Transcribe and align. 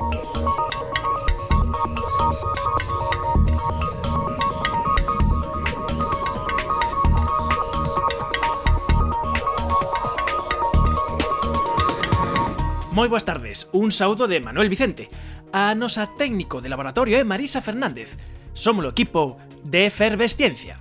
Moi 0.00 0.08
boas 13.12 13.28
tardes, 13.28 13.68
un 13.76 13.92
saúdo 13.92 14.24
de 14.24 14.40
Manuel 14.40 14.72
Vicente 14.72 15.12
A 15.52 15.76
nosa 15.76 16.08
técnico 16.16 16.64
de 16.64 16.72
laboratorio 16.72 17.20
é 17.20 17.24
Marisa 17.28 17.60
Fernández. 17.60 18.16
Somos 18.56 18.88
o 18.88 18.92
equipo 18.96 19.36
de 19.60 19.84
Efervesciencia. 19.84 20.80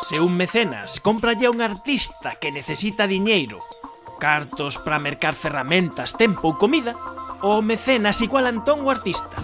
Se 0.00 0.24
un 0.24 0.40
mecenas 0.40 1.04
compralle 1.04 1.44
a 1.44 1.52
un 1.52 1.60
artista 1.60 2.40
que 2.40 2.48
necesita 2.48 3.04
diñeiro 3.04 3.60
cartos 4.18 4.78
para 4.78 4.98
mercar 4.98 5.34
ferramentas, 5.34 6.12
tempo 6.14 6.48
ou 6.48 6.58
comida, 6.58 6.94
o 7.42 7.60
mecenas 7.60 8.20
igual 8.24 8.46
a 8.46 8.52
Antón 8.52 8.82
o 8.82 8.90
artista 8.90 9.36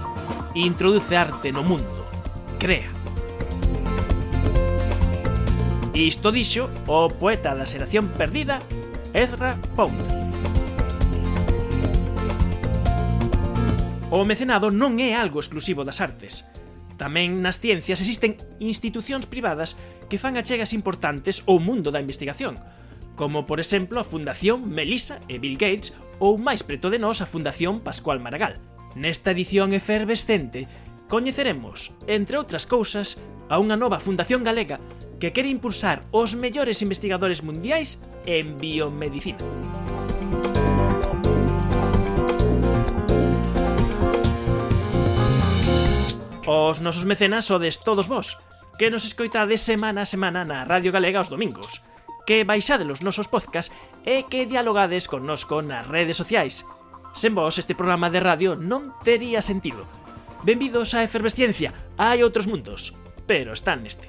e 0.54 0.64
introduce 0.64 1.14
arte 1.16 1.52
no 1.52 1.62
mundo, 1.62 2.06
crea. 2.58 2.90
Isto 5.94 6.32
dixo 6.32 6.70
o 6.88 7.12
poeta 7.12 7.52
da 7.52 7.68
xeración 7.68 8.08
perdida 8.14 8.62
Ezra 9.12 9.58
Pound. 9.76 10.00
O 14.10 14.26
mecenado 14.26 14.74
non 14.74 14.98
é 14.98 15.14
algo 15.14 15.38
exclusivo 15.38 15.86
das 15.86 16.02
artes. 16.02 16.48
Tamén 16.98 17.44
nas 17.44 17.62
ciencias 17.62 18.02
existen 18.02 18.40
institucións 18.58 19.28
privadas 19.30 19.78
que 20.10 20.18
fan 20.18 20.34
achegas 20.34 20.74
importantes 20.74 21.46
ao 21.46 21.62
mundo 21.62 21.94
da 21.94 22.02
investigación, 22.02 22.58
como 23.20 23.44
por 23.44 23.60
exemplo 23.60 24.00
a 24.00 24.08
Fundación 24.08 24.64
Melissa 24.72 25.20
e 25.28 25.36
Bill 25.36 25.60
Gates 25.60 25.92
ou 26.24 26.40
máis 26.40 26.64
preto 26.64 26.88
de 26.88 26.96
nós 26.96 27.20
a 27.20 27.28
Fundación 27.28 27.84
Pascual 27.84 28.16
Maragall. 28.16 28.56
Nesta 28.96 29.36
edición 29.36 29.76
efervescente 29.76 30.64
coñeceremos, 31.04 31.92
entre 32.08 32.40
outras 32.40 32.64
cousas, 32.64 33.20
a 33.52 33.60
unha 33.60 33.76
nova 33.76 34.00
fundación 34.00 34.40
galega 34.40 34.80
que 35.20 35.36
quere 35.36 35.52
impulsar 35.52 36.00
os 36.16 36.32
mellores 36.32 36.80
investigadores 36.80 37.44
mundiais 37.44 38.00
en 38.24 38.56
biomedicina. 38.56 39.44
Os 46.48 46.80
nosos 46.80 47.04
mecenas 47.04 47.44
sodes 47.52 47.84
todos 47.84 48.08
vós, 48.08 48.40
que 48.80 48.88
nos 48.88 49.04
escoitades 49.04 49.60
semana 49.60 50.08
a 50.08 50.08
semana 50.08 50.40
na 50.48 50.64
Radio 50.64 50.88
Galega 50.88 51.20
os 51.20 51.28
domingos 51.28 51.84
que 52.26 52.44
baixade 52.44 52.88
os 52.88 53.00
nosos 53.04 53.28
podcast 53.28 53.72
e 54.04 54.26
que 54.28 54.48
dialogades 54.48 55.06
connosco 55.06 55.60
nas 55.60 55.86
redes 55.88 56.16
sociais. 56.16 56.66
Sen 57.14 57.34
vos 57.34 57.58
este 57.58 57.74
programa 57.74 58.08
de 58.08 58.22
radio 58.22 58.54
non 58.54 58.94
tería 59.02 59.42
sentido. 59.42 59.84
Benvidos 60.46 60.94
a 60.96 61.04
Efervesciencia, 61.04 61.74
hai 62.00 62.24
outros 62.24 62.48
mundos, 62.48 62.96
pero 63.28 63.52
están 63.52 63.84
neste. 63.84 64.08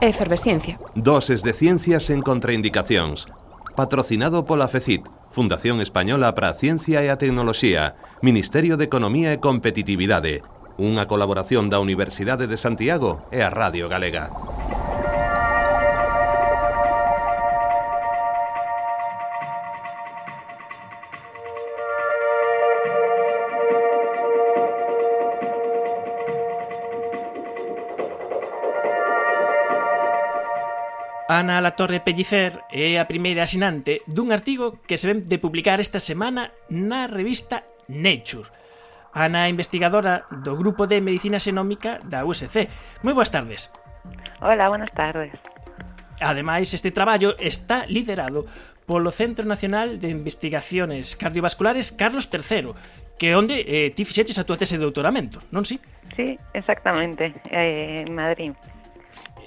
Efervesciencia. 0.00 0.78
Doses 0.94 1.42
de 1.42 1.52
ciencias 1.52 2.06
en 2.10 2.22
contraindicacións. 2.22 3.26
Patrocinado 3.74 4.46
pola 4.46 4.68
FECIT, 4.68 5.06
Fundación 5.30 5.80
Española 5.80 6.34
para 6.34 6.50
a 6.50 6.54
Ciencia 6.54 7.02
e 7.02 7.10
a 7.10 7.18
Tecnoloxía, 7.18 7.98
Ministerio 8.22 8.78
de 8.78 8.86
Economía 8.86 9.34
e 9.34 9.42
Competitividade. 9.42 10.46
Unha 10.78 11.10
colaboración 11.10 11.66
da 11.66 11.82
Universidade 11.82 12.46
de 12.46 12.54
Santiago 12.54 13.26
e 13.34 13.42
a 13.42 13.50
Radio 13.50 13.90
Galega. 13.90 14.30
Ana 31.38 31.60
Latorre 31.60 32.00
Pellicer 32.00 32.66
é 32.66 32.98
a 32.98 33.06
primeira 33.06 33.46
asinante 33.46 34.02
dun 34.10 34.34
artigo 34.34 34.82
que 34.90 34.98
se 34.98 35.06
ven 35.06 35.22
de 35.22 35.38
publicar 35.38 35.78
esta 35.78 36.02
semana 36.02 36.50
na 36.66 37.06
revista 37.06 37.62
Nature. 37.86 38.50
Ana 39.14 39.46
é 39.46 39.52
investigadora 39.54 40.26
do 40.42 40.58
Grupo 40.58 40.90
de 40.90 40.98
Medicina 40.98 41.38
Xenómica 41.38 42.02
da 42.02 42.26
USC. 42.26 42.66
Moi 43.06 43.14
boas 43.14 43.30
tardes. 43.30 43.70
Hola, 44.42 44.66
buenas 44.66 44.90
tardes. 44.90 45.30
Ademais, 46.18 46.74
este 46.74 46.90
traballo 46.90 47.38
está 47.38 47.86
liderado 47.86 48.50
polo 48.82 49.14
Centro 49.14 49.46
Nacional 49.46 50.02
de 50.02 50.10
Investigaciones 50.10 51.14
Cardiovasculares 51.14 51.94
Carlos 51.94 52.26
III, 52.34 52.74
que 53.14 53.38
onde 53.38 53.62
eh, 53.62 53.94
ti 53.94 54.02
fixeches 54.02 54.42
a 54.42 54.46
túa 54.48 54.58
tese 54.58 54.74
de 54.74 54.82
doutoramento, 54.82 55.38
non 55.54 55.62
si? 55.62 55.78
Sí? 55.78 55.86
sí, 56.18 56.26
exactamente, 56.50 57.30
eh, 57.46 58.02
en 58.02 58.10
Madrid 58.10 58.58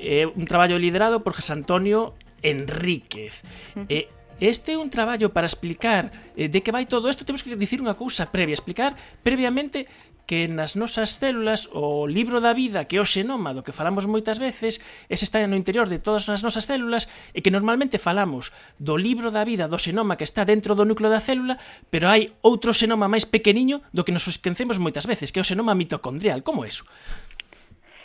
é 0.01 0.25
un 0.25 0.49
traballo 0.49 0.81
liderado 0.81 1.21
por 1.21 1.37
José 1.37 1.53
Antonio 1.53 2.17
Enríquez. 2.41 3.45
Uh 3.77 3.85
eh, 3.87 4.09
-huh. 4.09 4.19
E 4.41 4.47
este 4.49 4.73
é 4.73 4.77
un 4.81 4.89
traballo 4.89 5.29
para 5.29 5.45
explicar 5.45 6.09
eh, 6.33 6.49
de 6.49 6.65
que 6.65 6.73
vai 6.73 6.89
todo 6.89 7.05
isto, 7.13 7.29
temos 7.29 7.45
que 7.45 7.53
dicir 7.53 7.77
unha 7.77 7.93
cousa 7.93 8.25
previa, 8.33 8.57
explicar 8.57 8.97
previamente 9.21 9.85
que 10.25 10.47
nas 10.47 10.73
nosas 10.73 11.21
células 11.21 11.69
o 11.75 12.07
libro 12.07 12.41
da 12.41 12.53
vida, 12.53 12.89
que 12.89 12.97
é 12.97 13.01
o 13.01 13.05
xenoma 13.05 13.53
do 13.53 13.61
que 13.61 13.75
falamos 13.75 14.09
moitas 14.09 14.41
veces, 14.41 14.81
ese 15.13 15.27
está 15.29 15.43
no 15.45 15.59
interior 15.59 15.85
de 15.91 16.01
todas 16.01 16.25
as 16.25 16.41
nosas 16.41 16.65
células 16.65 17.05
e 17.37 17.45
que 17.45 17.53
normalmente 17.53 18.01
falamos 18.01 18.49
do 18.81 18.97
libro 18.97 19.29
da 19.29 19.45
vida, 19.45 19.69
do 19.69 19.77
xenoma 19.77 20.17
que 20.17 20.25
está 20.25 20.41
dentro 20.41 20.73
do 20.73 20.89
núcleo 20.89 21.13
da 21.13 21.21
célula, 21.21 21.61
pero 21.93 22.09
hai 22.09 22.33
outro 22.41 22.73
xenoma 22.73 23.05
máis 23.05 23.29
pequeniño 23.29 23.85
do 23.93 24.01
que 24.01 24.15
nos 24.15 24.25
esquecemos 24.25 24.81
moitas 24.81 25.05
veces, 25.05 25.29
que 25.29 25.37
é 25.37 25.43
o 25.43 25.49
xenoma 25.51 25.77
mitocondrial. 25.77 26.41
Como 26.41 26.65
é 26.65 26.71
iso? 26.71 26.87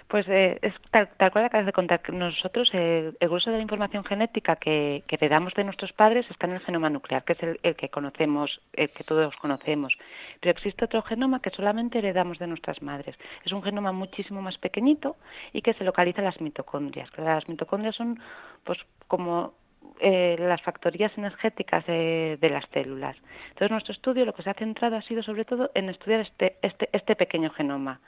Pues 0.08 0.24
eh, 0.28 0.58
es 0.62 0.72
tal, 0.92 1.08
tal, 1.16 1.32
cual 1.32 1.46
acabas 1.46 1.66
de 1.66 1.72
contar. 1.72 2.00
Nosotros, 2.12 2.70
eh, 2.72 3.12
el 3.18 3.28
grueso 3.28 3.50
de 3.50 3.56
la 3.56 3.62
información 3.62 4.04
genética 4.04 4.54
que, 4.54 5.02
que 5.08 5.16
heredamos 5.16 5.52
de 5.54 5.64
nuestros 5.64 5.92
padres 5.92 6.24
está 6.30 6.46
en 6.46 6.52
el 6.52 6.60
genoma 6.60 6.90
nuclear, 6.90 7.24
que 7.24 7.32
es 7.32 7.42
el, 7.42 7.58
el, 7.64 7.74
que 7.74 7.88
conocemos, 7.88 8.60
el 8.74 8.90
que 8.90 9.02
todos 9.02 9.34
conocemos. 9.36 9.98
Pero 10.40 10.52
existe 10.52 10.84
otro 10.84 11.02
genoma 11.02 11.42
que 11.42 11.50
solamente 11.50 11.98
heredamos 11.98 12.38
de 12.38 12.46
nuestras 12.46 12.82
madres. 12.82 13.16
Es 13.44 13.50
un 13.50 13.64
genoma 13.64 13.90
muchísimo 13.90 14.40
más 14.40 14.58
pequeñito 14.58 15.16
y 15.52 15.62
que 15.62 15.74
se 15.74 15.82
localiza 15.82 16.20
en 16.20 16.26
las 16.26 16.40
mitocondrias. 16.40 17.10
Las 17.18 17.48
mitocondrias 17.48 17.96
son, 17.96 18.20
pues, 18.62 18.78
como 19.08 19.54
eh, 19.98 20.36
las 20.38 20.62
factorías 20.62 21.10
energéticas 21.18 21.84
de, 21.84 22.38
de, 22.40 22.50
las 22.50 22.64
células. 22.72 23.16
Entonces, 23.48 23.70
nuestro 23.72 23.92
estudio 23.92 24.24
lo 24.24 24.34
que 24.34 24.44
se 24.44 24.50
ha 24.50 24.54
centrado 24.54 24.94
ha 24.94 25.02
sido 25.02 25.24
sobre 25.24 25.44
todo 25.44 25.72
en 25.74 25.88
estudiar 25.88 26.20
este, 26.20 26.58
este, 26.62 26.88
este 26.92 27.16
pequeño 27.16 27.50
genoma 27.50 28.00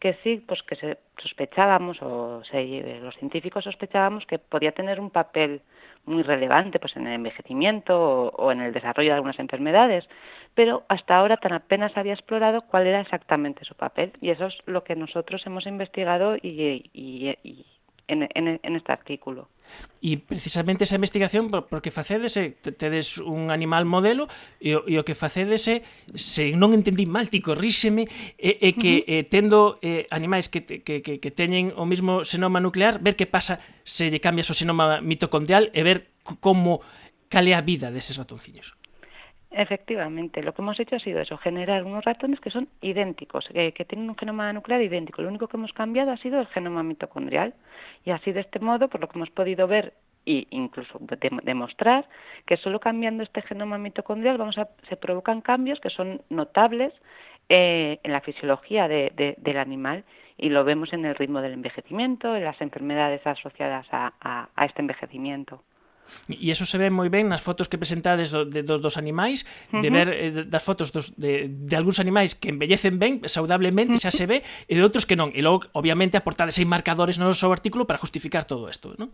que 0.00 0.14
sí, 0.22 0.42
pues 0.46 0.62
que 0.62 0.76
se 0.76 0.98
sospechábamos 1.20 2.00
o 2.02 2.42
se, 2.44 3.00
los 3.00 3.16
científicos 3.16 3.64
sospechábamos 3.64 4.24
que 4.26 4.38
podía 4.38 4.72
tener 4.72 5.00
un 5.00 5.10
papel 5.10 5.62
muy 6.04 6.22
relevante 6.22 6.78
pues 6.78 6.96
en 6.96 7.06
el 7.06 7.14
envejecimiento 7.14 8.00
o, 8.00 8.28
o, 8.30 8.52
en 8.52 8.60
el 8.60 8.72
desarrollo 8.72 9.10
de 9.10 9.14
algunas 9.14 9.38
enfermedades, 9.38 10.08
pero 10.54 10.84
hasta 10.88 11.16
ahora 11.16 11.36
tan 11.36 11.52
apenas 11.52 11.96
había 11.96 12.14
explorado 12.14 12.62
cuál 12.62 12.86
era 12.86 13.00
exactamente 13.00 13.64
su 13.64 13.74
papel 13.74 14.12
y 14.20 14.30
eso 14.30 14.46
es 14.46 14.56
lo 14.66 14.84
que 14.84 14.96
nosotros 14.96 15.44
hemos 15.46 15.66
investigado 15.66 16.36
y, 16.36 16.88
y, 16.92 17.36
y, 17.42 17.66
en, 18.08 18.28
en, 18.34 18.60
en 18.62 18.76
este 18.76 18.92
artículo. 18.92 19.48
E 20.00 20.16
precisamente 20.16 20.88
esa 20.88 20.96
investigación 20.96 21.52
porque 21.52 21.92
facedes 21.92 22.40
tedes 22.80 23.20
un 23.20 23.52
animal 23.52 23.84
modelo 23.84 24.24
e 24.62 24.78
o, 24.78 24.86
e 24.88 24.96
o 24.96 25.04
que 25.04 25.12
facedes 25.12 25.68
é 25.68 25.84
se 26.16 26.56
non 26.56 26.72
entendí 26.72 27.04
mal, 27.04 27.28
ti 27.28 27.44
corríxeme 27.44 28.08
é, 28.40 28.64
é 28.64 28.70
que 28.72 29.04
uh 29.04 29.04
-huh. 29.04 29.22
tendo 29.28 29.76
é, 29.84 30.08
animais 30.08 30.48
que, 30.48 30.64
que, 30.64 31.04
que, 31.04 31.20
que 31.20 31.30
teñen 31.34 31.76
o 31.76 31.84
mismo 31.84 32.24
xenoma 32.24 32.64
nuclear, 32.64 33.02
ver 33.04 33.18
que 33.18 33.28
pasa 33.28 33.60
se 33.84 34.08
lle 34.08 34.24
cambias 34.24 34.48
o 34.48 34.56
xenoma 34.56 35.04
mitocondrial 35.04 35.68
e 35.76 35.84
ver 35.84 36.16
como 36.40 36.80
cale 37.28 37.52
a 37.52 37.60
vida 37.60 37.92
deses 37.92 38.16
ratonciños. 38.16 38.77
Efectivamente, 39.50 40.42
lo 40.42 40.52
que 40.52 40.60
hemos 40.62 40.78
hecho 40.78 40.96
ha 40.96 40.98
sido 40.98 41.20
eso, 41.20 41.38
generar 41.38 41.82
unos 41.84 42.04
ratones 42.04 42.38
que 42.40 42.50
son 42.50 42.68
idénticos, 42.82 43.48
que, 43.48 43.72
que, 43.72 43.84
tienen 43.86 44.10
un 44.10 44.16
genoma 44.16 44.52
nuclear 44.52 44.82
idéntico. 44.82 45.22
Lo 45.22 45.28
único 45.28 45.48
que 45.48 45.56
hemos 45.56 45.72
cambiado 45.72 46.12
ha 46.12 46.18
sido 46.18 46.38
el 46.40 46.46
genoma 46.48 46.82
mitocondrial. 46.82 47.54
Y 48.04 48.10
así 48.10 48.32
de 48.32 48.40
este 48.40 48.60
modo, 48.60 48.88
por 48.88 49.00
lo 49.00 49.08
que 49.08 49.18
hemos 49.18 49.30
podido 49.30 49.66
ver 49.66 49.94
e 50.26 50.46
incluso 50.50 50.98
de, 51.00 51.30
demostrar 51.42 52.06
que 52.44 52.58
solo 52.58 52.80
cambiando 52.80 53.22
este 53.22 53.40
genoma 53.40 53.78
mitocondrial 53.78 54.36
vamos 54.36 54.58
a, 54.58 54.68
se 54.88 54.96
provocan 54.96 55.40
cambios 55.40 55.80
que 55.80 55.88
son 55.88 56.20
notables 56.28 56.92
eh, 57.48 57.98
en 58.02 58.12
la 58.12 58.20
fisiología 58.20 58.88
de, 58.88 59.10
de, 59.16 59.34
del 59.38 59.56
animal 59.56 60.04
y 60.38 60.50
lo 60.50 60.64
vemos 60.64 60.92
en 60.92 61.04
el 61.04 61.16
ritmo 61.16 61.40
del 61.40 61.54
envejecimiento, 61.54 62.36
en 62.36 62.44
las 62.44 62.60
enfermedades 62.60 63.26
asociadas 63.26 63.86
a, 63.90 64.48
este 64.64 64.80
envejecimiento. 64.80 65.62
E 66.28 66.50
eso 66.50 66.64
se 66.66 66.76
ve 66.78 66.90
moi 66.90 67.08
ben 67.08 67.28
nas 67.28 67.40
fotos 67.40 67.68
que 67.68 67.78
presentades 67.78 68.32
do, 68.32 68.44
de, 68.44 68.62
dos, 68.62 68.80
dos 68.80 68.96
animais, 68.96 69.44
uh 69.72 69.78
-huh. 69.78 69.82
de 69.82 69.88
ver 69.90 70.08
eh, 70.12 70.44
das 70.44 70.64
fotos 70.64 70.92
dos, 70.92 71.14
de, 71.16 71.48
de 71.48 71.74
algúns 71.76 72.00
animais 72.00 72.34
que 72.34 72.48
envellecen 72.50 72.98
ben, 72.98 73.24
saudablemente, 73.28 73.98
xa 73.98 74.10
se 74.10 74.26
ve, 74.26 74.42
e 74.66 74.72
de 74.74 74.82
outros 74.82 75.06
que 75.06 75.16
non. 75.16 75.30
E 75.32 75.40
logo, 75.40 75.68
obviamente, 75.72 76.18
aportades 76.18 76.58
aí 76.58 76.66
marcadores 76.66 77.16
no 77.16 77.28
noso 77.30 77.48
artículo 77.52 77.84
para 77.84 77.98
justificar 77.98 78.44
todo 78.44 78.68
isto, 78.68 78.94
¿no? 78.98 79.10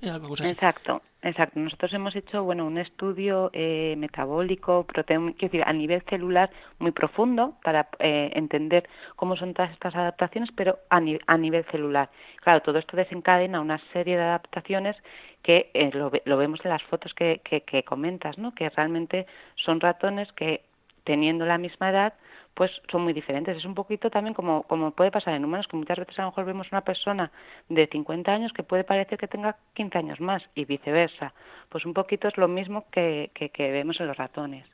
Exacto, 0.50 1.02
exacto. 1.22 1.60
Nosotros 1.60 1.92
hemos 1.92 2.14
hecho, 2.16 2.44
bueno, 2.44 2.66
un 2.66 2.78
estudio 2.78 3.50
eh, 3.52 3.94
metabólico, 3.96 4.84
proteín, 4.84 5.34
decir, 5.38 5.62
a 5.64 5.72
nivel 5.72 6.02
celular 6.08 6.50
muy 6.78 6.92
profundo 6.92 7.54
para 7.62 7.88
eh, 7.98 8.30
entender 8.34 8.88
cómo 9.16 9.36
son 9.36 9.54
todas 9.54 9.70
estas 9.72 9.94
adaptaciones, 9.94 10.50
pero 10.54 10.78
a, 10.90 11.00
ni 11.00 11.18
a 11.26 11.36
nivel 11.36 11.64
celular. 11.70 12.10
Claro, 12.42 12.60
todo 12.60 12.78
esto 12.78 12.96
desencadena 12.96 13.60
una 13.60 13.80
serie 13.92 14.16
de 14.16 14.22
adaptaciones 14.22 14.96
que 15.44 15.70
eh, 15.74 15.90
lo, 15.92 16.10
lo, 16.24 16.36
vemos 16.38 16.58
en 16.64 16.70
las 16.70 16.82
fotos 16.84 17.12
que, 17.14 17.84
comentas, 17.86 18.38
¿no? 18.38 18.54
que 18.54 18.68
realmente 18.70 19.26
son 19.56 19.78
ratones 19.78 20.32
que 20.32 20.62
teniendo 21.04 21.44
la 21.44 21.58
misma 21.58 21.90
edad 21.90 22.14
pues 22.54 22.70
son 22.90 23.02
muy 23.02 23.12
diferentes. 23.12 23.56
Es 23.56 23.64
un 23.64 23.74
poquito 23.74 24.10
también 24.10 24.32
como, 24.32 24.62
como 24.62 24.92
puede 24.92 25.10
pasar 25.10 25.34
en 25.34 25.44
humanos, 25.44 25.66
que 25.66 25.76
muchas 25.76 25.98
veces 25.98 26.18
a 26.18 26.22
lo 26.22 26.28
mejor 26.28 26.44
vemos 26.44 26.70
una 26.70 26.80
persona 26.82 27.30
de 27.68 27.86
50 27.88 28.32
años 28.32 28.52
que 28.52 28.62
puede 28.62 28.84
parecer 28.84 29.18
que 29.18 29.28
tenga 29.28 29.56
15 29.74 29.98
años 29.98 30.20
más 30.20 30.42
y 30.54 30.64
viceversa. 30.64 31.34
Pues 31.68 31.84
un 31.84 31.94
poquito 31.94 32.28
es 32.28 32.36
lo 32.38 32.48
mismo 32.48 32.86
que, 32.90 33.30
que, 33.34 33.50
que 33.50 33.70
vemos 33.70 34.00
en 34.00 34.06
los 34.06 34.16
ratones. 34.16 34.73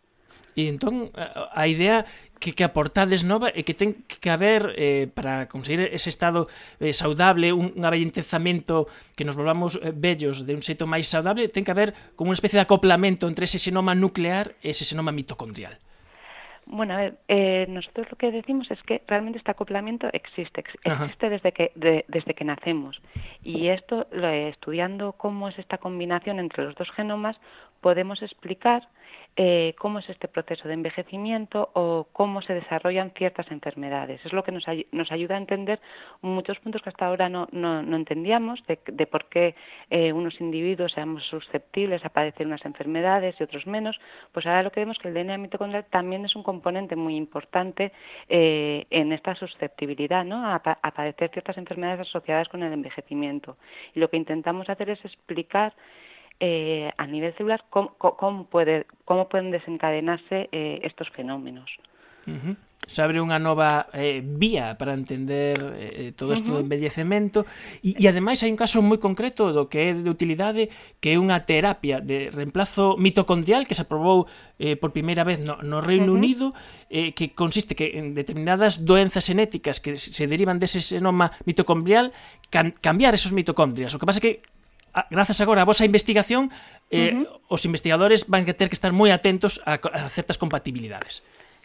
E 0.59 0.67
entón 0.67 1.15
a 1.15 1.65
idea 1.71 2.05
que, 2.41 2.57
que 2.57 2.65
aportades 2.65 3.23
nova 3.23 3.53
é 3.53 3.63
que 3.63 3.77
ten 3.77 4.03
que 4.09 4.31
haber 4.33 4.75
eh, 4.75 5.07
para 5.13 5.47
conseguir 5.47 5.93
ese 5.93 6.09
estado 6.09 6.49
eh, 6.81 6.97
saudable, 6.97 7.53
un, 7.53 7.77
un 7.77 7.85
avellentezamento 7.85 8.89
que 9.15 9.29
nos 9.29 9.37
volvamos 9.37 9.79
eh, 9.79 9.93
bellos 9.95 10.49
de 10.49 10.57
un 10.57 10.65
xeito 10.65 10.89
máis 10.89 11.07
saudable, 11.07 11.53
ten 11.53 11.63
que 11.63 11.75
haber 11.75 11.93
como 12.17 12.33
unha 12.33 12.39
especie 12.39 12.59
de 12.59 12.67
acoplamento 12.67 13.29
entre 13.29 13.45
ese 13.47 13.61
xenoma 13.61 13.95
nuclear 13.95 14.57
e 14.65 14.73
ese 14.73 14.89
xenoma 14.89 15.13
mitocondrial. 15.13 15.79
Bueno, 16.71 16.95
a 16.95 16.99
ver, 16.99 17.15
eh, 17.27 17.67
nosotros 17.69 18.07
lo 18.13 18.17
que 18.17 18.31
decimos 18.31 18.71
es 18.71 18.81
que 18.85 19.03
realmente 19.09 19.39
este 19.39 19.51
acoplamiento 19.51 20.09
existe, 20.13 20.61
existe 20.61 21.27
Ajá. 21.27 21.29
desde 21.29 21.51
que, 21.53 21.73
de, 21.75 22.05
desde 22.07 22.35
que 22.35 22.45
nacemos. 22.45 23.01
Y 23.43 23.69
esto, 23.69 24.07
lo, 24.13 24.29
eh, 24.29 24.51
estudiando 24.51 25.13
cómo 25.15 25.49
es 25.49 25.59
esta 25.59 25.79
combinación 25.79 26.39
entre 26.39 26.65
los 26.65 26.77
dos 26.77 26.89
genomas, 26.93 27.37
podemos 27.81 28.23
explicar 28.23 28.89
eh, 29.37 29.75
cómo 29.79 30.01
es 30.01 30.09
este 30.11 30.29
proceso 30.29 30.67
de 30.67 30.75
envejecimiento 30.75 31.71
o 31.75 32.09
cómo 32.13 32.43
se 32.43 32.53
desarrollan 32.53 33.13
ciertas 33.13 33.51
enfermedades. 33.51 34.21
Es 34.25 34.33
lo 34.33 34.43
que 34.43 34.51
nos, 34.51 34.67
ay 34.67 34.87
nos 34.91 35.11
ayuda 35.13 35.37
a 35.37 35.39
entender 35.39 35.81
muchos 36.21 36.59
puntos 36.59 36.83
que 36.83 36.91
hasta 36.91 37.07
ahora 37.07 37.29
no, 37.29 37.49
no, 37.53 37.83
no 37.83 37.97
entendíamos 37.97 38.61
de, 38.67 38.81
de, 38.87 39.07
por 39.07 39.27
qué 39.27 39.55
eh, 39.89 40.13
unos 40.13 40.41
individuos 40.41 40.93
seamos 40.93 41.25
susceptibles 41.25 42.05
a 42.05 42.09
padecer 42.11 42.47
unas 42.47 42.65
enfermedades 42.65 43.37
y 43.39 43.45
otros 43.45 43.67
menos. 43.67 43.99
Pues 44.33 44.47
ahora 44.47 44.65
lo 44.65 44.73
que 44.73 44.81
vemos 44.81 44.97
es 44.97 45.03
que 45.03 45.09
el 45.09 45.15
DNA 45.15 45.39
mitocondrial 45.39 45.87
también 45.87 46.25
es 46.25 46.35
un 46.35 46.43
componente 46.43 46.97
muy 46.97 47.17
importante 47.17 47.93
eh, 48.29 48.87
en 48.91 49.13
esta 49.13 49.37
susceptibilidad 49.37 50.25
¿no? 50.25 50.45
a, 50.45 50.57
a 50.57 50.91
padecer 50.91 51.31
ciertas 51.31 51.57
enfermedades 51.57 52.01
asociadas 52.01 52.49
con 52.49 52.63
el 52.63 52.73
envejecimiento. 52.73 53.57
Y 53.95 54.01
lo 54.01 54.11
que 54.11 54.17
intentamos 54.17 54.69
hacer 54.69 54.91
es 54.91 55.03
explicar 55.05 55.73
eh, 56.41 56.91
a 56.97 57.07
nivel 57.07 57.35
celular 57.37 57.65
cómo, 57.71 57.95
cómo, 57.99 58.45
puede, 58.45 58.87
cómo 59.05 59.29
pueden 59.29 59.51
desencadenarse 59.51 60.49
eh, 60.51 60.81
estos 60.83 61.09
fenómenos. 61.11 61.71
Uh 62.27 62.33
-huh. 62.33 62.57
Se 62.87 63.05
abre 63.05 63.21
unha 63.21 63.37
nova 63.37 63.93
eh, 63.93 64.25
vía 64.25 64.75
para 64.81 64.97
entender 64.97 65.61
eh, 65.77 66.09
eh 66.09 66.11
todo 66.17 66.33
isto 66.33 66.49
uh 66.49 66.57
-huh. 66.57 66.65
do 66.65 66.65
envellecemento 66.65 67.45
e, 67.85 67.93
e 67.93 68.05
ademais 68.09 68.41
hai 68.41 68.51
un 68.51 68.57
caso 68.57 68.81
moi 68.81 68.97
concreto 68.97 69.53
do 69.53 69.69
que 69.69 69.79
é 69.79 69.89
de 69.93 70.09
utilidade 70.09 70.73
que 70.99 71.13
é 71.13 71.17
unha 71.21 71.45
terapia 71.45 72.01
de 72.01 72.33
reemplazo 72.33 72.97
mitocondrial 72.97 73.69
que 73.69 73.77
se 73.77 73.85
aprobou 73.85 74.27
eh, 74.57 74.81
por 74.81 74.97
primeira 74.97 75.29
vez 75.29 75.45
no, 75.45 75.61
no 75.61 75.85
Reino 75.85 76.13
uh 76.13 76.17
-huh. 76.17 76.25
Unido 76.25 76.47
eh, 76.89 77.13
que 77.13 77.37
consiste 77.37 77.77
que 77.77 78.01
en 78.01 78.17
determinadas 78.17 78.81
doenzas 78.89 79.29
genéticas 79.29 79.79
que 79.79 80.01
se 80.01 80.25
derivan 80.25 80.57
dese 80.57 80.81
xenoma 80.81 81.37
mitocondrial 81.45 82.17
can, 82.49 82.73
cambiar 82.81 83.13
esos 83.13 83.37
mitocondrias. 83.37 83.93
O 83.95 84.01
que 84.01 84.09
pasa 84.09 84.21
é 84.21 84.25
que 84.25 84.35
grazas 85.11 85.41
agora 85.41 85.63
a 85.63 85.69
vosa 85.69 85.85
investigación, 85.85 86.51
eh, 86.91 87.15
uh 87.15 87.25
-huh. 87.25 87.55
os 87.55 87.63
investigadores 87.65 88.27
van 88.29 88.43
a 88.49 88.55
ter 88.55 88.69
que 88.69 88.77
estar 88.79 88.93
moi 88.93 89.11
atentos 89.11 89.63
a, 89.65 89.79
a 89.79 90.09
certas 90.09 90.39
compatibilidades. 90.39 91.23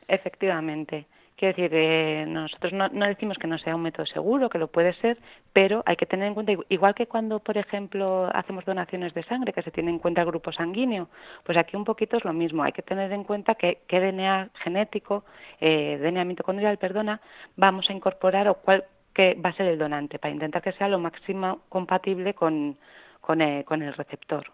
Efectivamente. 0.08 1.06
Quiero 1.38 1.54
decir, 1.54 1.72
eh, 1.74 2.26
nosotros 2.26 2.72
no, 2.72 2.88
no, 2.88 3.06
decimos 3.08 3.38
que 3.38 3.48
no 3.48 3.58
sea 3.58 3.76
un 3.76 3.82
método 3.82 4.06
seguro, 4.06 4.48
que 4.48 4.58
lo 4.58 4.68
puede 4.68 4.94
ser, 4.94 5.18
pero 5.52 5.84
hay 5.86 5.98
que 5.98 6.06
tener 6.06 6.28
en 6.30 6.34
cuenta, 6.34 6.54
igual 6.70 6.96
que 6.96 7.08
cuando, 7.08 7.40
por 7.40 7.58
ejemplo, 7.58 8.30
hacemos 8.34 8.64
donaciones 8.64 9.14
de 9.14 9.24
sangre, 9.24 9.52
que 9.52 9.62
se 9.62 9.72
tiene 9.72 9.92
en 9.92 10.00
cuenta 10.00 10.22
el 10.22 10.28
grupo 10.28 10.54
sanguíneo, 10.54 11.10
pues 11.44 11.58
aquí 11.58 11.76
un 11.76 11.84
poquito 11.84 12.16
es 12.16 12.24
lo 12.24 12.32
mismo. 12.32 12.64
Hay 12.64 12.72
que 12.72 12.84
tener 12.84 13.12
en 13.12 13.26
cuenta 13.26 13.56
que 13.56 13.80
qué 13.86 14.00
DNA 14.00 14.52
genético, 14.64 15.26
eh, 15.60 16.00
DNA 16.02 16.24
mitocondrial, 16.24 16.78
perdona, 16.78 17.20
vamos 17.58 17.90
a 17.90 17.94
incorporar 17.94 18.48
o 18.48 18.54
cuál 18.56 18.86
que 19.14 19.34
va 19.34 19.50
a 19.50 19.54
ser 19.54 19.68
el 19.68 19.78
donante, 19.78 20.20
para 20.20 20.34
intentar 20.34 20.62
que 20.62 20.72
sea 20.74 20.88
lo 20.88 21.00
máximo 21.00 21.62
compatible 21.68 22.34
con, 22.34 22.78
con, 23.26 23.42
eh, 23.42 23.64
con 23.66 23.82
el 23.82 23.94
receptor. 23.94 24.46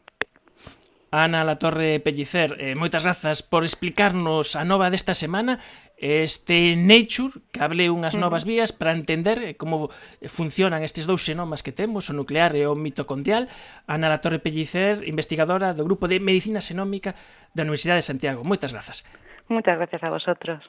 Ana 1.14 1.44
La 1.44 1.60
Torre 1.60 2.00
Pellicer, 2.00 2.56
eh, 2.58 2.72
moitas 2.72 3.04
grazas 3.04 3.44
por 3.44 3.68
explicarnos 3.68 4.56
a 4.56 4.64
nova 4.64 4.88
desta 4.88 5.12
semana 5.12 5.60
este 6.00 6.80
Nature 6.80 7.44
que 7.52 7.60
hable 7.60 7.92
unhas 7.92 8.16
novas 8.16 8.48
vías 8.48 8.72
para 8.72 8.96
entender 8.96 9.44
eh, 9.44 9.60
como 9.60 9.92
funcionan 10.24 10.88
estes 10.88 11.04
dous 11.04 11.20
xenomas 11.20 11.68
que 11.68 11.76
temos, 11.76 12.08
o 12.08 12.16
nuclear 12.16 12.56
e 12.56 12.64
o 12.64 12.80
mitocondrial. 12.80 13.52
Ana 13.92 14.08
La 14.08 14.24
Torre 14.24 14.40
Pellicer, 14.40 15.04
investigadora 15.04 15.76
do 15.76 15.84
Grupo 15.84 16.08
de 16.08 16.24
Medicina 16.24 16.64
Xenómica 16.64 17.12
da 17.52 17.68
Universidade 17.68 18.00
de 18.00 18.08
Santiago. 18.08 18.48
Moitas 18.48 18.72
grazas. 18.72 19.04
Moitas 19.52 19.76
gracias 19.76 20.00
a 20.00 20.16
vosotros. 20.16 20.64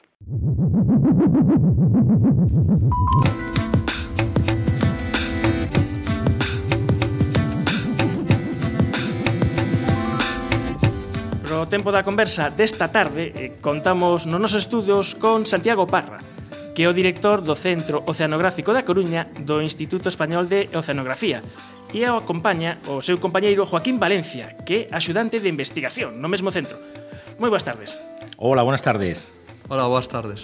no 11.63 11.71
tempo 11.71 11.95
da 11.95 12.03
conversa 12.03 12.51
desta 12.51 12.91
tarde 12.91 13.31
eh, 13.39 13.55
contamos 13.63 14.27
nos 14.27 14.35
nosos 14.35 14.67
estudios 14.67 15.15
con 15.15 15.47
Santiago 15.47 15.87
Parra, 15.87 16.19
que 16.75 16.83
é 16.83 16.91
o 16.91 16.97
director 16.97 17.39
do 17.39 17.55
Centro 17.55 18.03
Oceanográfico 18.03 18.75
da 18.75 18.83
Coruña 18.83 19.31
do 19.47 19.63
Instituto 19.63 20.11
Español 20.11 20.51
de 20.51 20.67
Oceanografía 20.75 21.39
e 21.95 22.03
o 22.03 22.19
acompaña 22.19 22.83
o 22.91 22.99
seu 22.99 23.15
compañeiro 23.15 23.63
Joaquín 23.63 23.95
Valencia, 23.95 24.59
que 24.67 24.91
é 24.91 24.91
axudante 24.91 25.39
de 25.39 25.47
investigación 25.47 26.19
no 26.19 26.27
mesmo 26.27 26.51
centro. 26.51 26.75
Moi 27.39 27.47
boas 27.47 27.63
tardes. 27.63 27.95
Hola, 28.35 28.67
buenas 28.67 28.83
tardes. 28.83 29.31
Hola, 29.71 29.87
boas 29.87 30.11
tardes. 30.11 30.43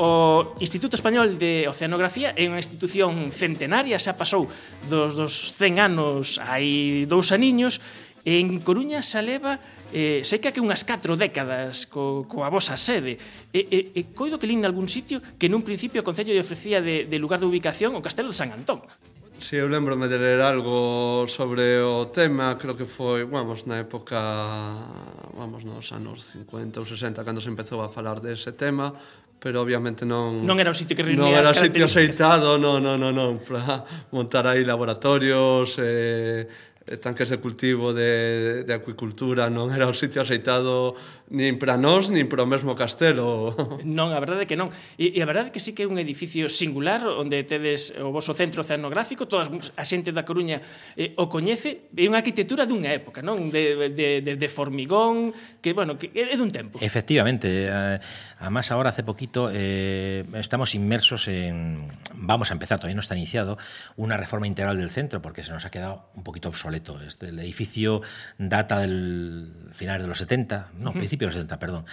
O 0.00 0.56
Instituto 0.64 0.96
Español 0.96 1.36
de 1.36 1.68
Oceanografía 1.68 2.32
é 2.40 2.48
unha 2.48 2.56
institución 2.56 3.12
centenaria, 3.36 4.00
xa 4.00 4.16
pasou 4.16 4.48
dos, 4.88 5.12
dos 5.12 5.52
100 5.60 5.92
anos 5.92 6.40
hai 6.40 7.04
dous 7.04 7.36
aniños, 7.36 7.84
e 8.24 8.40
en 8.40 8.64
Coruña 8.64 9.04
xa 9.04 9.20
leva 9.20 9.60
eh, 9.92 10.24
sei 10.24 10.40
que 10.40 10.54
que 10.54 10.62
unhas 10.62 10.86
4 10.86 11.18
décadas 11.18 11.84
co, 11.90 12.24
coa 12.30 12.48
vosa 12.48 12.78
sede. 12.78 13.18
E, 13.52 13.60
e, 13.68 13.78
e 13.92 14.00
coido 14.16 14.40
que 14.40 14.48
lín 14.48 14.64
algún 14.64 14.88
sitio 14.88 15.20
que 15.36 15.50
nun 15.50 15.66
principio 15.66 16.00
o 16.00 16.06
Concello 16.06 16.32
lle 16.32 16.40
ofrecía 16.40 16.80
de, 16.80 17.04
de 17.04 17.18
lugar 17.20 17.42
de 17.42 17.46
ubicación 17.50 17.92
o 17.92 18.00
Castelo 18.00 18.32
de 18.32 18.38
San 18.38 18.54
Antón. 18.54 18.80
Si, 19.44 19.50
sí, 19.50 19.56
eu 19.60 19.68
lembro-me 19.68 20.08
de 20.08 20.16
ler 20.16 20.40
algo 20.40 21.26
sobre 21.28 21.82
o 21.82 22.08
tema, 22.08 22.56
creo 22.56 22.78
que 22.78 22.88
foi, 22.88 23.28
vamos, 23.28 23.66
na 23.66 23.82
época, 23.82 24.16
vamos, 25.36 25.66
nos 25.68 25.92
anos 25.92 26.32
50 26.32 26.80
ou 26.80 26.86
60, 26.86 27.20
cando 27.26 27.44
se 27.44 27.50
empezou 27.50 27.82
a 27.84 27.92
falar 27.92 28.24
dese 28.24 28.54
de 28.54 28.56
tema, 28.56 28.94
pero 29.44 29.60
obviamente 29.60 30.08
non... 30.08 30.40
Non 30.46 30.56
era 30.56 30.72
un 30.72 30.78
sitio 30.78 30.96
que 30.96 31.04
reunía 31.04 31.28
Non 31.28 31.36
era 31.36 31.52
un 31.52 31.60
sitio 31.60 31.84
aceitado, 31.84 32.56
non, 32.56 32.80
non, 32.80 32.96
non, 32.96 33.12
non, 33.12 33.36
para 33.44 33.84
montar 34.08 34.48
aí 34.48 34.64
laboratorios, 34.64 35.76
eh, 35.76 36.48
tanques 37.00 37.30
de 37.30 37.38
cultivo 37.38 37.92
de, 37.92 38.64
de 38.64 38.72
acuicultura 38.74 39.48
non? 39.48 39.72
Era 39.72 39.88
o 39.88 39.96
sitio 39.96 40.20
aceitado 40.20 40.96
nin 41.30 41.56
para 41.56 41.80
nós, 41.80 42.12
nin 42.12 42.28
para 42.28 42.44
o 42.44 42.48
mesmo 42.48 42.76
castelo. 42.76 43.56
Non, 43.84 44.12
a 44.12 44.20
verdade 44.20 44.44
é 44.44 44.48
que 44.48 44.58
non. 44.60 44.68
E, 45.00 45.16
e 45.16 45.18
a 45.24 45.28
verdade 45.28 45.48
é 45.48 45.52
que 45.52 45.62
sí 45.62 45.72
que 45.72 45.84
é 45.84 45.88
un 45.88 45.96
edificio 45.96 46.52
singular 46.52 47.00
onde 47.08 47.40
tedes 47.48 47.96
o 47.96 48.12
voso 48.12 48.36
centro 48.36 48.60
oceanográfico, 48.60 49.24
toda 49.24 49.48
a 49.48 49.84
xente 49.84 50.12
da 50.12 50.28
Coruña 50.28 50.60
eh, 50.96 51.16
o 51.16 51.32
coñece, 51.32 51.88
é 51.96 52.04
unha 52.04 52.20
arquitectura 52.20 52.68
dunha 52.68 52.92
época, 52.92 53.24
non? 53.24 53.48
De, 53.48 53.88
de, 53.96 54.20
de, 54.20 54.32
de 54.36 54.48
formigón, 54.52 55.32
que, 55.64 55.72
bueno, 55.72 55.96
que 55.96 56.12
é 56.12 56.36
dun 56.36 56.52
tempo. 56.52 56.76
Efectivamente, 56.84 57.72
eh, 57.72 58.00
además 58.40 58.68
ahora 58.68 58.92
hace 58.92 59.00
poquito 59.00 59.48
eh, 59.48 60.28
estamos 60.36 60.76
inmersos 60.76 61.28
en, 61.32 61.88
vamos 62.12 62.52
a 62.52 62.54
empezar, 62.54 62.76
todavía 62.76 63.00
no 63.00 63.04
está 63.04 63.16
iniciado, 63.16 63.56
una 63.96 64.20
reforma 64.20 64.44
integral 64.44 64.76
del 64.76 64.92
centro, 64.92 65.24
porque 65.24 65.40
se 65.40 65.52
nos 65.56 65.64
ha 65.64 65.70
quedado 65.72 66.12
un 66.12 66.24
poquito 66.24 66.52
obsoleto. 66.52 67.00
Este, 67.00 67.32
el 67.32 67.38
edificio 67.40 68.02
data 68.36 68.80
del 68.80 69.72
final 69.72 70.00
de 70.00 70.08
los 70.08 70.18
70, 70.18 70.72
no, 70.76 70.90
uh 70.90 70.94
-huh 70.94 71.13
principios 71.16 71.34
de 71.34 71.40
los 71.40 71.48
70, 71.48 71.58
perdón. 71.58 71.84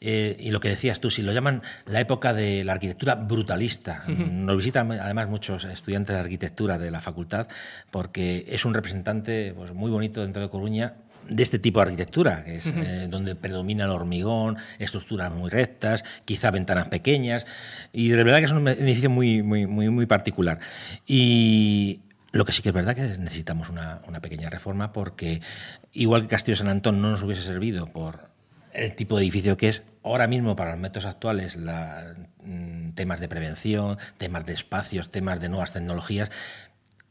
Eh, 0.00 0.36
y 0.38 0.50
lo 0.50 0.60
que 0.60 0.68
decías 0.68 1.00
tú, 1.00 1.10
si 1.10 1.22
lo 1.22 1.32
llaman 1.32 1.62
la 1.86 2.00
época 2.00 2.32
de 2.34 2.64
la 2.64 2.72
arquitectura 2.72 3.14
brutalista. 3.14 4.02
Uh 4.06 4.10
-huh. 4.10 4.30
Nos 4.30 4.56
visitan 4.56 4.90
además 4.92 5.28
muchos 5.28 5.64
estudiantes 5.64 6.14
de 6.14 6.20
arquitectura 6.20 6.78
de 6.78 6.90
la 6.90 7.00
facultad 7.00 7.48
porque 7.90 8.44
es 8.48 8.64
un 8.64 8.74
representante 8.74 9.52
pues, 9.56 9.72
muy 9.72 9.90
bonito 9.90 10.22
dentro 10.22 10.42
de 10.42 10.48
Coruña 10.48 10.94
de 11.28 11.42
este 11.42 11.58
tipo 11.58 11.80
de 11.80 11.84
arquitectura, 11.84 12.44
que 12.44 12.56
es 12.56 12.66
eh, 12.66 13.08
donde 13.10 13.34
predomina 13.34 13.84
el 13.84 13.90
hormigón, 13.90 14.58
estructuras 14.78 15.32
muy 15.32 15.50
rectas, 15.50 16.04
quizá 16.24 16.52
ventanas 16.52 16.88
pequeñas, 16.88 17.46
y 17.92 18.10
de 18.10 18.22
verdad 18.22 18.38
que 18.38 18.44
es 18.44 18.52
un 18.52 18.68
edificio 18.68 19.10
muy, 19.10 19.42
muy, 19.42 19.66
muy, 19.66 19.90
muy 19.90 20.06
particular. 20.06 20.60
Y 21.04 22.02
lo 22.32 22.44
que 22.44 22.52
sí 22.52 22.62
que 22.62 22.68
es 22.68 22.74
verdad 22.74 22.94
que 22.94 23.02
necesitamos 23.02 23.70
una, 23.70 24.02
una 24.06 24.20
pequeña 24.20 24.50
reforma 24.50 24.92
porque, 24.92 25.40
igual 25.92 26.22
que 26.22 26.28
Castillo 26.28 26.56
San 26.56 26.68
Antón 26.68 27.00
no 27.00 27.10
nos 27.10 27.22
hubiese 27.22 27.42
servido 27.42 27.86
por 27.86 28.35
el 28.76 28.94
tipo 28.94 29.16
de 29.16 29.22
edificio 29.22 29.56
que 29.56 29.68
es 29.68 29.82
ahora 30.04 30.26
mismo 30.26 30.54
para 30.54 30.72
los 30.72 30.80
métodos 30.80 31.06
actuales, 31.06 31.56
la, 31.56 32.14
mm, 32.42 32.92
temas 32.92 33.20
de 33.20 33.28
prevención, 33.28 33.98
temas 34.18 34.46
de 34.46 34.52
espacios, 34.52 35.10
temas 35.10 35.40
de 35.40 35.48
nuevas 35.48 35.72
tecnologías, 35.72 36.30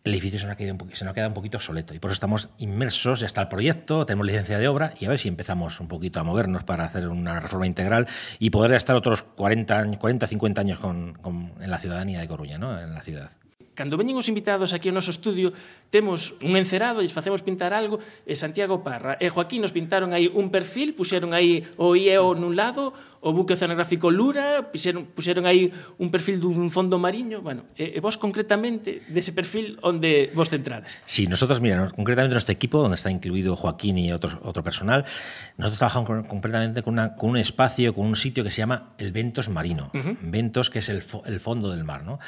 el 0.03 0.13
edificio 0.13 0.37
se 0.37 0.45
nos, 0.45 0.53
ha 0.53 0.57
quedado 0.57 0.77
un, 0.79 0.95
se 0.95 1.03
nos 1.03 1.11
ha 1.11 1.15
quedado 1.15 1.29
un 1.29 1.33
poquito 1.33 1.57
obsoleto 1.57 1.95
y 1.95 1.99
por 1.99 2.11
eso 2.11 2.13
estamos 2.13 2.49
inmersos, 2.59 3.21
ya 3.21 3.25
está 3.25 3.41
el 3.41 3.47
proyecto, 3.47 4.05
tenemos 4.05 4.27
licencia 4.27 4.59
de 4.59 4.67
obra 4.67 4.93
y 4.99 5.05
a 5.05 5.09
ver 5.09 5.17
si 5.17 5.27
empezamos 5.27 5.79
un 5.79 5.87
poquito 5.87 6.19
a 6.19 6.23
movernos 6.23 6.63
para 6.63 6.85
hacer 6.85 7.07
una 7.07 7.39
reforma 7.39 7.65
integral 7.65 8.07
y 8.37 8.51
poder 8.51 8.73
estar 8.73 8.95
otros 8.95 9.23
40, 9.23 9.97
40 9.97 10.27
50 10.27 10.61
años 10.61 10.79
con, 10.79 11.13
con, 11.15 11.53
en 11.59 11.71
la 11.71 11.79
ciudadanía 11.79 12.19
de 12.19 12.27
Coruña, 12.27 12.59
¿no? 12.59 12.79
en 12.79 12.93
la 12.93 13.01
ciudad. 13.01 13.31
Cando 13.75 13.99
veñen 13.99 14.15
os 14.15 14.31
invitados 14.31 14.71
aquí 14.71 14.87
ao 14.87 14.95
noso 14.95 15.11
estudio, 15.11 15.51
temos 15.91 16.39
un 16.39 16.55
encerado 16.55 17.03
e 17.03 17.11
facemos 17.11 17.43
pintar 17.43 17.75
algo, 17.75 17.99
e 18.23 18.33
Santiago 18.39 18.79
Parra 18.79 19.19
e 19.19 19.27
Joaquín 19.27 19.59
nos 19.59 19.75
pintaron 19.75 20.15
aí 20.15 20.31
un 20.31 20.47
perfil, 20.47 20.95
puxeron 20.95 21.35
aí 21.35 21.67
o 21.75 21.91
IEO 21.91 22.39
nun 22.39 22.55
lado, 22.55 22.95
o 23.25 23.33
buque 23.33 23.57
oceanográfico 23.57 24.13
Lura, 24.13 24.69
puxeron, 24.69 25.09
puxeron 25.09 25.49
aí 25.49 25.73
un 25.97 26.13
perfil 26.13 26.37
dun 26.37 26.69
fondo 26.69 27.01
mariño, 27.01 27.41
bueno, 27.41 27.65
e, 27.73 27.97
e 27.97 27.99
vos 27.99 28.21
concretamente 28.21 29.01
dese 29.09 29.33
perfil 29.33 29.81
onde 29.81 30.29
vos 30.37 30.53
centrades. 30.53 31.01
Sí, 31.09 31.25
nosotros, 31.25 31.57
mira, 31.57 31.89
concretamente 31.89 32.37
nuestro 32.37 32.53
equipo, 32.53 32.77
donde 32.77 33.01
está 33.01 33.09
incluido 33.09 33.57
Joaquín 33.57 33.97
y 33.97 34.13
otro, 34.13 34.37
otro 34.45 34.61
personal, 34.61 35.09
nosotros 35.57 35.79
trabajamos 35.81 36.05
con, 36.05 36.23
completamente 36.29 36.85
con, 36.85 36.93
una, 36.93 37.17
con 37.17 37.31
un 37.33 37.37
espacio, 37.37 37.97
con 37.97 38.05
un 38.05 38.15
sitio 38.15 38.43
que 38.43 38.51
se 38.51 38.61
llama 38.61 38.93
el 38.99 39.11
Ventos 39.11 39.49
Marino. 39.49 39.89
Uh 39.93 39.97
-huh. 39.97 40.17
Ventos, 40.21 40.69
que 40.69 40.79
es 40.79 40.89
el, 40.89 41.01
fo, 41.01 41.23
el 41.25 41.39
fondo 41.39 41.71
del 41.71 41.83
mar, 41.83 42.05
¿no? 42.05 42.19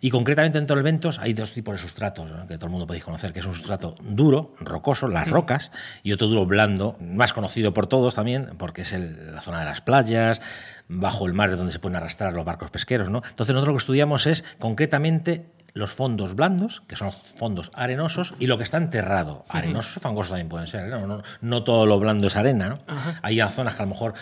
Y 0.00 0.10
concretamente 0.10 0.58
dentro 0.58 0.74
del 0.74 0.82
Ventos 0.82 1.20
hay 1.20 1.34
dos 1.34 1.52
tipos 1.54 1.74
de 1.74 1.78
sustratos, 1.78 2.28
¿no? 2.28 2.48
que 2.48 2.58
todo 2.58 2.66
el 2.66 2.72
mundo 2.72 2.86
podéis 2.86 3.04
conocer, 3.04 3.32
que 3.32 3.38
es 3.38 3.46
un 3.46 3.54
sustrato 3.54 3.94
duro, 4.02 4.54
rocoso, 4.58 5.06
las 5.06 5.28
rocas, 5.28 5.70
y 6.02 6.10
otro 6.12 6.26
duro 6.26 6.46
blando, 6.46 6.96
más 7.00 7.32
conocido 7.32 7.72
por 7.72 7.86
todos 7.86 8.16
también, 8.16 8.50
porque 8.58 8.82
es 8.82 8.92
el, 8.92 9.34
la 9.34 9.40
zona 9.40 9.60
de 9.60 9.66
las 9.66 9.80
playas, 9.80 10.31
bajo 10.88 11.26
el 11.26 11.34
mar 11.34 11.50
es 11.50 11.58
donde 11.58 11.72
se 11.72 11.78
pueden 11.78 11.96
arrastrar 11.96 12.32
los 12.32 12.44
barcos 12.44 12.70
pesqueros. 12.70 13.10
¿no? 13.10 13.22
Entonces 13.28 13.54
nosotros 13.54 13.68
lo 13.68 13.74
que 13.74 13.82
estudiamos 13.82 14.26
es 14.26 14.44
concretamente 14.58 15.46
los 15.74 15.92
fondos 15.94 16.34
blandos, 16.34 16.82
que 16.86 16.96
son 16.96 17.12
fondos 17.12 17.70
arenosos, 17.74 18.34
y 18.38 18.46
lo 18.46 18.58
que 18.58 18.64
está 18.64 18.76
enterrado. 18.76 19.44
Arenosos, 19.48 20.02
fangosos 20.02 20.30
también 20.30 20.48
pueden 20.48 20.66
ser. 20.66 20.88
No, 20.88 21.06
no, 21.06 21.22
no 21.40 21.64
todo 21.64 21.86
lo 21.86 21.98
blando 21.98 22.28
es 22.28 22.36
arena. 22.36 22.68
¿no? 22.68 22.74
Hay 23.22 23.40
zonas 23.50 23.76
que 23.76 23.82
a 23.82 23.86
lo 23.86 23.90
mejor 23.90 24.14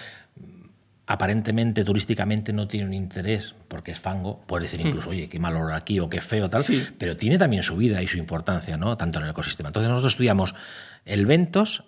aparentemente 1.11 1.85
turísticamente 1.85 2.53
no 2.53 2.69
tiene 2.69 2.87
un 2.87 2.95
interés 2.95 3.57
porque 3.67 3.91
es 3.91 3.99
fango, 3.99 4.45
puedes 4.47 4.71
decir 4.71 4.87
incluso, 4.87 5.11
oye, 5.11 5.29
qué 5.29 5.41
mal 5.41 5.57
olor 5.57 5.73
aquí 5.73 5.99
o 5.99 6.09
qué 6.09 6.21
feo 6.21 6.49
tal, 6.49 6.63
sí. 6.63 6.87
pero 6.99 7.17
tiene 7.17 7.37
también 7.37 7.65
su 7.65 7.77
vida 7.77 8.01
y 8.01 8.07
su 8.07 8.17
importancia, 8.17 8.77
¿no? 8.77 8.97
Tanto 8.97 9.19
en 9.19 9.25
el 9.25 9.31
ecosistema. 9.31 9.71
Entonces 9.71 9.91
nosotros 9.91 10.13
estudiamos 10.13 10.55
el 11.05 11.27
ventos 11.27 11.83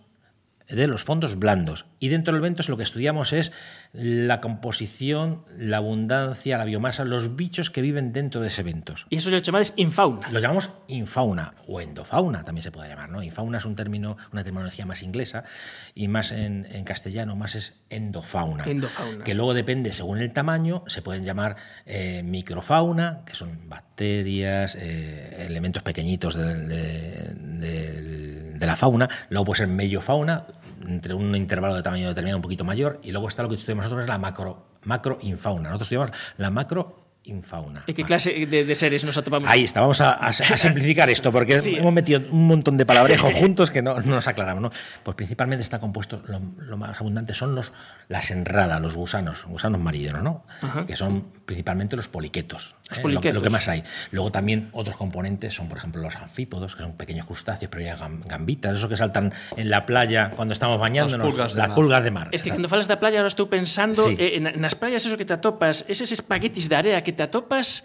de 0.69 0.88
los 0.88 1.05
fondos 1.05 1.38
blandos. 1.38 1.87
Y 2.02 2.09
dentro 2.09 2.35
del 2.35 2.42
ventos 2.42 2.68
lo 2.68 2.76
que 2.76 2.82
estudiamos 2.82 3.32
es 3.32 3.52
la 3.92 4.40
composición, 4.40 5.44
la 5.56 5.76
abundancia, 5.76 6.59
la 6.59 6.64
biomasa, 6.64 7.04
los 7.04 7.37
bichos 7.37 7.71
que 7.71 7.80
viven 7.80 8.12
dentro 8.12 8.40
de 8.40 8.49
ese 8.49 8.64
ventos. 8.64 9.06
Y 9.09 9.18
eso 9.18 9.30
lo 9.30 9.38
llamamos 9.38 9.73
infauna. 9.76 10.28
Lo 10.32 10.40
llamamos 10.40 10.71
infauna 10.88 11.54
o 11.68 11.80
endofauna, 11.80 12.42
también 12.42 12.64
se 12.64 12.73
puede 12.73 12.88
llamar. 12.88 13.09
¿no? 13.09 13.23
Infauna 13.23 13.59
es 13.59 13.66
un 13.66 13.76
término, 13.76 14.16
una 14.32 14.42
terminología 14.42 14.85
más 14.85 15.04
inglesa 15.04 15.44
y 15.94 16.09
más 16.09 16.32
en, 16.32 16.66
en 16.73 16.82
castellano, 16.82 17.37
más 17.37 17.54
es 17.54 17.75
endofauna. 17.88 18.64
Endofauna. 18.64 19.23
Que 19.23 19.35
luego 19.35 19.54
depende, 19.54 19.92
según 19.92 20.18
el 20.18 20.32
tamaño, 20.32 20.82
se 20.88 21.02
pueden 21.02 21.25
llamar 21.25 21.54
eh, 21.87 22.25
microfauna, 22.25 23.23
que 23.25 23.35
son 23.37 23.68
bacterias, 23.68 24.76
eh, 24.76 25.47
elementos 25.47 25.85
pequeñitos 25.85 26.35
de, 26.35 26.66
de, 26.66 27.35
de, 27.37 28.52
de 28.54 28.66
la 28.66 28.75
fauna. 28.75 29.09
Luego 29.28 29.44
puede 29.44 29.59
ser 29.59 29.68
mellofauna, 29.68 30.47
entre 30.87 31.15
un 31.15 31.35
intervalo 31.35 31.75
de 31.75 31.83
tamaño 31.83 32.09
determinado 32.09 32.39
un 32.39 32.43
poquito 32.43 32.65
mayor, 32.65 33.01
y 33.03 33.12
luego 33.12 33.29
está 33.29 33.43
lo 33.43 33.49
que 33.49 33.57
estudiamos 33.57 33.85
nosotros, 33.85 34.05
es 34.05 34.09
la 34.09 34.19
macro, 34.19 34.67
macroinfauna. 34.85 35.69
Nosotros 35.71 35.87
estudiamos 35.87 36.11
la 36.37 36.51
macro 36.51 37.03
infauna. 37.25 37.85
¿Y 37.87 37.95
qué 37.95 38.05
clase 38.05 38.47
de, 38.47 38.65
de, 38.65 38.75
seres 38.75 39.05
nos 39.05 39.17
atopamos? 39.17 39.49
Ahí 39.49 39.65
está, 39.65 39.81
vamos 39.81 40.01
a, 40.01 40.12
a, 40.12 40.29
a 40.29 40.33
simplificar 40.57 41.09
esto, 41.11 41.31
porque 41.31 41.59
sí. 41.61 41.77
hemos 41.77 41.93
metido 41.93 42.21
un 42.31 42.47
montón 42.47 42.77
de 42.77 42.85
palabrejos 42.85 43.33
juntos 43.39 43.71
que 43.71 43.83
no, 43.83 44.01
no, 44.01 44.15
nos 44.15 44.27
aclaramos. 44.27 44.62
¿no? 44.62 44.71
Pues 45.03 45.15
principalmente 45.15 45.62
está 45.62 45.79
compuesto, 45.79 46.23
lo, 46.27 46.41
lo, 46.59 46.77
más 46.77 47.01
abundante 47.01 47.35
son 47.35 47.55
los, 47.55 47.73
las 48.09 48.31
enradas, 48.31 48.81
los 48.81 48.97
gusanos, 48.97 49.45
gusanos 49.47 49.81
marinos, 49.81 50.23
¿no? 50.23 50.45
Ajá. 50.62 50.87
que 50.87 50.97
son 50.97 51.27
principalmente 51.45 51.97
los 51.97 52.09
poliquetos, 52.09 52.75
¿eh? 52.99 53.02
poliquetos. 53.02 53.34
Lo, 53.34 53.40
lo, 53.40 53.44
que 53.44 53.50
más 53.50 53.68
hay. 53.68 53.82
Luego 54.11 54.30
también 54.30 54.68
otros 54.72 54.96
componentes 54.96 55.54
son, 55.54 55.68
por 55.68 55.78
ejemplo, 55.78 56.02
los 56.02 56.16
anfípodos, 56.16 56.76
que 56.76 56.82
son 56.82 56.92
pequeños 56.94 57.26
crustáceos, 57.26 57.70
pero 57.70 57.84
ya 57.84 57.96
gambitas, 58.26 58.75
esos 58.75 58.88
que 58.88 58.96
saltan 58.96 59.32
en 59.56 59.70
la 59.70 59.87
playa 59.87 60.30
cuando 60.30 60.52
estamos 60.52 60.78
bañándonos, 60.78 61.26
las 61.26 61.32
pulgas 61.32 61.52
de, 61.52 61.58
las 61.58 61.68
mar. 61.68 61.75
pulgas 61.75 62.04
de 62.04 62.11
mar. 62.11 62.28
Es 62.32 62.42
que 62.42 62.50
cuando 62.50 62.68
falas 62.68 62.88
da 62.88 62.99
playa, 63.00 63.18
ahora 63.18 63.28
estou 63.28 63.49
pensando 63.49 64.04
sí. 64.04 64.16
eh, 64.18 64.40
en, 64.40 64.61
nas 64.61 64.75
playas 64.75 65.04
eso 65.06 65.16
que 65.16 65.25
te 65.25 65.34
atopas, 65.34 65.84
esos 65.88 66.12
espaguetis 66.12 66.68
de 66.68 66.76
area 66.76 67.02
que 67.02 67.12
te 67.12 67.22
atopas 67.22 67.84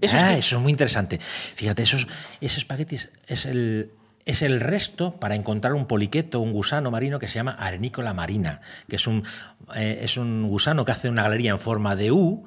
eso, 0.00 0.16
ah, 0.20 0.32
que... 0.32 0.38
eso 0.38 0.56
es 0.56 0.62
muy 0.62 0.72
interesante. 0.72 1.18
Fíjate, 1.20 1.82
esos, 1.82 2.06
ese 2.40 2.58
espagueti 2.58 2.96
es 3.26 3.46
el, 3.46 3.90
es 4.24 4.42
el 4.42 4.60
resto 4.60 5.12
para 5.12 5.34
encontrar 5.34 5.74
un 5.74 5.86
poliqueto, 5.86 6.40
un 6.40 6.52
gusano 6.52 6.90
marino 6.90 7.18
que 7.18 7.28
se 7.28 7.34
llama 7.34 7.52
arenícola 7.52 8.14
marina, 8.14 8.60
que 8.88 8.96
es 8.96 9.06
un, 9.06 9.24
eh, 9.74 10.00
es 10.02 10.16
un 10.16 10.48
gusano 10.48 10.84
que 10.84 10.92
hace 10.92 11.08
una 11.08 11.22
galería 11.22 11.50
en 11.50 11.58
forma 11.58 11.96
de 11.96 12.12
U, 12.12 12.44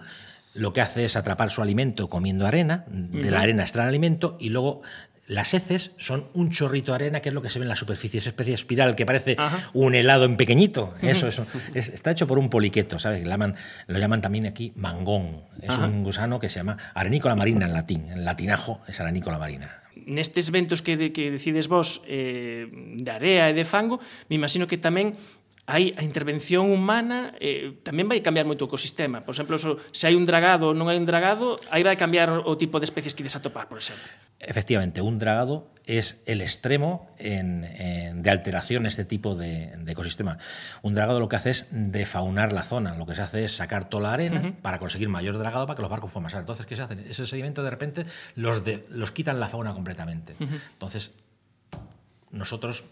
lo 0.55 0.73
que 0.73 0.81
hace 0.81 1.05
es 1.05 1.15
atrapar 1.15 1.51
su 1.51 1.61
alimento 1.61 2.09
comiendo 2.09 2.47
arena, 2.47 2.85
de 2.87 3.19
uh 3.19 3.23
-huh. 3.23 3.29
la 3.29 3.41
arena 3.41 3.63
extrae 3.63 3.83
el 3.83 3.89
alimento 3.89 4.37
y 4.39 4.49
luego 4.49 4.81
las 5.27 5.53
heces 5.53 5.91
son 5.97 6.27
un 6.33 6.51
chorrito 6.51 6.91
de 6.91 6.95
arena, 6.95 7.19
que 7.19 7.29
es 7.29 7.35
lo 7.35 7.41
que 7.41 7.49
se 7.49 7.59
ve 7.59 7.65
en 7.65 7.69
la 7.69 7.75
superficie, 7.75 8.19
esa 8.19 8.29
especie 8.29 8.51
de 8.51 8.55
espiral 8.55 8.95
que 8.95 9.05
parece 9.05 9.35
Ajá. 9.37 9.69
un 9.73 9.95
helado 9.95 10.23
en 10.25 10.37
pequeñito. 10.37 10.93
Eso, 11.01 11.27
eso. 11.27 11.45
Es, 11.73 11.89
está 11.89 12.11
hecho 12.11 12.27
por 12.27 12.37
un 12.37 12.49
poliqueto, 12.49 12.99
¿sabes? 12.99 13.23
Lo 13.23 13.29
llaman, 13.29 13.55
lo 13.87 13.97
llaman 13.99 14.21
también 14.21 14.45
aquí 14.45 14.71
mangón. 14.75 15.43
Es 15.61 15.71
Ajá. 15.71 15.87
un 15.87 16.03
gusano 16.03 16.39
que 16.39 16.47
se 16.49 16.59
llama 16.59 16.77
arenícola 16.93 17.35
marina 17.35 17.65
en 17.65 17.73
latín. 17.73 18.05
En 18.05 18.23
latinajo 18.23 18.81
es 18.87 18.99
arenícola 18.99 19.39
marina. 19.39 19.81
Nestes 20.05 20.51
ventos 20.51 20.83
que, 20.83 20.97
de, 20.97 21.11
que 21.11 21.31
decides 21.31 21.67
vos 21.67 22.03
eh, 22.05 22.67
de 22.69 23.09
area 23.09 23.49
e 23.49 23.53
de 23.57 23.65
fango, 23.65 23.97
me 24.29 24.35
imagino 24.37 24.67
que 24.69 24.77
tamén 24.77 25.17
hai 25.65 25.97
a 25.97 26.05
intervención 26.05 26.69
humana 26.69 27.33
eh, 27.41 27.81
tamén 27.81 28.05
vai 28.05 28.21
cambiar 28.21 28.45
moito 28.45 28.65
o 28.65 28.69
ecosistema. 28.69 29.25
Por 29.25 29.33
exemplo, 29.33 29.57
so, 29.57 29.81
se 29.89 30.05
hai 30.05 30.13
un 30.13 30.21
dragado 30.21 30.69
ou 30.69 30.77
non 30.77 30.85
hai 30.93 30.97
un 31.01 31.09
dragado, 31.09 31.57
aí 31.73 31.81
vai 31.81 31.97
cambiar 31.97 32.29
o 32.29 32.53
tipo 32.53 32.77
de 32.77 32.85
especies 32.85 33.17
que 33.17 33.25
ides 33.25 33.33
atopar, 33.33 33.65
por 33.65 33.81
exemplo. 33.81 34.05
Efectivamente, 34.37 35.01
un 35.01 35.17
dragado 35.17 35.73
es 35.85 36.21
el 36.25 36.41
extremo 36.41 37.09
en, 37.17 37.63
en, 37.63 38.21
de 38.21 38.29
alteración 38.29 38.85
este 38.85 39.05
tipo 39.05 39.33
de, 39.33 39.73
de, 39.77 39.91
ecosistema. 39.91 40.37
Un 40.81 40.93
dragado 40.93 41.19
lo 41.19 41.29
que 41.29 41.35
hace 41.35 41.49
es 41.49 41.65
defaunar 41.71 42.53
la 42.53 42.61
zona. 42.61 42.95
Lo 42.95 43.05
que 43.05 43.15
se 43.15 43.21
hace 43.21 43.45
es 43.45 43.55
sacar 43.55 43.89
toda 43.89 44.03
la 44.03 44.13
arena 44.13 44.41
uh 44.41 44.43
-huh. 44.45 44.55
para 44.61 44.77
conseguir 44.77 45.09
mayor 45.09 45.37
dragado 45.37 45.65
para 45.65 45.77
que 45.77 45.81
los 45.81 45.91
barcos 45.91 46.11
puedan 46.11 46.25
pasar. 46.25 46.41
Entonces, 46.41 46.65
¿qué 46.65 46.75
se 46.75 46.81
hace? 46.83 46.97
Ese 47.09 47.25
sedimento 47.25 47.63
de 47.63 47.69
repente 47.69 48.05
los, 48.35 48.63
de, 48.63 48.85
los 48.89 49.11
quitan 49.11 49.39
la 49.39 49.47
fauna 49.47 49.73
completamente. 49.73 50.35
Uh 50.39 50.45
-huh. 50.45 50.59
Entonces, 50.73 51.11
nosotros, 52.35 52.83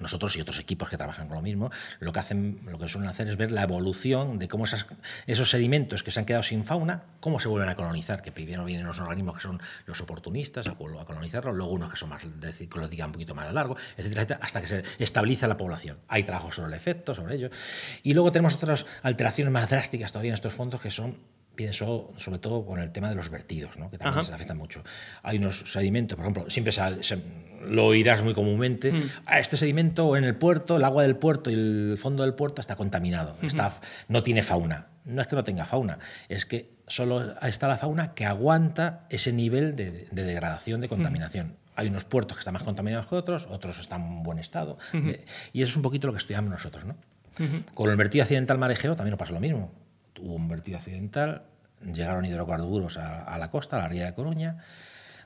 nosotros 0.00 0.36
y 0.36 0.40
otros 0.40 0.58
equipos 0.58 0.88
que 0.88 0.96
trabajan 0.96 1.26
con 1.26 1.36
lo 1.36 1.42
mismo, 1.42 1.70
lo 1.98 2.12
que 2.12 2.20
hacen, 2.20 2.60
lo 2.64 2.78
que 2.78 2.88
suelen 2.88 3.10
hacer 3.10 3.28
es 3.28 3.36
ver 3.36 3.50
la 3.50 3.62
evolución 3.62 4.38
de 4.38 4.48
cómo 4.48 4.64
esas, 4.64 4.86
esos 5.26 5.50
sedimentos 5.50 6.02
que 6.02 6.10
se 6.10 6.20
han 6.20 6.26
quedado 6.26 6.44
sin 6.44 6.64
fauna, 6.64 7.04
cómo 7.20 7.40
se 7.40 7.48
vuelven 7.48 7.68
a 7.68 7.74
colonizar, 7.74 8.22
que 8.22 8.30
primero 8.30 8.64
vienen 8.64 8.86
los 8.86 9.00
organismos 9.00 9.34
que 9.34 9.42
son 9.42 9.60
los 9.84 10.00
oportunistas 10.00 10.68
a, 10.68 10.70
a 10.70 11.04
colonizarlos, 11.04 11.56
luego 11.56 11.72
unos 11.72 11.90
que 11.90 11.96
son 11.96 12.08
más 12.08 12.22
de 12.24 12.52
ciclo 12.52 12.86
un 12.86 13.12
poquito 13.12 13.34
más 13.34 13.52
largo, 13.52 13.76
etcétera, 13.96 14.22
etcétera, 14.22 14.40
hasta 14.42 14.60
que 14.60 14.66
se 14.68 14.84
estabiliza 14.98 15.48
la 15.48 15.56
población. 15.56 15.98
Hay 16.08 16.22
trabajo 16.22 16.52
sobre 16.52 16.68
el 16.68 16.74
efecto, 16.74 17.14
sobre 17.14 17.34
ello. 17.34 17.50
Y 18.02 18.14
luego 18.14 18.30
tenemos 18.30 18.54
otras 18.54 18.86
alteraciones 19.02 19.52
más 19.52 19.68
drásticas 19.68 20.12
todavía 20.12 20.30
en 20.30 20.34
estos 20.34 20.52
fondos 20.52 20.80
que 20.80 20.90
son 20.90 21.18
pienso 21.56 22.12
sobre 22.18 22.38
todo 22.38 22.64
con 22.64 22.78
el 22.78 22.92
tema 22.92 23.08
de 23.08 23.14
los 23.14 23.30
vertidos, 23.30 23.78
¿no? 23.78 23.90
que 23.90 23.98
también 23.98 24.18
Ajá. 24.20 24.28
se 24.28 24.34
afectan 24.34 24.58
mucho. 24.58 24.84
Hay 25.22 25.38
unos 25.38 25.64
sedimentos, 25.72 26.16
por 26.16 26.24
ejemplo, 26.24 26.50
siempre 26.50 26.72
se, 26.72 27.02
se, 27.02 27.18
lo 27.66 27.86
oirás 27.86 28.22
muy 28.22 28.34
comúnmente, 28.34 28.92
mm. 28.92 29.10
ah, 29.24 29.40
este 29.40 29.56
sedimento 29.56 30.16
en 30.16 30.24
el 30.24 30.36
puerto, 30.36 30.76
el 30.76 30.84
agua 30.84 31.02
del 31.02 31.16
puerto 31.16 31.50
y 31.50 31.54
el 31.54 31.96
fondo 31.98 32.22
del 32.22 32.34
puerto 32.34 32.60
está 32.60 32.76
contaminado, 32.76 33.36
uh 33.38 33.42
-huh. 33.42 33.46
está, 33.46 33.72
no 34.08 34.22
tiene 34.22 34.42
fauna. 34.42 34.88
No 35.04 35.22
es 35.22 35.28
que 35.28 35.36
no 35.36 35.44
tenga 35.44 35.64
fauna, 35.64 36.00
es 36.28 36.46
que 36.46 36.74
solo 36.88 37.40
está 37.40 37.68
la 37.68 37.78
fauna 37.78 38.12
que 38.14 38.26
aguanta 38.26 39.06
ese 39.08 39.32
nivel 39.32 39.76
de, 39.76 40.08
de 40.10 40.22
degradación, 40.24 40.80
de 40.80 40.88
contaminación. 40.88 41.46
Uh 41.46 41.50
-huh. 41.50 41.72
Hay 41.76 41.88
unos 41.88 42.04
puertos 42.04 42.36
que 42.36 42.40
están 42.40 42.54
más 42.54 42.64
contaminados 42.64 43.06
que 43.06 43.14
otros, 43.14 43.46
otros 43.48 43.78
están 43.78 44.02
en 44.02 44.22
buen 44.24 44.38
estado, 44.40 44.78
uh 44.92 44.96
-huh. 44.96 45.20
y 45.52 45.62
eso 45.62 45.70
es 45.70 45.76
un 45.76 45.82
poquito 45.82 46.08
lo 46.08 46.12
que 46.12 46.18
estudiamos 46.18 46.50
nosotros. 46.50 46.84
¿no? 46.84 46.96
Con 47.74 47.90
el 47.90 47.96
vertido 47.96 48.22
accidental 48.22 48.58
marejeo 48.58 48.96
también 48.96 49.12
nos 49.12 49.18
pasa 49.18 49.32
lo 49.32 49.40
mismo 49.40 49.70
hubo 50.20 50.34
un 50.34 50.48
vertido 50.48 50.78
accidental, 50.78 51.42
llegaron 51.92 52.24
hidrocarburos 52.24 52.96
a, 52.98 53.22
a, 53.22 53.38
la 53.38 53.50
costa, 53.50 53.76
a 53.76 53.80
la 53.80 53.88
ría 53.88 54.04
de 54.06 54.14
Coruña, 54.14 54.58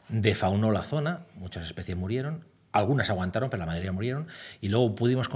defaunó 0.08 0.70
la 0.72 0.82
zona, 0.82 1.20
muchas 1.36 1.64
especies 1.66 1.96
murieron, 1.96 2.44
Algunas 2.72 3.10
aguantaron, 3.10 3.50
pero 3.50 3.58
la 3.60 3.66
mayoría 3.66 3.90
murieron. 3.90 4.28
Y 4.60 4.68
luego 4.68 4.94
pudimos, 4.94 5.28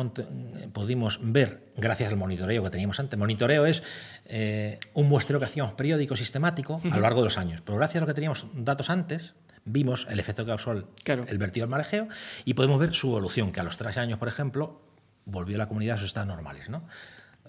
pudimos 0.73 1.19
ver, 1.21 1.65
gracias 1.77 2.11
al 2.13 2.17
monitoreo 2.17 2.63
que 2.63 2.71
teníamos 2.71 3.01
antes, 3.01 3.19
monitoreo 3.19 3.67
es 3.67 3.83
eh, 4.27 4.79
un 4.95 5.09
muestreo 5.09 5.41
que 5.41 5.47
hacíamos 5.47 5.73
periódico, 5.75 6.15
sistemático, 6.15 6.81
a 6.89 6.95
lo 6.95 7.01
largo 7.03 7.21
de 7.23 7.25
los 7.27 7.39
años. 7.39 7.61
Pero 7.65 7.77
gracias 7.79 7.97
a 7.97 8.01
lo 8.03 8.07
que 8.07 8.15
teníamos 8.15 8.47
datos 8.55 8.89
antes, 8.89 9.35
vimos 9.65 10.07
el 10.09 10.21
efecto 10.21 10.45
que 10.45 10.51
causó 10.51 10.89
Claro. 11.03 11.25
el 11.27 11.39
vertido 11.39 11.65
al 11.65 11.71
marejeo 11.71 12.07
y 12.45 12.55
podemos 12.55 12.79
ver 12.79 12.95
su 12.95 13.09
evolución, 13.09 13.51
que 13.51 13.59
a 13.59 13.65
los 13.65 13.77
tres 13.77 13.99
años, 13.99 14.19
por 14.21 14.29
ejemplo, 14.29 14.81
volvió 15.25 15.59
la 15.59 15.67
comunidad 15.67 15.97
a 15.97 15.99
sus 15.99 16.07
estados 16.07 16.29
normales. 16.29 16.69
¿no? 16.69 16.87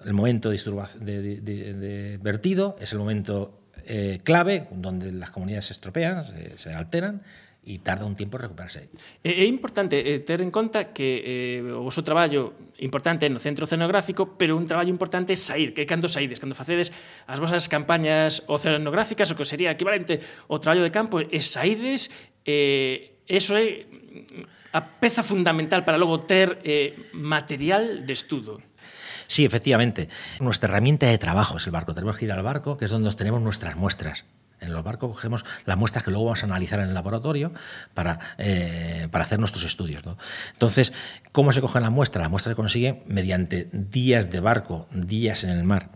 El 0.04 0.14
momento 0.14 0.50
de, 0.50 0.58
de- 1.00 1.42
de- 1.42 1.74
de- 1.74 2.18
vertido 2.18 2.76
es 2.80 2.92
el 2.92 3.00
momento 3.00 3.62
eh, 3.86 4.20
clave 4.24 4.68
donde 4.72 5.12
las 5.12 5.32
comunidades 5.32 5.66
se 5.66 5.74
estropean, 5.74 6.24
se, 6.24 6.58
se 6.58 6.74
alteran 6.74 7.22
y 7.68 7.80
tarda 7.80 8.06
un 8.06 8.16
tiempo 8.16 8.38
en 8.38 8.44
recuperarse. 8.44 8.90
É, 9.26 9.42
é 9.42 9.46
importante 9.50 9.98
eh, 9.98 10.22
en 10.22 10.52
conta 10.54 10.94
que 10.94 11.62
eh, 11.66 11.74
o 11.74 11.82
vosso 11.82 12.06
traballo 12.06 12.54
importante 12.78 13.26
é 13.26 13.30
no 13.34 13.42
centro 13.42 13.66
oceanográfico, 13.66 14.38
pero 14.38 14.54
un 14.54 14.70
traballo 14.70 14.94
importante 14.94 15.34
é 15.34 15.40
sair, 15.40 15.74
que 15.74 15.82
é 15.82 15.88
cando 15.90 16.06
saides, 16.06 16.38
cando 16.38 16.54
facedes 16.54 16.94
as 17.26 17.42
vosas 17.42 17.66
campañas 17.66 18.46
oceanográficas, 18.46 19.34
o 19.34 19.36
que 19.38 19.46
sería 19.50 19.74
equivalente 19.74 20.22
ao 20.46 20.62
traballo 20.62 20.86
de 20.86 20.94
campo, 20.94 21.18
e 21.26 21.42
saides, 21.42 22.14
eh, 22.46 23.18
eso 23.26 23.58
é 23.58 23.90
a 24.70 24.82
peza 25.02 25.26
fundamental 25.26 25.82
para 25.82 25.98
logo 25.98 26.22
ter 26.30 26.62
eh, 26.62 26.94
material 27.18 28.06
de 28.06 28.14
estudo. 28.14 28.62
Sí, 29.28 29.46
efectivamente. 29.46 30.10
Nuestra 30.40 30.70
herramienta 30.70 31.08
de 31.08 31.18
trabajo 31.18 31.58
es 31.58 31.66
el 31.66 31.72
barco. 31.72 31.94
Tenemos 31.94 32.18
que 32.18 32.26
ir 32.26 32.32
al 32.32 32.44
barco, 32.44 32.78
que 32.78 32.86
es 32.86 32.92
donde 32.92 33.12
tenemos 33.14 33.42
nuestras 33.42 33.76
muestras. 33.76 34.26
En 34.62 34.72
los 34.72 34.84
barcos 34.84 35.12
cogemos 35.12 35.46
las 35.66 35.78
muestras 35.78 36.04
que 36.04 36.12
luego 36.12 36.26
vamos 36.26 36.44
a 36.44 36.46
analizar 36.46 36.80
en 36.80 36.88
el 36.88 36.94
laboratorio 36.94 37.54
para, 37.94 38.20
eh, 38.38 39.08
para 39.12 39.26
hacer 39.26 39.40
nuestros 39.40 39.64
estudios. 39.66 40.06
¿no? 40.06 40.18
Entonces, 40.54 40.94
¿cómo 41.32 41.52
se 41.52 41.62
cogen 41.62 41.82
las 41.82 41.92
muestras? 41.92 42.24
Las 42.24 42.32
muestras 42.32 42.54
se 42.54 42.56
consiguen 42.56 43.04
mediante 43.06 43.70
días 43.72 44.32
de 44.32 44.40
barco, 44.40 44.88
días 44.92 45.44
en 45.44 45.52
el 45.52 45.64
mar. 45.64 45.92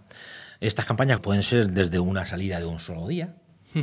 Estas 0.59 0.86
campañas 0.86 1.21
pueden 1.21 1.41
ser 1.41 1.71
desde 1.71 2.00
una 2.00 2.25
salida 2.25 2.59
de 2.59 2.65
un 2.65 2.79
solo 2.79 3.07
día, 3.07 3.33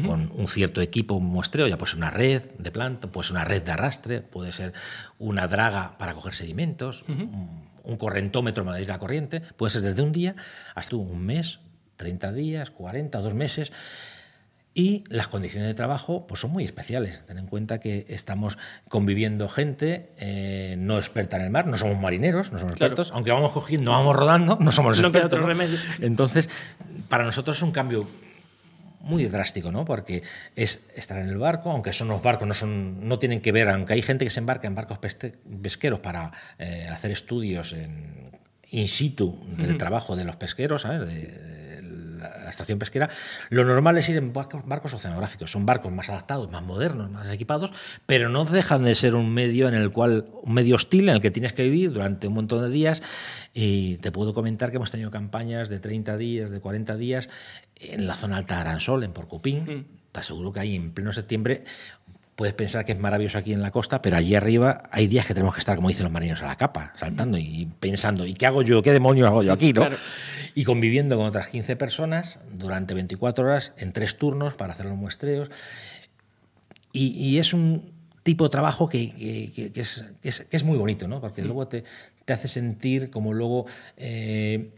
con 0.05 0.33
un 0.35 0.49
cierto 0.49 0.81
equipo, 0.81 1.15
un 1.15 1.27
muestreo, 1.27 1.69
ya 1.69 1.79
puede 1.79 1.93
ser 1.93 1.99
una 1.99 2.11
red 2.11 2.43
de 2.59 2.73
planta, 2.73 3.07
puede 3.07 3.29
ser 3.29 3.37
una 3.37 3.45
red 3.45 3.63
de 3.63 3.71
arrastre, 3.71 4.21
puede 4.21 4.51
ser 4.51 4.73
una 5.19 5.47
draga 5.47 5.97
para 5.97 6.13
coger 6.13 6.35
sedimentos, 6.35 7.05
un, 7.09 7.71
un 7.87 7.97
correntómetro 7.97 8.65
para 8.65 8.75
medir 8.75 8.89
la 8.89 8.99
corriente, 8.99 9.41
puede 9.57 9.71
ser 9.71 9.83
desde 9.83 10.03
un 10.03 10.13
día 10.13 10.35
hasta 10.75 10.97
un 10.97 11.25
mes, 11.25 11.61
30 11.97 12.33
días, 12.33 12.71
40, 12.71 13.21
dos 13.21 13.35
meses. 13.35 13.73
Y 14.75 15.05
las 15.09 15.27
condiciones 15.29 15.67
de 15.69 15.73
trabajo 15.75 16.27
pues 16.27 16.41
son 16.41 16.51
muy 16.51 16.63
especiales. 16.65 17.25
Ten 17.27 17.39
en 17.39 17.47
cuenta 17.47 17.81
que 17.81 18.05
estamos 18.11 18.59
conviviendo 18.91 19.49
gente 19.49 20.11
eh, 20.19 20.75
no 20.79 20.99
experta 20.99 21.37
en 21.39 21.45
el 21.45 21.51
mar, 21.51 21.67
no 21.67 21.79
somos 21.79 21.99
marineros, 21.99 22.53
no 22.53 22.59
somos 22.59 22.75
Claro. 22.75 22.93
expertos, 22.93 23.11
aunque 23.15 23.31
vamos 23.33 23.53
cogiendo, 23.53 23.93
vamos 23.93 24.15
rodando, 24.15 24.59
no 24.61 24.73
somos 24.73 25.01
No 25.01 25.11
queda 25.13 25.23
expertos. 25.25 25.49
remedio. 25.49 25.79
Entonces, 26.03 26.51
para 27.09 27.25
nosotros 27.25 27.57
es 27.57 27.63
un 27.63 27.73
cambio 27.73 28.07
muy 29.07 29.25
drástico, 29.27 29.71
¿no? 29.73 29.85
Porque 29.85 30.23
es 30.57 30.81
estar 30.95 31.19
en 31.19 31.29
el 31.29 31.39
barco, 31.39 31.71
aunque 31.71 31.93
son 31.93 32.09
los 32.09 32.23
barcos, 32.23 32.47
no 32.47 32.55
son, 32.55 33.09
no 33.09 33.19
tienen 33.19 33.41
que 33.41 33.53
ver, 33.53 33.69
aunque 33.69 33.95
hay 33.95 34.03
gente 34.03 34.25
que 34.25 34.31
se 34.31 34.41
embarca 34.41 34.67
en 34.67 34.75
barcos 34.75 34.99
pesqueros 34.99 36.01
para 36.01 36.33
eh, 36.59 36.89
hacer 36.91 37.11
estudios 37.13 37.73
en 37.73 38.27
in 38.71 38.89
situ 38.89 39.39
del 39.57 39.79
trabajo 39.79 40.17
de 40.17 40.25
los 40.25 40.35
pesqueros, 40.37 40.83
¿sabes? 40.83 41.07
De- 41.09 41.57
de 41.77 41.83
la, 42.19 42.45
la 42.45 42.51
estación 42.51 42.79
pesquera, 42.79 43.09
lo 43.51 43.65
normal 43.65 43.97
es 43.99 44.09
ir 44.09 44.17
en 44.17 44.33
barcos, 44.33 44.67
barcos 44.67 44.93
oceanográficos. 44.95 45.51
Son 45.53 45.67
barcos 45.67 45.93
más 45.93 46.09
adaptados, 46.09 46.51
más 46.51 46.63
modernos, 46.63 47.11
más 47.11 47.31
equipados, 47.31 47.71
pero 48.07 48.29
no 48.31 48.45
dejan 48.47 48.85
de 48.85 48.95
ser 48.95 49.15
un 49.15 49.33
medio 49.33 49.69
en 49.69 49.75
el 49.75 49.91
cual, 49.93 50.27
un 50.43 50.55
medio 50.55 50.77
hostil 50.77 51.09
en 51.11 51.17
el 51.17 51.21
que 51.21 51.31
tienes 51.31 51.53
que 51.53 51.63
vivir 51.65 51.93
durante 51.93 52.27
un 52.27 52.35
montón 52.35 52.63
de 52.63 52.71
días. 52.71 53.03
Y 53.55 53.97
te 53.99 54.11
puedo 54.13 54.33
comentar 54.35 54.71
que 54.71 54.77
hemos 54.77 54.91
tenido 54.91 55.11
campañas 55.11 55.69
de 55.69 55.79
30 55.79 56.17
días, 56.17 56.51
de 56.51 56.59
40 56.61 56.97
días 56.97 57.29
en 57.81 58.07
la 58.07 58.15
zona 58.15 58.37
alta 58.39 58.55
de 58.57 58.61
Aransol, 58.63 59.05
en 59.05 59.13
Porcupín. 59.13 59.87
Te 60.13 60.21
aseguro 60.21 60.53
que 60.53 60.61
ahí 60.61 60.75
en 60.77 60.93
pleno 60.93 61.13
septiembre 61.13 61.65
puedes 62.37 62.53
pensar 62.55 62.85
que 62.85 62.93
es 62.93 62.99
maravilloso 62.99 63.39
aquí 63.39 63.53
en 63.55 63.63
la 63.63 63.71
costa, 63.71 64.03
pero 64.03 64.17
allí 64.17 64.35
arriba 64.35 64.83
hay 64.93 65.07
días 65.07 65.25
que 65.27 65.33
tenemos 65.33 65.55
que 65.55 65.61
estar, 65.61 65.75
como 65.77 65.89
dicen 65.89 66.05
los 66.05 66.13
marineros, 66.13 66.43
a 66.43 66.47
la 66.47 66.57
capa, 66.57 66.93
saltando 66.97 67.39
y 67.39 67.67
pensando, 67.81 68.27
¿y 68.27 68.35
qué 68.35 68.45
hago 68.47 68.61
yo? 68.63 68.83
¿Qué 68.83 68.93
demonios 68.93 69.27
hago 69.27 69.43
yo 69.43 69.53
aquí? 69.55 69.73
¿no? 69.73 69.81
Claro. 69.83 69.97
Y 70.55 70.65
conviviendo 70.65 71.17
con 71.17 71.27
otras 71.27 71.49
15 71.49 71.77
personas 71.77 72.39
durante 72.53 72.93
24 72.95 73.45
horas 73.47 73.73
en 73.79 73.93
tres 73.93 74.19
turnos 74.19 74.55
para 74.55 74.75
hacer 74.75 74.85
los 74.87 74.97
muestreos. 74.97 75.51
Y, 76.93 77.09
y 77.19 77.39
es 77.39 77.53
un 77.55 77.93
tipo 78.23 78.45
de 78.45 78.51
trabajo 78.51 78.89
que, 78.89 79.11
que- 79.15 79.53
que- 79.55 79.73
que 79.73 79.81
es, 79.81 80.05
que 80.23 80.57
es- 80.57 80.65
muy 80.65 80.77
bonito, 80.79 81.09
¿no? 81.09 81.21
Porque 81.21 81.43
luego 81.43 81.69
te, 81.69 81.85
te 82.25 82.33
hace 82.33 82.49
sentir 82.49 83.11
como 83.11 83.33
luego 83.33 83.67
eh, 83.97 84.71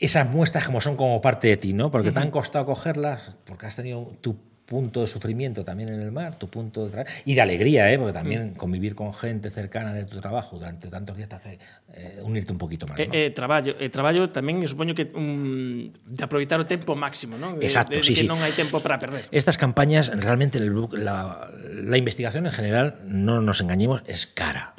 esas 0.00 0.28
muestras 0.28 0.64
como 0.64 0.80
son 0.80 0.96
como 0.96 1.20
parte 1.20 1.48
de 1.48 1.56
ti, 1.56 1.72
¿no? 1.72 1.90
Porque 1.90 2.10
te 2.10 2.18
han 2.18 2.30
costado 2.30 2.66
cogerlas, 2.66 3.36
porque 3.44 3.66
has 3.66 3.76
tenido 3.76 4.16
tu 4.20 4.36
punto 4.70 5.00
de 5.00 5.08
sufrimiento 5.08 5.64
también 5.64 5.88
en 5.88 6.00
el 6.00 6.12
mar, 6.12 6.36
tu 6.36 6.46
punto 6.48 6.88
de 6.88 7.04
y 7.24 7.34
de 7.34 7.40
alegría, 7.40 7.90
¿eh? 7.92 7.98
Porque 7.98 8.12
también 8.12 8.54
convivir 8.54 8.94
con 8.94 9.12
gente 9.12 9.50
cercana 9.50 9.92
de 9.92 10.04
tu 10.04 10.20
trabajo 10.20 10.58
durante 10.58 10.86
tantos 10.88 11.16
días 11.16 11.28
te 11.28 11.34
hace 11.34 11.58
eh, 11.92 12.20
unirte 12.22 12.52
un 12.52 12.58
poquito 12.58 12.86
más, 12.86 12.96
E, 13.00 13.06
¿no? 13.08 13.12
e 13.12 13.34
traballo, 13.34 13.74
e 13.82 13.90
traballo 13.90 14.30
tamén 14.30 14.62
supoño 14.70 14.94
que 14.94 15.10
un, 15.10 15.90
de 16.06 16.22
aproveitar 16.22 16.62
o 16.62 16.66
tempo 16.70 16.94
máximo? 16.94 17.34
De- 17.34 17.66
Exacto, 17.66 17.98
de, 17.98 17.98
de 17.98 18.06
sí, 18.06 18.14
que 18.14 18.22
sí. 18.22 18.30
non 18.30 18.38
hai 18.46 18.54
tempo 18.54 18.78
para 18.78 18.94
perder. 19.02 19.26
Estas 19.34 19.58
campañas, 19.58 20.06
realmente 20.14 20.62
el- 20.62 20.70
la, 21.02 21.50
la 21.50 21.98
investigación 21.98 22.46
en 22.46 22.54
general, 22.54 23.02
no 23.10 23.42
nos 23.42 23.58
engañemos, 23.60 24.06
es 24.06 24.30
cara. 24.30 24.78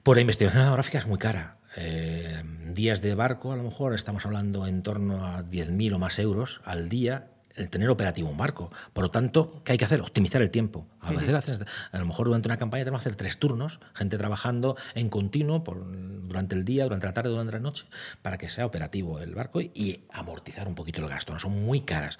Por 0.00 0.16
la 0.16 0.24
investigación 0.24 0.64
geográfica 0.64 0.98
es 0.98 1.06
muy 1.06 1.20
cara. 1.20 1.60
Eh, 1.76 2.42
días 2.74 3.00
de 3.02 3.14
barco, 3.14 3.52
a 3.52 3.56
lo 3.56 3.62
mejor 3.62 3.94
estamos 3.94 4.26
hablando 4.26 4.66
en 4.66 4.82
torno 4.82 5.24
a 5.26 5.42
10.000 5.42 5.94
o 5.94 5.98
más 5.98 6.18
euros 6.18 6.60
al 6.64 6.88
día 6.88 7.28
el 7.54 7.68
tener 7.68 7.90
operativo 7.90 8.30
un 8.30 8.38
barco. 8.38 8.70
Por 8.94 9.04
lo 9.04 9.10
tanto, 9.10 9.60
¿qué 9.64 9.72
hay 9.72 9.78
que 9.78 9.84
hacer? 9.84 10.00
Optimizar 10.00 10.40
el 10.40 10.50
tiempo. 10.50 10.86
A, 11.00 11.12
veces 11.12 11.34
haces- 11.34 11.66
a 11.92 11.98
lo 11.98 12.06
mejor 12.06 12.26
durante 12.26 12.48
una 12.48 12.56
campaña 12.56 12.84
tenemos 12.84 13.02
que 13.02 13.08
hacer 13.10 13.16
tres 13.16 13.38
turnos, 13.38 13.78
gente 13.92 14.16
trabajando 14.16 14.74
en 14.94 15.10
continuo 15.10 15.62
por, 15.62 15.84
durante 16.26 16.54
el 16.54 16.64
día, 16.64 16.84
durante 16.84 17.06
la 17.06 17.12
tarde, 17.12 17.28
durante 17.28 17.52
la 17.52 17.60
noche, 17.60 17.84
para 18.22 18.38
que 18.38 18.48
sea 18.48 18.64
operativo 18.64 19.20
el 19.20 19.34
barco 19.34 19.60
y, 19.60 19.70
y 19.74 20.00
amortizar 20.12 20.66
un 20.66 20.74
poquito 20.74 21.02
el 21.02 21.08
gasto. 21.10 21.34
No 21.34 21.38
son 21.40 21.62
muy 21.62 21.82
caras. 21.82 22.18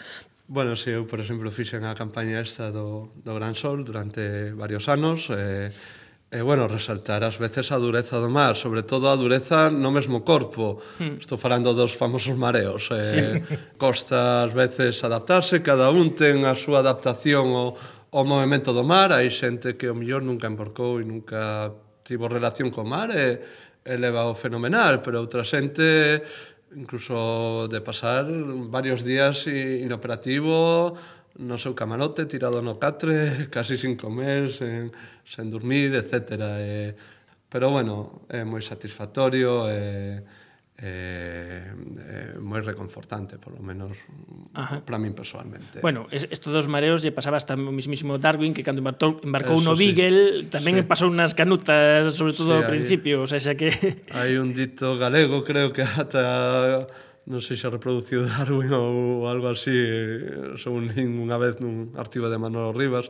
Bueno, 0.49 0.77
si 0.77 0.91
eu, 0.91 1.07
por 1.09 1.17
exemplo, 1.23 1.49
fixen 1.49 1.87
a 1.89 1.95
campaña 1.97 2.37
esta 2.45 2.69
do, 2.69 3.09
do 3.25 3.33
Gran 3.33 3.55
Sol 3.57 3.87
durante 3.89 4.53
varios 4.53 4.85
anos, 4.91 5.31
e, 5.33 5.73
E, 6.33 6.41
bueno, 6.41 6.65
resaltar 6.65 7.21
ás 7.29 7.37
veces 7.37 7.69
a 7.71 7.77
dureza 7.77 8.17
do 8.17 8.33
mar, 8.33 8.57
sobre 8.57 8.81
todo 8.81 9.13
a 9.13 9.21
dureza 9.21 9.69
no 9.69 9.93
mesmo 9.93 10.25
corpo. 10.25 10.81
Hmm. 10.97 11.21
Estou 11.21 11.37
falando 11.37 11.77
dos 11.77 11.93
famosos 11.93 12.33
mareos. 12.41 12.89
Eh, 12.89 13.05
sí. 13.05 13.21
Costa 13.77 14.49
ás 14.49 14.57
veces 14.57 14.97
adaptarse, 15.05 15.61
cada 15.61 15.93
un 15.93 16.17
ten 16.17 16.49
a 16.49 16.57
súa 16.57 16.81
adaptación 16.81 17.53
ao, 17.53 17.77
ao 18.09 18.25
movimento 18.25 18.73
do 18.73 18.81
mar. 18.81 19.13
Hai 19.13 19.29
xente 19.29 19.77
que 19.77 19.93
o 19.93 19.95
mellor 19.95 20.25
nunca 20.25 20.49
embarcou 20.49 20.97
e 21.01 21.05
nunca 21.05 21.69
tivo 22.01 22.33
relación 22.33 22.73
co 22.73 22.81
mar 22.81 23.13
e, 23.13 23.37
e 23.85 23.95
leva 24.01 24.25
o 24.25 24.33
fenomenal, 24.33 25.05
pero 25.05 25.21
outra 25.21 25.45
xente 25.45 26.25
incluso 26.73 27.69
de 27.69 27.85
pasar 27.85 28.25
varios 28.73 29.05
días 29.05 29.45
inoperativo 29.53 30.97
no 31.39 31.57
seu 31.57 31.77
camarote, 31.77 32.25
tirado 32.25 32.61
no 32.65 32.81
catre, 32.81 33.49
casi 33.55 33.77
sin 33.77 34.01
comer, 34.01 34.49
sen 34.49 34.93
sen 35.25 35.51
dormir, 35.51 35.95
etc. 35.95 36.13
E, 36.59 36.95
pero, 37.49 37.71
bueno, 37.71 38.27
é 38.29 38.45
moi 38.45 38.61
satisfactorio, 38.65 39.69
e, 39.69 40.23
eh, 40.83 41.63
eh, 41.71 42.35
moi 42.43 42.59
reconfortante, 42.59 43.39
por 43.39 43.55
lo 43.55 43.63
menos 43.63 43.95
Ajá. 44.51 44.83
para 44.83 44.99
min 44.99 45.15
personalmente. 45.15 45.79
Bueno, 45.79 46.11
isto 46.11 46.51
dos 46.51 46.67
mareos 46.67 47.07
lle 47.07 47.15
pasaba 47.15 47.39
hasta 47.39 47.55
o 47.55 47.71
mismísimo 47.71 48.19
Darwin 48.19 48.51
que 48.51 48.67
cando 48.67 48.83
embarcou, 48.83 49.23
embarcou 49.23 49.63
Eso 49.63 49.71
no 49.71 49.79
Beagle 49.79 50.43
sí. 50.43 50.51
tamén 50.51 50.83
sí. 50.83 50.83
pasou 50.83 51.07
unas 51.07 51.39
canutas, 51.39 52.19
sobre 52.19 52.35
todo 52.35 52.57
sí, 52.57 52.59
ao 52.59 52.67
principio, 52.67 53.23
hay, 53.23 53.25
o 53.25 53.27
sea, 53.31 53.39
xa 53.39 53.55
que... 53.55 53.71
hai 54.19 54.35
un 54.43 54.51
dito 54.51 54.99
galego, 54.99 55.47
creo 55.47 55.71
que 55.71 55.87
ata 55.87 56.91
non 57.31 57.39
sei 57.39 57.55
se 57.55 57.71
reproduciu 57.71 58.27
Darwin 58.27 58.75
ou 58.75 59.31
algo 59.31 59.55
así, 59.55 59.71
según 60.59 60.91
unha 60.99 61.39
vez 61.39 61.63
nun 61.63 61.95
artigo 61.95 62.27
de 62.27 62.43
Manolo 62.43 62.75
Rivas, 62.75 63.07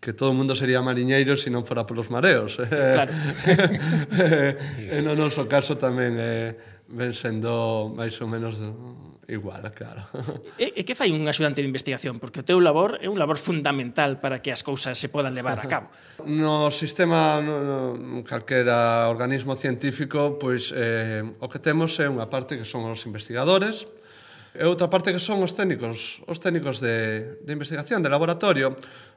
que 0.00 0.12
todo 0.14 0.30
o 0.30 0.36
mundo 0.36 0.54
sería 0.54 0.78
mariñeiro 0.78 1.34
se 1.34 1.50
non 1.50 1.66
fora 1.66 1.82
polos 1.82 2.10
mareos. 2.10 2.58
Claro. 2.68 3.12
e 4.94 4.98
no 5.02 5.18
noso 5.18 5.50
caso 5.50 5.74
tamén 5.74 6.14
eh, 6.18 6.54
ven 6.88 7.12
sendo 7.12 7.90
máis 7.90 8.14
ou 8.22 8.30
menos 8.30 8.62
igual, 9.28 9.60
claro. 9.76 10.08
E, 10.56 10.72
e 10.72 10.82
que 10.88 10.96
fai 10.96 11.12
un 11.12 11.26
axudante 11.28 11.60
de 11.60 11.68
investigación? 11.68 12.16
Porque 12.16 12.40
o 12.40 12.44
teu 12.46 12.62
labor 12.64 12.96
é 13.02 13.10
un 13.12 13.20
labor 13.20 13.36
fundamental 13.36 14.22
para 14.24 14.40
que 14.40 14.48
as 14.48 14.64
cousas 14.64 14.96
se 14.96 15.12
podan 15.12 15.36
levar 15.36 15.60
a 15.60 15.66
cabo. 15.68 15.88
No 16.24 16.72
sistema, 16.74 17.38
no, 17.38 17.94
no, 17.94 18.24
calquera 18.26 19.06
organismo 19.06 19.54
científico, 19.54 20.40
pois 20.40 20.74
eh, 20.74 21.22
o 21.22 21.46
que 21.46 21.60
temos 21.60 21.94
é 22.00 22.08
unha 22.08 22.26
parte 22.26 22.56
que 22.56 22.64
son 22.64 22.88
os 22.88 23.04
investigadores, 23.04 23.86
e 24.56 24.64
outra 24.64 24.88
parte 24.88 25.12
que 25.12 25.22
son 25.22 25.44
os 25.44 25.52
técnicos, 25.54 26.24
os 26.26 26.40
técnicos 26.40 26.80
de, 26.80 27.38
de 27.44 27.52
investigación, 27.52 28.02
de 28.02 28.10
laboratorio, 28.10 28.74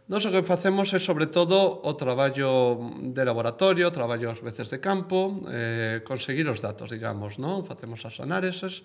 Nos 0.09 0.25
o 0.25 0.31
que 0.33 0.41
facemos 0.41 0.91
é 0.93 0.99
sobre 0.99 1.29
todo 1.29 1.81
o 1.83 1.93
traballo 1.93 2.77
de 3.13 3.23
laboratorio, 3.23 3.93
traballo 3.93 4.33
ás 4.33 4.41
veces 4.41 4.71
de 4.73 4.81
campo, 4.81 5.45
eh, 5.47 6.01
conseguir 6.03 6.49
os 6.49 6.59
datos, 6.59 6.89
digamos, 6.89 7.37
non? 7.37 7.63
Facemos 7.63 8.01
as 8.03 8.17
análises, 8.19 8.81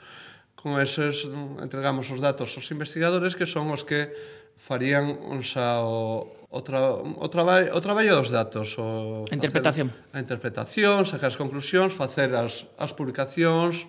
con 0.55 0.81
eses 0.81 1.29
entregamos 1.63 2.09
os 2.11 2.21
datos 2.21 2.55
aos 2.57 2.69
investigadores 2.71 3.37
que 3.37 3.47
son 3.47 3.73
os 3.73 3.83
que 3.83 4.13
farían 4.57 5.21
xa 5.45 5.85
o, 5.85 6.33
o, 6.49 6.61
tra, 6.65 6.97
o, 6.97 7.29
traballo, 7.29 7.77
o 7.77 7.81
traballo 7.85 8.17
dos 8.17 8.33
datos 8.33 8.73
o, 8.81 9.29
a 9.29 9.35
interpretación 9.37 9.93
a 10.17 10.19
interpretación, 10.19 11.05
sacar 11.05 11.29
as 11.29 11.37
conclusións 11.37 11.93
facer 11.93 12.33
as, 12.33 12.65
as 12.81 12.97
publicacións 12.97 13.85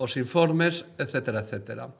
os 0.00 0.16
informes, 0.16 0.88
etcétera, 0.96 1.44
etcétera. 1.44 1.92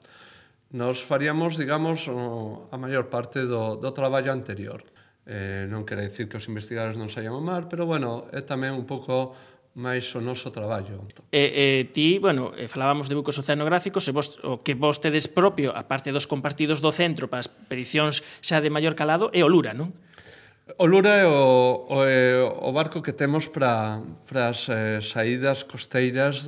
Nos 0.70 1.02
faríamos, 1.02 1.59
digamos, 1.59 2.06
o, 2.06 2.70
a 2.70 2.78
maior 2.78 3.11
parte 3.11 3.42
do, 3.42 3.74
do 3.74 3.90
traballo 3.90 4.30
anterior. 4.30 4.87
Eh, 5.26 5.66
non 5.66 5.83
quere 5.83 6.06
dicir 6.06 6.30
que 6.30 6.38
os 6.38 6.46
investigadores 6.46 6.94
non 6.94 7.11
saian 7.11 7.35
o 7.35 7.42
mar, 7.42 7.66
pero, 7.66 7.90
bueno, 7.90 8.30
é 8.30 8.38
tamén 8.38 8.78
un 8.78 8.87
pouco 8.87 9.35
máis 9.74 10.06
o 10.14 10.22
noso 10.22 10.50
traballo. 10.50 11.02
E, 11.30 11.87
e 11.87 11.90
ti, 11.90 12.22
bueno, 12.22 12.54
eh, 12.54 12.70
falábamos 12.70 13.11
de 13.11 13.14
bucos 13.14 13.38
oceanográficos, 13.38 14.06
e 14.06 14.14
vos, 14.14 14.38
o 14.42 14.62
que 14.62 14.78
vos 14.78 14.98
tedes 14.98 15.26
propio, 15.26 15.74
a 15.74 15.87
parte 15.87 16.14
dos 16.14 16.30
compartidos 16.30 16.78
do 16.78 16.94
centro 16.94 17.26
para 17.26 17.42
as 17.42 17.50
expedicións 17.50 18.22
xa 18.42 18.62
de 18.62 18.70
maior 18.70 18.94
calado, 18.94 19.30
é 19.35 19.42
o 19.42 19.50
Lura, 19.50 19.74
non? 19.74 19.90
O 20.78 20.87
Lura 20.87 21.18
é 21.18 21.26
o, 21.26 21.87
o, 21.90 21.96
é 22.06 22.46
o 22.46 22.70
barco 22.70 23.02
que 23.02 23.11
temos 23.11 23.50
para 23.50 24.02
as 24.30 24.70
eh, 24.70 25.02
saídas 25.02 25.66
costeiras 25.66 26.46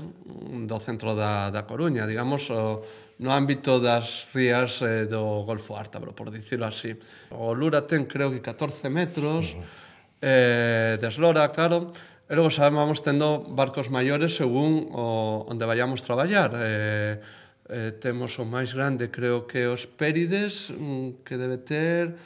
do 0.63 0.79
centro 0.79 1.15
da, 1.19 1.51
da 1.51 1.67
Coruña, 1.67 2.07
digamos, 2.07 2.47
o, 2.51 2.83
no 3.23 3.31
ámbito 3.31 3.79
das 3.79 4.27
rías 4.35 4.83
eh, 4.83 5.07
do 5.07 5.47
Golfo 5.47 5.79
Ártabro, 5.79 6.11
por 6.11 6.35
dicirlo 6.35 6.67
así. 6.67 6.99
O 7.31 7.55
Lura 7.55 7.87
ten, 7.87 8.11
creo 8.11 8.35
que, 8.35 8.43
14 8.43 8.91
metros, 8.91 9.55
uh 9.55 9.63
-huh. 9.63 10.99
eh, 10.99 11.51
claro, 11.55 11.95
e 12.27 12.35
logo 12.35 12.51
sabemos 12.51 12.83
vamos 12.83 12.99
tendo 13.07 13.47
barcos 13.55 13.95
maiores 13.95 14.35
según 14.35 14.91
o, 14.91 15.47
onde 15.47 15.63
vayamos 15.63 16.03
traballar. 16.03 16.51
Eh, 16.59 17.23
eh, 17.71 17.95
temos 18.03 18.35
o 18.43 18.45
máis 18.45 18.75
grande, 18.75 19.07
creo 19.15 19.47
que 19.47 19.71
os 19.71 19.87
Pérides, 19.87 20.75
mm, 20.75 21.23
que 21.23 21.39
debe 21.39 21.63
ter... 21.63 22.19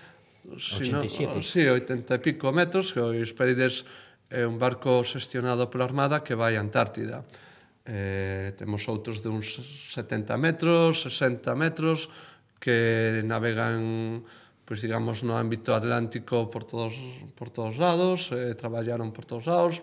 Si 0.57 0.95
87. 0.95 1.35
No, 1.35 1.43
sí, 1.43 1.67
80 1.67 2.15
e 2.15 2.21
pico 2.23 2.49
metros, 2.55 2.95
que 2.95 3.03
o 3.03 3.13
Pérides 3.37 3.85
é 4.33 4.49
un 4.49 4.57
barco 4.57 5.05
xestionado 5.05 5.69
pola 5.69 5.85
Armada 5.85 6.25
que 6.25 6.33
vai 6.39 6.57
a 6.57 6.63
Antártida. 6.65 7.21
Uh 7.21 7.46
eh, 7.87 8.53
temos 8.59 8.87
outros 8.89 9.23
de 9.23 9.29
uns 9.29 9.57
70 9.95 10.37
metros, 10.37 11.03
60 11.03 11.55
metros, 11.55 12.11
que 12.59 13.23
navegan 13.25 14.27
pois 14.67 14.83
digamos 14.83 15.23
no 15.23 15.39
ámbito 15.39 15.71
atlántico 15.71 16.51
por 16.51 16.67
todos 16.67 16.99
por 17.39 17.55
todos 17.55 17.79
lados, 17.79 18.35
eh, 18.35 18.59
traballaron 18.59 19.15
por 19.15 19.25
todos 19.25 19.47
lados, 19.47 19.83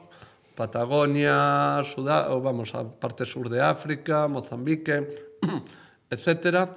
Patagonia, 0.55 1.81
Sudá, 1.83 2.27
vamos, 2.29 2.75
a 2.75 2.85
parte 2.85 3.25
sur 3.25 3.49
de 3.49 3.59
África, 3.59 4.27
Mozambique, 4.27 5.01
etcétera 6.13 6.75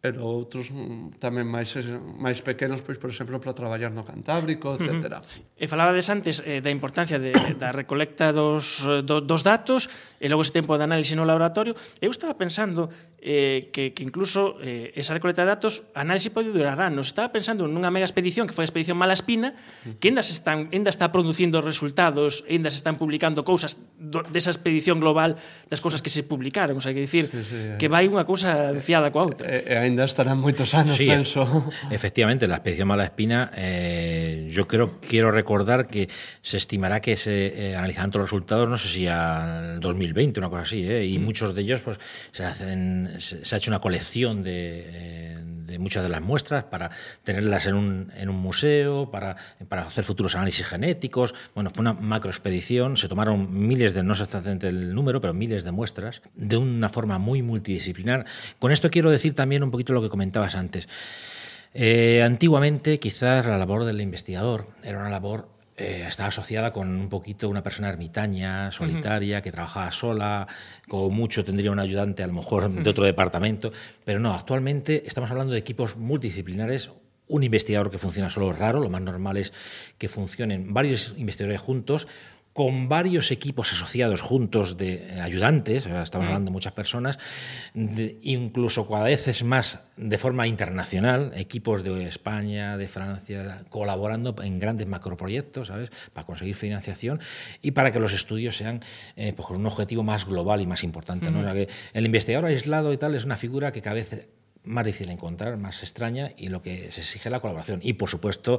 e 0.00 0.16
outros 0.16 0.72
mm, 0.72 1.20
tamén 1.20 1.44
máis 1.44 1.76
eh, 1.76 1.84
máis 2.16 2.40
pequenos, 2.40 2.80
pois 2.80 2.96
por 2.96 3.12
exemplo, 3.12 3.36
para 3.36 3.52
traballar 3.52 3.92
no 3.92 4.00
Cantábrico, 4.00 4.80
etc. 4.80 5.20
E 5.60 5.68
falabades 5.68 6.08
antes 6.08 6.40
eh, 6.40 6.64
da 6.64 6.72
importancia 6.72 7.20
de, 7.20 7.36
da 7.60 7.68
recolecta 7.68 8.32
dos, 8.32 8.80
eh, 8.88 9.04
do, 9.04 9.20
dos 9.20 9.44
datos 9.44 9.92
e 10.16 10.24
logo 10.32 10.40
ese 10.40 10.56
tempo 10.56 10.72
de 10.80 10.88
análise 10.88 11.12
no 11.12 11.28
laboratorio. 11.28 11.76
Eu 12.00 12.08
estaba 12.08 12.32
pensando 12.32 12.88
eh, 13.22 13.68
que, 13.72 13.92
que 13.92 14.02
incluso 14.02 14.56
eh, 14.62 14.92
esa 14.96 15.12
recoleta 15.14 15.42
de 15.44 15.48
datos 15.52 15.84
análise 15.94 16.32
pode 16.32 16.48
durar 16.50 16.80
anos. 16.80 17.12
Estaba 17.12 17.32
pensando 17.32 17.68
nunha 17.68 17.92
mega 17.92 18.08
expedición 18.08 18.48
que 18.48 18.56
foi 18.56 18.64
a 18.64 18.68
expedición 18.68 18.96
Malaspina, 18.96 19.52
que 20.00 20.08
ainda 20.08 20.24
se 20.24 20.32
están 20.32 20.72
ainda 20.72 20.88
está 20.88 21.12
producindo 21.12 21.60
resultados, 21.60 22.44
ainda 22.48 22.72
se 22.72 22.80
están 22.80 22.96
publicando 22.96 23.44
cousas 23.44 23.76
do, 24.00 24.24
desa 24.24 24.48
expedición 24.50 24.98
global 24.98 25.36
das 25.68 25.84
cousas 25.84 26.00
que 26.00 26.08
se 26.08 26.24
publicaron, 26.24 26.80
o 26.80 26.82
sea, 26.82 26.96
que 26.96 27.04
dicir 27.04 27.28
sí, 27.28 27.44
sí, 27.44 27.56
eh. 27.56 27.76
que 27.76 27.92
vai 27.92 28.08
unha 28.08 28.24
cousa 28.24 28.72
fiada 28.80 29.12
coa 29.12 29.28
outra. 29.28 29.44
Eh, 29.44 29.68
eh, 29.68 29.76
e, 29.76 29.76
e 29.76 29.84
ainda 29.84 30.08
estarán 30.08 30.40
moitos 30.40 30.72
anos, 30.72 30.96
sí, 30.96 31.06
penso. 31.06 31.44
Efectivamente, 31.92 32.48
la 32.48 32.64
expedición 32.64 32.88
Malaspina 32.88 33.52
eh, 33.52 34.48
yo 34.48 34.64
creo 34.64 34.96
quiero 35.04 35.28
recordar 35.28 35.86
que 35.86 36.08
se 36.40 36.56
estimará 36.56 37.04
que 37.04 37.20
se 37.20 37.52
eh, 37.52 37.76
analizarán 37.76 38.10
todos 38.10 38.24
os 38.24 38.30
resultados, 38.32 38.68
no 38.68 38.78
sé 38.80 38.88
si 38.88 39.04
a 39.04 39.76
2020, 39.76 40.40
unha 40.40 40.48
cosa 40.48 40.64
así, 40.64 40.80
eh, 40.88 41.04
y 41.04 41.20
mm. 41.20 41.22
muchos 41.22 41.52
de 41.52 41.60
ellos 41.60 41.84
pues 41.84 42.00
se 42.32 42.48
hacen 42.48 43.09
se 43.18 43.54
ha 43.54 43.58
hecho 43.58 43.70
una 43.70 43.80
colección 43.80 44.42
de, 44.42 45.38
de, 45.66 45.78
muchas 45.78 46.02
de 46.02 46.08
las 46.08 46.20
muestras 46.20 46.64
para 46.64 46.90
tenerlas 47.24 47.66
en 47.66 47.74
un, 47.74 48.12
en 48.16 48.28
un 48.28 48.36
museo, 48.36 49.10
para, 49.10 49.36
para, 49.68 49.82
hacer 49.82 50.04
futuros 50.04 50.34
análisis 50.34 50.66
genéticos. 50.66 51.34
Bueno, 51.54 51.70
fue 51.70 51.82
una 51.82 51.92
macroexpedición, 51.92 52.96
se 52.96 53.08
tomaron 53.08 53.66
miles 53.66 53.94
de, 53.94 54.02
no 54.02 54.14
sé 54.14 54.24
exactamente 54.24 54.68
el 54.68 54.94
número, 54.94 55.20
pero 55.20 55.34
miles 55.34 55.64
de 55.64 55.72
muestras 55.72 56.22
de 56.34 56.56
una 56.56 56.88
forma 56.88 57.18
muy 57.18 57.42
multidisciplinar. 57.42 58.26
Con 58.58 58.72
esto 58.72 58.90
quiero 58.90 59.10
decir 59.10 59.34
también 59.34 59.62
un 59.62 59.70
poquito 59.70 59.92
lo 59.92 60.02
que 60.02 60.08
comentabas 60.08 60.54
antes. 60.54 60.88
Eh, 61.72 62.22
antiguamente, 62.22 62.98
quizás 62.98 63.46
la 63.46 63.56
labor 63.56 63.84
del 63.84 64.00
investigador 64.00 64.66
era 64.82 64.98
una 64.98 65.10
labor 65.10 65.59
eh, 65.80 66.04
estaba 66.06 66.28
asociada 66.28 66.72
con 66.72 66.88
un 66.88 67.08
poquito 67.08 67.48
una 67.48 67.62
persona 67.62 67.88
ermitaña, 67.88 68.70
solitaria, 68.70 69.36
uh 69.36 69.40
-huh. 69.40 69.42
que 69.42 69.50
trabajaba 69.50 69.90
sola, 69.90 70.46
como 70.88 71.08
mucho 71.08 71.42
tendría 71.42 71.72
un 71.72 71.78
ayudante 71.78 72.22
a 72.22 72.26
lo 72.26 72.34
mejor 72.34 72.70
de 72.70 72.90
otro 72.90 73.06
departamento, 73.06 73.72
pero 74.04 74.20
no, 74.20 74.34
actualmente 74.34 75.04
estamos 75.06 75.30
hablando 75.30 75.54
de 75.54 75.58
equipos 75.58 75.96
multidisciplinares, 75.96 76.90
un 77.28 77.44
investigador 77.44 77.90
que 77.90 77.96
funciona 77.96 78.28
solo 78.28 78.50
es 78.50 78.58
raro, 78.58 78.80
lo 78.80 78.90
más 78.90 79.00
normal 79.00 79.38
es 79.38 79.54
que 79.96 80.08
funcionen 80.08 80.74
varios 80.74 81.14
investigadores 81.16 81.60
juntos, 81.62 82.08
con 82.52 82.88
varios 82.88 83.30
equipos 83.30 83.72
asociados 83.72 84.20
juntos 84.20 84.76
de 84.76 84.94
eh, 84.94 85.20
ayudantes, 85.20 85.86
estamos 85.86 86.24
mm. 86.24 86.28
hablando 86.28 86.50
de 86.50 86.52
muchas 86.52 86.72
personas, 86.72 87.18
de, 87.74 88.18
incluso 88.22 88.88
cada 88.88 89.04
vez 89.04 89.28
es 89.28 89.44
más 89.44 89.80
de 89.96 90.18
forma 90.18 90.46
internacional, 90.46 91.32
equipos 91.36 91.84
de 91.84 92.04
España, 92.06 92.76
de 92.76 92.88
Francia, 92.88 93.64
colaborando 93.68 94.34
en 94.42 94.58
grandes 94.58 94.86
macroproyectos, 94.86 95.68
¿sabes? 95.68 95.90
Para 96.12 96.26
conseguir 96.26 96.54
financiación 96.56 97.20
y 97.62 97.70
para 97.72 97.92
que 97.92 98.00
los 98.00 98.12
estudios 98.12 98.56
sean 98.56 98.80
eh, 99.16 99.32
pues, 99.32 99.46
con 99.46 99.58
un 99.58 99.66
objetivo 99.66 100.02
más 100.02 100.26
global 100.26 100.60
y 100.60 100.66
más 100.66 100.82
importante. 100.82 101.30
¿no? 101.30 101.40
O 101.40 101.42
sea, 101.42 101.52
que 101.52 101.68
el 101.92 102.04
investigador 102.04 102.46
aislado 102.46 102.92
y 102.92 102.96
tal 102.96 103.14
es 103.14 103.24
una 103.24 103.36
figura 103.36 103.72
que 103.72 103.82
cada 103.82 103.94
vez 103.94 104.28
más 104.64 104.84
difícil 104.84 105.08
de 105.08 105.14
encontrar, 105.14 105.56
más 105.56 105.82
extraña 105.82 106.30
y 106.36 106.48
lo 106.48 106.62
que 106.62 106.92
se 106.92 107.00
exige 107.00 107.28
es 107.28 107.32
la 107.32 107.40
colaboración. 107.40 107.80
Y 107.82 107.94
por 107.94 108.08
supuesto, 108.08 108.58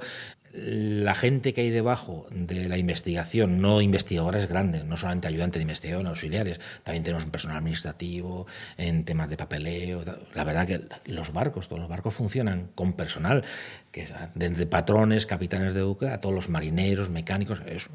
la 0.54 1.16
gente 1.16 1.54
que 1.54 1.62
hay 1.62 1.70
debajo 1.70 2.26
de 2.32 2.68
la 2.68 2.78
investigación, 2.78 3.62
no 3.62 3.82
investigadores 3.82 4.48
grandes, 4.50 4.84
no 4.86 4.98
solamente 4.98 5.28
ayudantes 5.28 5.60
de 5.60 5.64
investigación, 5.64 6.08
auxiliares, 6.08 6.60
también 6.84 7.04
tenemos 7.04 7.24
un 7.24 7.32
personal 7.32 7.58
administrativo, 7.58 8.48
en 8.78 9.06
temas 9.06 9.30
de 9.30 9.38
papeleo. 9.38 10.04
La 10.34 10.44
verdad 10.44 10.68
que 10.68 10.82
los 11.06 11.32
barcos, 11.32 11.68
todos 11.68 11.80
los 11.80 11.90
barcos 11.90 12.14
funcionan 12.14 12.70
con 12.76 12.94
personal, 12.94 13.44
que 13.92 14.08
desde 14.36 14.66
patrones, 14.66 15.26
capitanes 15.26 15.74
de 15.74 15.84
buque, 15.84 16.10
a 16.10 16.20
todos 16.20 16.36
los 16.36 16.50
marineros, 16.50 17.10
mecánicos. 17.10 17.62
Es, 17.66 17.90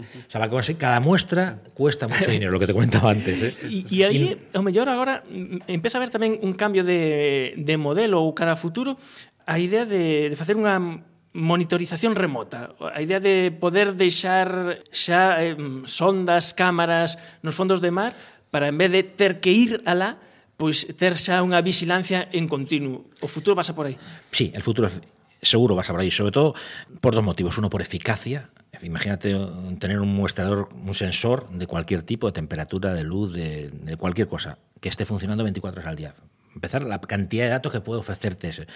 O 0.00 0.30
sea, 0.30 0.76
cada 0.76 1.00
muestra 1.00 1.62
cuesta 1.74 2.08
mucho 2.08 2.30
dinero, 2.30 2.52
lo 2.52 2.58
que 2.58 2.66
te 2.66 2.72
comentaba 2.72 3.10
antes. 3.10 3.42
¿eh? 3.42 3.54
Y, 3.68 3.86
y, 3.88 4.02
ahí, 4.02 4.36
o 4.54 4.62
mellor 4.62 4.88
agora, 4.88 5.22
empeza 5.66 5.98
a 5.98 5.98
haber 6.00 6.10
tamén 6.10 6.36
un 6.42 6.52
cambio 6.54 6.84
de, 6.84 7.54
de 7.56 7.74
modelo 7.76 8.20
ou 8.20 8.34
cara 8.36 8.54
a 8.54 8.58
futuro 8.58 8.96
a 9.46 9.58
idea 9.62 9.86
de, 9.86 10.28
de 10.28 10.36
facer 10.36 10.58
unha 10.58 11.06
monitorización 11.36 12.16
remota, 12.16 12.72
a 12.80 12.98
idea 13.04 13.20
de 13.20 13.52
poder 13.52 13.92
deixar 13.92 14.80
xa 14.88 15.38
eh, 15.44 15.54
sondas, 15.84 16.56
cámaras 16.56 17.20
nos 17.44 17.54
fondos 17.54 17.84
de 17.84 17.92
mar 17.92 18.16
para 18.48 18.72
en 18.72 18.80
vez 18.80 18.90
de 18.90 19.04
ter 19.04 19.38
que 19.38 19.52
ir 19.52 19.84
alá, 19.84 20.16
pois 20.56 20.88
ter 20.96 21.20
xa 21.20 21.44
unha 21.44 21.60
vigilancia 21.60 22.26
en 22.32 22.48
continuo. 22.48 23.12
O 23.20 23.28
futuro 23.28 23.52
pasa 23.52 23.76
por 23.76 23.86
aí. 23.86 24.00
Sí, 24.32 24.48
el 24.56 24.64
futuro 24.64 24.88
seguro 25.44 25.76
pasa 25.76 25.92
por 25.92 26.00
aí, 26.00 26.10
sobre 26.10 26.32
todo 26.32 26.56
por 27.04 27.12
dos 27.12 27.22
motivos. 27.22 27.60
Uno, 27.60 27.68
por 27.68 27.84
eficacia, 27.84 28.48
Imagínate 28.82 29.36
tener 29.78 30.00
un 30.00 30.14
muestrador, 30.14 30.68
un 30.74 30.94
sensor 30.94 31.48
de 31.50 31.66
cualquier 31.66 32.02
tipo, 32.02 32.26
de 32.26 32.32
temperatura, 32.32 32.92
de 32.92 33.04
luz, 33.04 33.32
de, 33.32 33.70
de 33.70 33.96
cualquier 33.96 34.28
cosa, 34.28 34.58
que 34.80 34.88
esté 34.88 35.04
funcionando 35.04 35.44
24 35.44 35.80
horas 35.80 35.90
al 35.90 35.96
día 35.96 36.14
empezar 36.56 36.82
la 36.82 37.00
cantidad 37.00 37.44
de 37.44 37.50
datos 37.50 37.70
que 37.70 37.80
puede 37.80 38.00
ofrecerte 38.00 38.48
ese. 38.48 38.66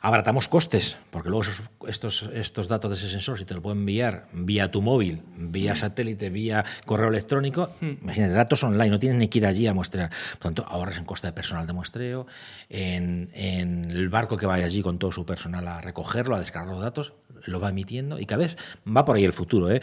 Abaratamos 0.00 0.48
costes, 0.48 0.96
porque 1.10 1.28
luego 1.28 1.42
esos, 1.42 1.62
estos, 1.88 2.30
estos 2.32 2.68
datos 2.68 2.90
de 2.90 2.96
ese 2.96 3.10
sensor, 3.10 3.38
si 3.38 3.44
te 3.44 3.54
lo 3.54 3.60
puedo 3.60 3.74
enviar 3.74 4.28
vía 4.32 4.70
tu 4.70 4.80
móvil, 4.80 5.22
vía 5.36 5.74
mm. 5.74 5.76
satélite, 5.76 6.30
vía 6.30 6.64
correo 6.86 7.08
electrónico, 7.08 7.70
mm. 7.80 8.02
imagínate, 8.02 8.32
datos 8.32 8.62
online, 8.62 8.90
no 8.90 8.98
tienes 8.98 9.18
ni 9.18 9.28
que 9.28 9.38
ir 9.38 9.46
allí 9.46 9.66
a 9.66 9.74
muestrear. 9.74 10.10
Por 10.32 10.38
tanto, 10.38 10.64
ahorras 10.68 10.98
en 10.98 11.04
coste 11.04 11.26
de 11.26 11.32
personal 11.32 11.66
de 11.66 11.72
muestreo, 11.72 12.26
en, 12.70 13.30
en 13.34 13.90
el 13.90 14.08
barco 14.08 14.36
que 14.36 14.46
vaya 14.46 14.64
allí 14.64 14.80
con 14.80 14.98
todo 14.98 15.10
su 15.10 15.26
personal 15.26 15.66
a 15.66 15.80
recogerlo, 15.80 16.36
a 16.36 16.38
descargar 16.38 16.72
los 16.72 16.80
datos, 16.80 17.12
lo 17.44 17.60
va 17.60 17.70
emitiendo 17.70 18.18
y 18.18 18.26
cada 18.26 18.42
vez 18.42 18.56
va 18.86 19.04
por 19.04 19.16
ahí 19.16 19.24
el 19.24 19.32
futuro. 19.32 19.70
¿eh? 19.70 19.80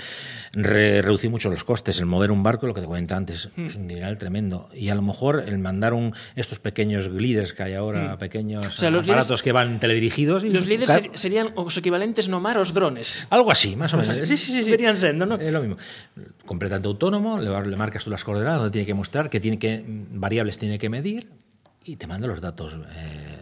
Re 0.54 1.02
reducir 1.02 1.30
mucho 1.30 1.50
los 1.50 1.64
costes, 1.64 2.00
el 2.00 2.06
mover 2.06 2.32
un 2.32 2.44
barco, 2.44 2.68
lo 2.68 2.74
que 2.74 2.82
te 2.82 2.88
comentaba 2.88 3.18
antes, 3.18 3.50
mm. 3.56 3.66
es 3.66 3.76
un 3.76 3.88
dineral 3.88 4.18
tremendo. 4.18 4.70
Y 4.74 4.90
a 4.90 4.96
lo 4.96 5.02
mejor 5.02 5.44
el 5.48 5.58
mandar 5.60 5.94
un, 5.94 6.14
estos 6.36 6.60
pequeños 6.60 7.08
glidos 7.08 7.24
líderes 7.24 7.54
que 7.54 7.64
hay 7.64 7.74
ahora, 7.74 8.18
pequeños 8.18 8.68
O 8.68 8.72
sea, 8.72 8.90
los 8.90 9.06
aparatos 9.06 9.42
que 9.42 9.54
van 9.54 9.80
teledirigidos. 9.80 10.44
Y, 10.44 10.50
Los 10.50 10.66
líderes 10.66 10.90
claro, 10.90 11.04
ser- 11.04 11.18
serían 11.18 11.52
os 11.56 11.78
equivalentes 11.78 12.28
no 12.28 12.42
mar 12.42 12.58
aos 12.58 12.74
drones. 12.74 13.28
Algo 13.30 13.50
así, 13.50 13.78
más 13.78 13.94
o 13.94 13.98
menos. 13.98 14.14
Sí, 14.14 14.26
sí, 14.26 14.38
sí. 14.38 14.64
sí. 14.64 14.70
Verían 14.70 14.98
sendo, 14.98 15.26
¿no? 15.26 15.36
Es 15.36 15.54
lo 15.54 15.62
mismo. 15.62 15.78
Completamente 16.46 16.90
autónomo, 16.90 17.40
le, 17.40 17.50
le 17.50 17.76
marcas 17.78 18.04
tú 18.04 18.12
las 18.12 18.26
coordenadas, 18.26 18.60
donde 18.60 18.72
tiene 18.72 18.86
que 18.86 18.94
mostrar, 18.94 19.30
qué 19.30 19.40
tiene 19.40 19.58
que, 19.58 19.84
variables 19.88 20.58
tiene 20.58 20.78
que 20.78 20.90
medir 20.90 21.32
y 21.86 21.96
te 21.96 22.08
manda 22.08 22.28
los 22.28 22.42
datos 22.42 22.74
eh, 22.74 23.38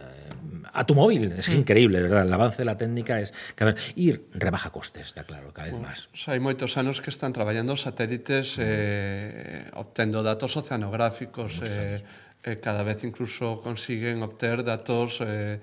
a 0.72 0.84
tu 0.84 0.94
móvil. 0.94 1.32
Es 1.32 1.48
mm. 1.48 1.52
increíble, 1.52 2.00
verdad? 2.00 2.22
El 2.22 2.32
avance 2.32 2.58
de 2.58 2.64
la 2.64 2.76
técnica 2.76 3.20
es 3.20 3.32
cada 3.54 3.72
vez, 3.72 3.92
ir 3.96 4.26
rebaja 4.32 4.70
costes, 4.70 5.06
está 5.06 5.24
claro, 5.24 5.52
cada 5.52 5.68
vez 5.68 5.78
máis. 5.78 6.08
Pois, 6.08 6.24
hai 6.32 6.40
moitos 6.40 6.74
anos 6.80 7.04
que 7.04 7.12
están 7.12 7.36
traballando 7.36 7.76
satélites 7.76 8.56
mm. 8.56 8.64
eh, 8.64 9.70
obtendo 9.76 10.24
datos 10.24 10.56
oceanográficos 10.56 11.60
eh, 11.60 12.00
eh, 12.42 12.58
cada 12.58 12.82
vez 12.82 13.04
incluso 13.04 13.60
consiguen 13.60 14.22
obter 14.22 14.64
datos 14.64 15.20
eh, 15.20 15.60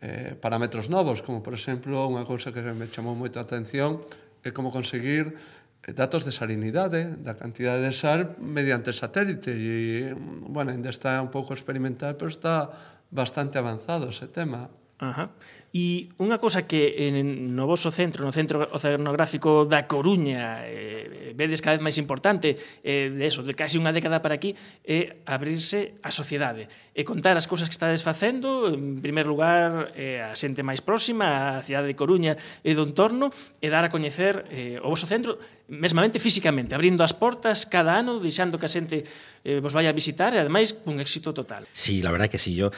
eh, 0.00 0.34
parámetros 0.40 0.88
novos, 0.88 1.22
como 1.22 1.42
por 1.42 1.54
exemplo 1.54 2.06
unha 2.10 2.26
cousa 2.26 2.50
que 2.50 2.62
me 2.62 2.90
chamou 2.90 3.14
moita 3.14 3.42
atención 3.42 4.02
é 4.42 4.50
como 4.50 4.74
conseguir 4.74 5.30
eh, 5.86 5.94
datos 5.94 6.26
de 6.26 6.32
salinidade, 6.34 7.06
eh, 7.06 7.18
da 7.22 7.38
cantidade 7.38 7.86
de 7.86 7.94
sal 7.94 8.34
mediante 8.38 8.90
satélite 8.90 9.54
e, 9.54 10.14
bueno, 10.46 10.74
ainda 10.74 10.90
está 10.90 11.22
un 11.22 11.30
pouco 11.30 11.54
experimental, 11.54 12.18
pero 12.18 12.30
está 12.30 12.70
bastante 13.12 13.58
avanzado 13.58 14.08
ese 14.08 14.26
tema. 14.26 14.70
Ajá. 15.02 15.30
E 15.72 16.12
unha 16.20 16.36
cousa 16.36 16.68
que 16.68 17.08
en, 17.08 17.56
no 17.56 17.64
voso 17.64 17.88
centro, 17.88 18.22
no 18.22 18.30
Centro 18.30 18.68
Oceanográfico 18.76 19.64
da 19.64 19.88
Coruña, 19.88 20.68
eh, 20.68 21.32
eh, 21.32 21.34
vedes 21.34 21.64
cada 21.64 21.80
vez 21.80 21.82
máis 21.82 21.96
importante, 21.96 22.54
eh, 22.84 23.08
de 23.08 23.24
eso, 23.24 23.40
de 23.40 23.56
casi 23.56 23.80
unha 23.80 23.90
década 23.90 24.20
para 24.20 24.36
aquí, 24.36 24.52
é 24.84 24.94
eh, 24.94 25.04
abrirse 25.24 25.96
a 26.04 26.12
sociedade 26.12 26.68
e 26.92 27.02
contar 27.08 27.34
as 27.40 27.48
cousas 27.48 27.66
que 27.66 27.74
estades 27.74 28.04
facendo, 28.04 28.68
en 28.68 29.00
primer 29.00 29.24
lugar, 29.24 29.96
eh, 29.96 30.20
a 30.20 30.36
xente 30.36 30.60
máis 30.60 30.84
próxima, 30.84 31.58
a 31.58 31.64
cidade 31.64 31.88
de 31.88 31.96
Coruña 31.96 32.36
e 32.62 32.76
do 32.76 32.84
entorno, 32.84 33.32
e 33.58 33.66
dar 33.72 33.82
a 33.82 33.90
coñecer 33.90 34.44
eh, 34.52 34.76
o 34.84 34.92
voso 34.92 35.08
centro, 35.08 35.40
mesmamente 35.72 36.20
físicamente, 36.20 36.76
abrindo 36.76 37.00
as 37.00 37.16
portas 37.16 37.64
cada 37.64 37.96
ano, 37.96 38.20
deixando 38.20 38.60
que 38.60 38.68
a 38.68 38.70
xente 38.70 39.08
eh, 39.42 39.58
vos 39.58 39.72
vaya 39.72 39.88
a 39.88 39.96
visitar, 39.96 40.36
e 40.36 40.38
ademais, 40.38 40.76
un 40.84 41.00
éxito 41.00 41.32
total. 41.32 41.64
Sí, 41.72 42.04
la 42.04 42.12
verdad 42.12 42.28
que 42.28 42.38
sí, 42.38 42.52
yo... 42.52 42.70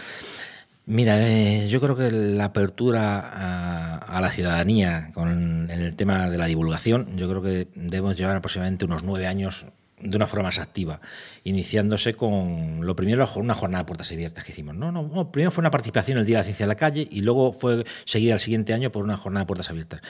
mira, 0.87 1.19
eh, 1.21 1.69
yo 1.69 1.81
creo 1.81 1.97
que 1.97 2.11
la 2.11 2.47
apertura 2.47 3.21
a, 3.21 3.99
a 3.99 4.21
la 4.21 4.31
ciudadanía 4.31 5.11
con 5.15 5.71
el 5.71 5.97
tema 5.97 6.31
de 6.31 6.39
la 6.39 6.47
divulgación, 6.47 7.17
yo 7.17 7.29
creo 7.29 7.43
que 7.43 7.69
debemos 7.75 8.17
llevar 8.17 8.37
aproximadamente 8.37 8.85
unos 8.85 9.03
nueve 9.03 9.27
años 9.27 9.67
de 10.05 10.17
una 10.17 10.27
forma 10.27 10.45
más 10.45 10.59
activa, 10.59 11.01
iniciándose 11.45 12.15
con 12.15 12.85
lo 12.85 12.95
primero 12.95 13.29
una 13.37 13.55
jornada 13.55 13.85
de 13.85 13.87
puertas 13.87 14.13
abiertas 14.13 14.45
que 14.45 14.53
hicimos. 14.53 14.75
No, 14.75 14.93
no, 14.93 15.03
no, 15.03 15.33
primero 15.33 15.51
fue 15.51 15.63
una 15.63 15.71
participación 15.71 16.19
el 16.19 16.27
Día 16.27 16.37
de 16.37 16.41
la 16.41 16.45
Ciencia 16.45 16.65
en 16.65 16.69
la 16.69 16.75
calle 16.75 17.09
y 17.11 17.23
luego 17.23 17.53
fue 17.53 17.85
seguida 18.05 18.35
el 18.35 18.41
siguiente 18.41 18.75
año 18.75 18.93
por 18.93 19.05
una 19.05 19.17
jornada 19.17 19.45
de 19.45 19.47
puertas 19.47 19.71
abiertas. 19.71 20.01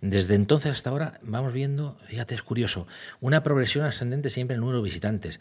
Desde 0.00 0.34
entonces 0.34 0.72
hasta 0.72 0.90
ahora 0.90 1.18
vamos 1.22 1.52
viendo, 1.52 1.96
fíjate, 2.06 2.34
es 2.34 2.42
curioso, 2.42 2.86
una 3.20 3.42
progresión 3.42 3.86
ascendente 3.86 4.28
siempre 4.28 4.54
en 4.54 4.58
el 4.58 4.60
número 4.60 4.78
de 4.78 4.84
visitantes, 4.84 5.40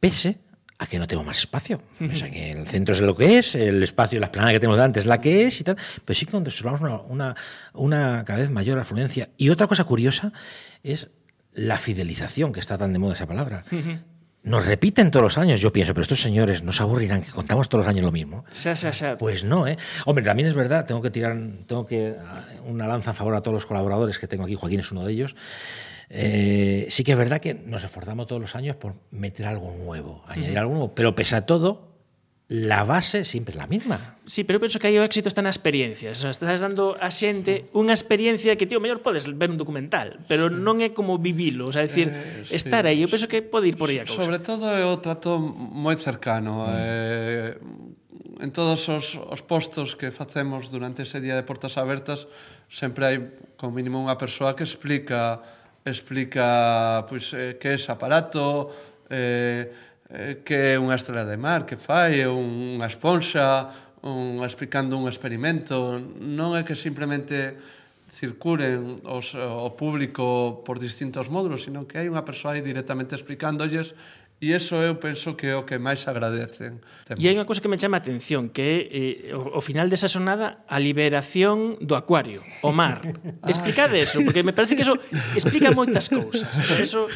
pese 0.00 0.38
a 0.82 0.86
que 0.86 0.98
no 0.98 1.06
tengo 1.06 1.22
más 1.22 1.38
espacio. 1.38 1.80
O 2.00 2.16
sea, 2.16 2.30
que 2.30 2.50
el 2.50 2.66
centro 2.66 2.94
es 2.94 3.00
lo 3.00 3.14
que 3.14 3.38
es, 3.38 3.54
el 3.54 3.82
espacio 3.82 4.18
la 4.18 4.26
explanada 4.26 4.52
que 4.52 4.60
tenemos 4.60 4.76
delante 4.76 4.98
es 5.00 5.06
la 5.06 5.20
que 5.20 5.46
es 5.46 5.60
y 5.60 5.64
tal, 5.64 5.76
pero 6.04 6.18
sí 6.18 6.26
que 6.26 6.36
observamos 6.36 6.80
una, 6.80 6.96
una, 7.02 7.36
una 7.72 8.24
cada 8.24 8.40
vez 8.40 8.50
mayor 8.50 8.78
afluencia. 8.78 9.28
Y 9.36 9.50
otra 9.50 9.66
cosa 9.66 9.84
curiosa 9.84 10.32
es 10.82 11.08
la 11.52 11.78
fidelización, 11.78 12.52
que 12.52 12.60
está 12.60 12.78
tan 12.78 12.92
de 12.92 12.98
moda 12.98 13.14
esa 13.14 13.26
palabra. 13.26 13.64
Nos 14.42 14.66
repiten 14.66 15.12
todos 15.12 15.22
los 15.22 15.38
años, 15.38 15.60
yo 15.60 15.72
pienso, 15.72 15.94
pero 15.94 16.02
estos 16.02 16.20
señores 16.20 16.64
no 16.64 16.72
se 16.72 16.82
aburrirán 16.82 17.22
que 17.22 17.30
contamos 17.30 17.68
todos 17.68 17.84
los 17.84 17.90
años 17.90 18.04
lo 18.04 18.10
mismo. 18.10 18.44
Xa, 18.52 18.74
xa, 18.74 18.92
xa. 18.92 19.16
Pues 19.16 19.44
no, 19.44 19.68
¿eh? 19.68 19.76
Hombre, 20.04 20.24
también 20.24 20.48
es 20.48 20.54
verdad, 20.54 20.84
tengo 20.84 21.00
que 21.00 21.10
tirar 21.10 21.36
tengo 21.68 21.86
que 21.86 22.16
ah, 22.26 22.44
una 22.66 22.88
lanza 22.88 23.12
a 23.12 23.14
favor 23.14 23.36
a 23.36 23.40
todos 23.40 23.54
los 23.54 23.66
colaboradores 23.66 24.18
que 24.18 24.26
tengo 24.26 24.42
aquí, 24.42 24.56
Joaquín 24.56 24.80
es 24.80 24.90
uno 24.90 25.04
de 25.04 25.12
ellos. 25.12 25.36
Eh, 26.14 26.88
sí 26.90 27.04
que 27.04 27.12
es 27.12 27.18
verdad 27.18 27.40
que 27.40 27.54
nos 27.54 27.84
esforzamos 27.84 28.26
todos 28.26 28.42
los 28.42 28.54
años 28.54 28.76
por 28.76 28.94
meter 29.10 29.46
algo 29.46 29.72
nuevo, 29.72 30.22
añadir 30.28 30.58
algo 30.58 30.72
nuevo, 30.72 30.94
pero 30.94 31.14
pese 31.14 31.36
a 31.36 31.46
todo, 31.46 31.88
la 32.48 32.84
base 32.84 33.24
siempre 33.24 33.52
es 33.52 33.56
la 33.56 33.66
misma. 33.66 34.18
Sí, 34.26 34.44
pero 34.44 34.60
eu 34.60 34.60
penso 34.60 34.76
que 34.76 34.92
aí 34.92 35.00
o 35.00 35.04
éxito 35.08 35.32
está 35.32 35.40
na 35.40 35.48
experiencia. 35.48 36.12
O 36.12 36.18
sea, 36.18 36.28
estás 36.28 36.60
dando 36.60 36.92
a 37.00 37.08
xente 37.08 37.64
unha 37.72 37.96
experiencia 37.96 38.60
que, 38.60 38.68
tío, 38.68 38.76
mellor 38.76 39.00
podes 39.00 39.24
ver 39.24 39.48
un 39.48 39.56
documental, 39.56 40.20
pero 40.28 40.52
non 40.52 40.84
é 40.84 40.92
como 40.92 41.16
vivilo, 41.16 41.64
o 41.64 41.72
sea, 41.72 41.80
decir, 41.80 42.12
eh, 42.12 42.44
sí, 42.44 42.60
estar 42.60 42.84
aí, 42.84 43.00
eu 43.00 43.08
penso 43.08 43.24
que 43.24 43.40
pode 43.40 43.72
ir 43.72 43.80
por 43.80 43.88
aí 43.88 44.04
a 44.04 44.04
cousa. 44.04 44.20
Sobre 44.20 44.36
todo 44.36 44.68
é 44.68 44.84
o 44.84 45.00
trato 45.00 45.40
moi 45.40 45.96
cercano. 45.96 46.68
Mm. 46.68 46.76
Eh, 46.76 48.44
en 48.44 48.50
todos 48.52 48.84
os, 48.92 49.16
os 49.16 49.40
postos 49.40 49.96
que 49.96 50.12
facemos 50.12 50.68
durante 50.68 51.08
ese 51.08 51.24
día 51.24 51.40
de 51.40 51.44
portas 51.48 51.80
abertas, 51.80 52.28
sempre 52.68 53.08
hai, 53.08 53.16
como 53.56 53.80
mínimo, 53.80 53.96
unha 53.96 54.20
persoa 54.20 54.52
que 54.52 54.68
explica 54.68 55.40
explica 55.84 57.04
pois, 57.08 57.32
eh, 57.34 57.58
que 57.58 57.68
é 57.68 57.74
ese 57.74 57.90
aparato, 57.90 58.70
eh, 59.10 59.72
eh, 60.10 60.42
que 60.44 60.74
é 60.74 60.80
unha 60.80 60.94
estrela 60.94 61.26
de 61.26 61.36
mar, 61.36 61.66
que 61.66 61.74
fai, 61.74 62.22
é 62.22 62.28
unha 62.30 62.86
esponxa, 62.86 63.70
un, 64.02 64.42
explicando 64.42 64.98
un 64.98 65.06
experimento. 65.10 65.98
Non 66.18 66.54
é 66.58 66.62
que 66.62 66.74
simplemente 66.74 67.56
circulen 68.12 69.02
os, 69.08 69.34
o 69.34 69.72
público 69.74 70.62
por 70.62 70.78
distintos 70.78 71.26
módulos, 71.32 71.66
sino 71.66 71.88
que 71.88 71.98
hai 71.98 72.06
unha 72.06 72.22
persoa 72.22 72.54
aí 72.54 72.62
directamente 72.62 73.16
explicándolles 73.18 73.96
E 74.42 74.58
iso 74.58 74.74
eu 74.82 74.98
penso 74.98 75.38
que 75.38 75.46
é 75.46 75.54
o 75.54 75.62
que 75.62 75.78
máis 75.78 76.02
agradecen. 76.10 76.82
E 77.14 77.30
hai 77.30 77.38
unha 77.38 77.46
cousa 77.46 77.62
que 77.62 77.70
me 77.70 77.78
chama 77.78 77.94
a 77.94 78.02
atención, 78.02 78.50
que 78.50 78.58
é 78.58 79.30
eh, 79.30 79.38
o, 79.38 79.54
o 79.54 79.60
final 79.62 79.86
desa 79.86 80.10
sonada 80.10 80.66
a 80.66 80.82
liberación 80.82 81.78
do 81.78 81.94
acuario, 81.94 82.42
o 82.66 82.74
mar. 82.74 82.98
Ah. 83.42 83.50
Explicade 83.50 84.02
eso, 84.02 84.22
porque 84.22 84.42
me 84.42 84.50
parece 84.50 84.74
que 84.74 84.82
eso 84.82 84.98
explica 85.34 85.70
moitas 85.70 86.10
cousas. 86.10 86.50
Eso, 86.78 87.06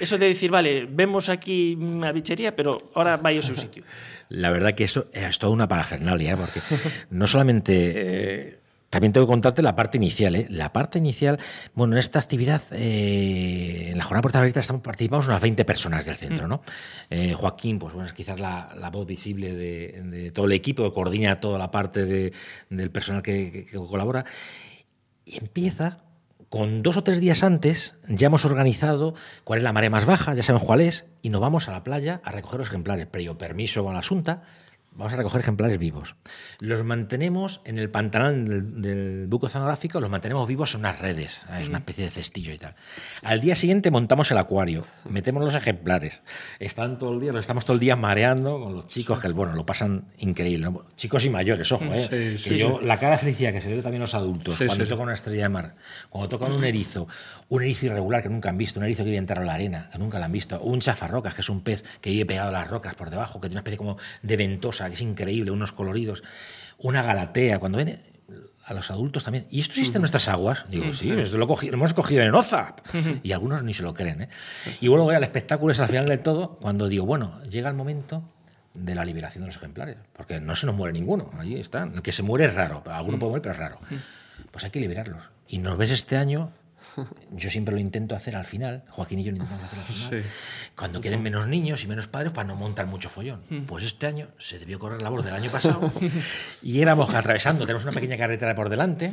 eso 0.00 0.14
de 0.16 0.28
dicir, 0.28 0.52
vale, 0.52 0.84
vemos 0.84 1.28
aquí 1.28 1.76
a 2.04 2.12
bichería, 2.12 2.52
pero 2.52 2.92
ahora 2.92 3.16
vai 3.16 3.40
ao 3.40 3.44
seu 3.44 3.56
sitio. 3.56 3.84
La 4.28 4.52
verdad 4.52 4.76
que 4.76 4.84
eso 4.84 5.08
eh, 5.16 5.24
es 5.24 5.40
toda 5.40 5.56
una 5.56 5.64
parafernalia, 5.64 6.36
porque 6.36 6.60
no 7.08 7.24
solamente... 7.24 7.72
Eh, 7.72 8.65
también 8.90 9.12
tengo 9.12 9.26
que 9.26 9.30
contarte 9.32 9.62
la 9.62 9.74
parte 9.74 9.96
inicial. 9.98 10.36
¿eh? 10.36 10.46
La 10.48 10.72
parte 10.72 10.98
inicial, 10.98 11.38
bueno, 11.74 11.94
en 11.94 11.98
esta 11.98 12.18
actividad, 12.18 12.62
eh, 12.70 13.88
en 13.90 13.98
la 13.98 14.04
jornada 14.04 14.22
Puerta 14.22 14.38
Abierta 14.38 14.60
estamos, 14.60 14.82
participamos 14.82 15.26
unas 15.26 15.42
20 15.42 15.64
personas 15.64 16.06
del 16.06 16.16
centro, 16.16 16.46
¿no? 16.48 16.62
Eh, 17.10 17.34
Joaquín, 17.34 17.78
pues 17.78 17.92
bueno, 17.94 18.06
es 18.06 18.12
quizás 18.14 18.38
la, 18.40 18.74
la 18.78 18.90
voz 18.90 19.06
visible 19.06 19.54
de, 19.54 20.02
de 20.04 20.30
todo 20.30 20.46
el 20.46 20.52
equipo, 20.52 20.84
que 20.84 20.92
coordina 20.94 21.40
toda 21.40 21.58
la 21.58 21.70
parte 21.70 22.04
de- 22.06 22.32
del 22.70 22.90
personal 22.90 23.22
que- 23.22 23.50
que- 23.52 23.66
que 23.66 23.76
colabora. 23.76 24.24
Y 25.24 25.38
empieza 25.38 25.98
con 26.48 26.82
dos 26.84 26.96
o 26.96 27.02
tres 27.02 27.20
días 27.20 27.42
antes, 27.42 27.96
ya 28.08 28.28
hemos 28.28 28.44
organizado 28.44 29.14
cuál 29.42 29.58
es 29.58 29.62
la 29.64 29.72
marea 29.72 29.90
más 29.90 30.06
baja, 30.06 30.32
ya 30.34 30.44
sabemos 30.44 30.64
cuál 30.64 30.80
es, 30.80 31.06
y 31.22 31.30
nos 31.30 31.40
vamos 31.40 31.68
a 31.68 31.72
la 31.72 31.82
playa 31.82 32.20
a 32.24 32.30
recoger 32.30 32.60
los 32.60 32.68
ejemplares. 32.68 33.06
Previo 33.08 33.36
permiso 33.36 33.82
con 33.82 33.94
la 33.94 33.98
Asunta, 34.00 34.42
vamos 34.96 35.12
a 35.12 35.16
recoger 35.16 35.40
ejemplares 35.40 35.78
vivos. 35.78 36.16
Los 36.58 36.84
mantenemos 36.84 37.60
en 37.64 37.78
el 37.78 37.90
pantanal 37.90 38.46
del, 38.46 38.82
del 38.82 39.26
buque 39.26 39.46
oceanográfico, 39.46 40.00
los 40.00 40.10
mantenemos 40.10 40.46
vivos 40.48 40.74
en 40.74 40.80
unas 40.80 40.98
redes, 40.98 41.42
es 41.60 41.68
una 41.68 41.78
especie 41.78 42.04
de 42.04 42.10
cestillo 42.10 42.52
y 42.52 42.58
tal. 42.58 42.74
Al 43.22 43.40
día 43.40 43.56
siguiente 43.56 43.90
montamos 43.90 44.30
el 44.30 44.38
acuario, 44.38 44.84
metemos 45.08 45.44
los 45.44 45.54
ejemplares. 45.54 46.22
Están 46.58 46.98
todo 46.98 47.12
el 47.12 47.20
día, 47.20 47.32
los 47.32 47.40
estamos 47.40 47.64
todo 47.64 47.74
el 47.74 47.80
día 47.80 47.96
mareando 47.96 48.58
con 48.58 48.74
los 48.74 48.86
chicos, 48.86 49.20
que 49.20 49.28
bueno, 49.28 49.54
lo 49.54 49.66
pasan 49.66 50.06
increíble. 50.18 50.70
Chicos 50.96 51.24
y 51.24 51.30
mayores, 51.30 51.70
ojo, 51.72 51.84
¿eh? 51.92 52.36
Sí, 52.38 52.44
que 52.44 52.50
sí, 52.50 52.58
yo, 52.58 52.80
la 52.80 52.98
cara 52.98 53.12
de 53.12 53.18
felicidad 53.18 53.52
que 53.52 53.60
se 53.60 53.68
ve 53.68 53.82
también 53.82 54.00
los 54.00 54.14
adultos, 54.14 54.56
cuando 54.66 54.86
tocan 54.86 55.04
una 55.04 55.14
estrella 55.14 55.44
de 55.44 55.48
mar, 55.48 55.74
cuando 56.08 56.28
tocan 56.28 56.52
un 56.52 56.64
erizo, 56.64 57.06
un 57.48 57.62
erizo 57.62 57.86
irregular 57.86 58.22
que 58.22 58.28
nunca 58.28 58.48
han 58.48 58.58
visto, 58.58 58.80
un 58.80 58.86
erizo 58.86 59.02
que 59.02 59.10
vive 59.10 59.18
enterrado 59.18 59.42
en 59.42 59.48
la 59.48 59.54
arena, 59.54 59.90
que 59.92 59.98
nunca 59.98 60.18
lo 60.18 60.24
han 60.24 60.32
visto, 60.32 60.60
un 60.60 60.80
chafarrocas, 60.80 61.34
que 61.34 61.42
es 61.42 61.48
un 61.48 61.60
pez 61.60 61.84
que 62.00 62.10
vive 62.10 62.26
pegado 62.26 62.48
a 62.48 62.52
las 62.52 62.68
rocas 62.68 62.94
por 62.94 63.10
debajo, 63.10 63.40
que 63.40 63.48
tiene 63.48 63.56
una 63.56 63.60
especie 63.60 63.78
como 63.78 63.96
de 64.22 64.36
ventosa, 64.36 64.85
que 64.88 64.94
es 64.94 65.02
increíble, 65.02 65.50
unos 65.50 65.72
coloridos, 65.72 66.22
una 66.78 67.02
galatea, 67.02 67.58
cuando 67.58 67.78
ven 67.78 68.00
a 68.66 68.74
los 68.74 68.90
adultos 68.90 69.24
también. 69.24 69.46
¿Y 69.50 69.60
esto 69.60 69.72
existe 69.72 69.98
en 69.98 70.02
nuestras 70.02 70.28
aguas? 70.28 70.64
Digo, 70.68 70.92
sí, 70.92 71.10
esto 71.12 71.38
lo, 71.38 71.56
hemos 71.62 71.94
cogido 71.94 72.22
en 72.22 72.34
Oza. 72.34 72.74
Y 73.22 73.32
algunos 73.32 73.62
ni 73.62 73.72
se 73.72 73.82
lo 73.82 73.94
creen. 73.94 74.22
¿eh? 74.22 74.28
Y 74.80 74.86
luego 74.86 75.04
voy 75.04 75.14
al 75.14 75.22
espectáculo, 75.22 75.72
es 75.72 75.80
al 75.80 75.88
final 75.88 76.06
del 76.06 76.20
todo, 76.20 76.58
cuando 76.60 76.88
digo, 76.88 77.06
bueno, 77.06 77.40
llega 77.44 77.68
el 77.68 77.76
momento 77.76 78.24
de 78.74 78.94
la 78.94 79.04
liberación 79.04 79.42
de 79.42 79.48
los 79.48 79.56
ejemplares, 79.56 79.96
porque 80.12 80.40
no 80.40 80.54
se 80.54 80.66
nos 80.66 80.74
muere 80.74 80.92
ninguno, 80.92 81.30
allí 81.38 81.58
están. 81.58 81.94
El 81.94 82.02
que 82.02 82.12
se 82.12 82.22
muere 82.22 82.46
es 82.46 82.54
raro, 82.54 82.82
alguno 82.86 83.18
puede 83.18 83.30
morir, 83.30 83.42
pero 83.42 83.54
es 83.54 83.58
raro. 83.58 83.78
Pues 84.50 84.64
hay 84.64 84.70
que 84.70 84.80
liberarlos. 84.80 85.22
Y 85.48 85.58
nos 85.58 85.78
ves 85.78 85.92
este 85.92 86.16
año, 86.16 86.52
yo 87.32 87.50
siempre 87.50 87.74
lo 87.74 87.80
intento 87.80 88.14
hacer 88.14 88.36
al 88.36 88.46
final, 88.46 88.84
Joaquín 88.90 89.18
y 89.20 89.24
yo 89.24 89.30
lo 89.32 89.36
intentamos 89.38 89.64
hacer 89.64 89.78
al 89.78 89.84
final, 89.86 90.22
Sí. 90.22 90.28
cuando 90.76 91.00
queden 91.00 91.22
menos 91.22 91.46
niños 91.46 91.82
y 91.84 91.86
menos 91.86 92.06
padres 92.08 92.32
para 92.32 92.48
no 92.48 92.56
montar 92.56 92.86
mucho 92.86 93.08
follón. 93.08 93.40
Pues 93.66 93.84
este 93.84 94.06
año 94.06 94.28
se 94.38 94.58
debió 94.58 94.78
correr 94.78 95.02
la 95.02 95.10
voz 95.10 95.24
del 95.24 95.34
año 95.34 95.50
pasado 95.50 95.92
y 96.62 96.80
éramos 96.80 97.14
atravesando, 97.14 97.64
tenemos 97.66 97.84
una 97.84 97.92
pequeña 97.92 98.16
carretera 98.16 98.54
por 98.54 98.68
delante, 98.68 99.12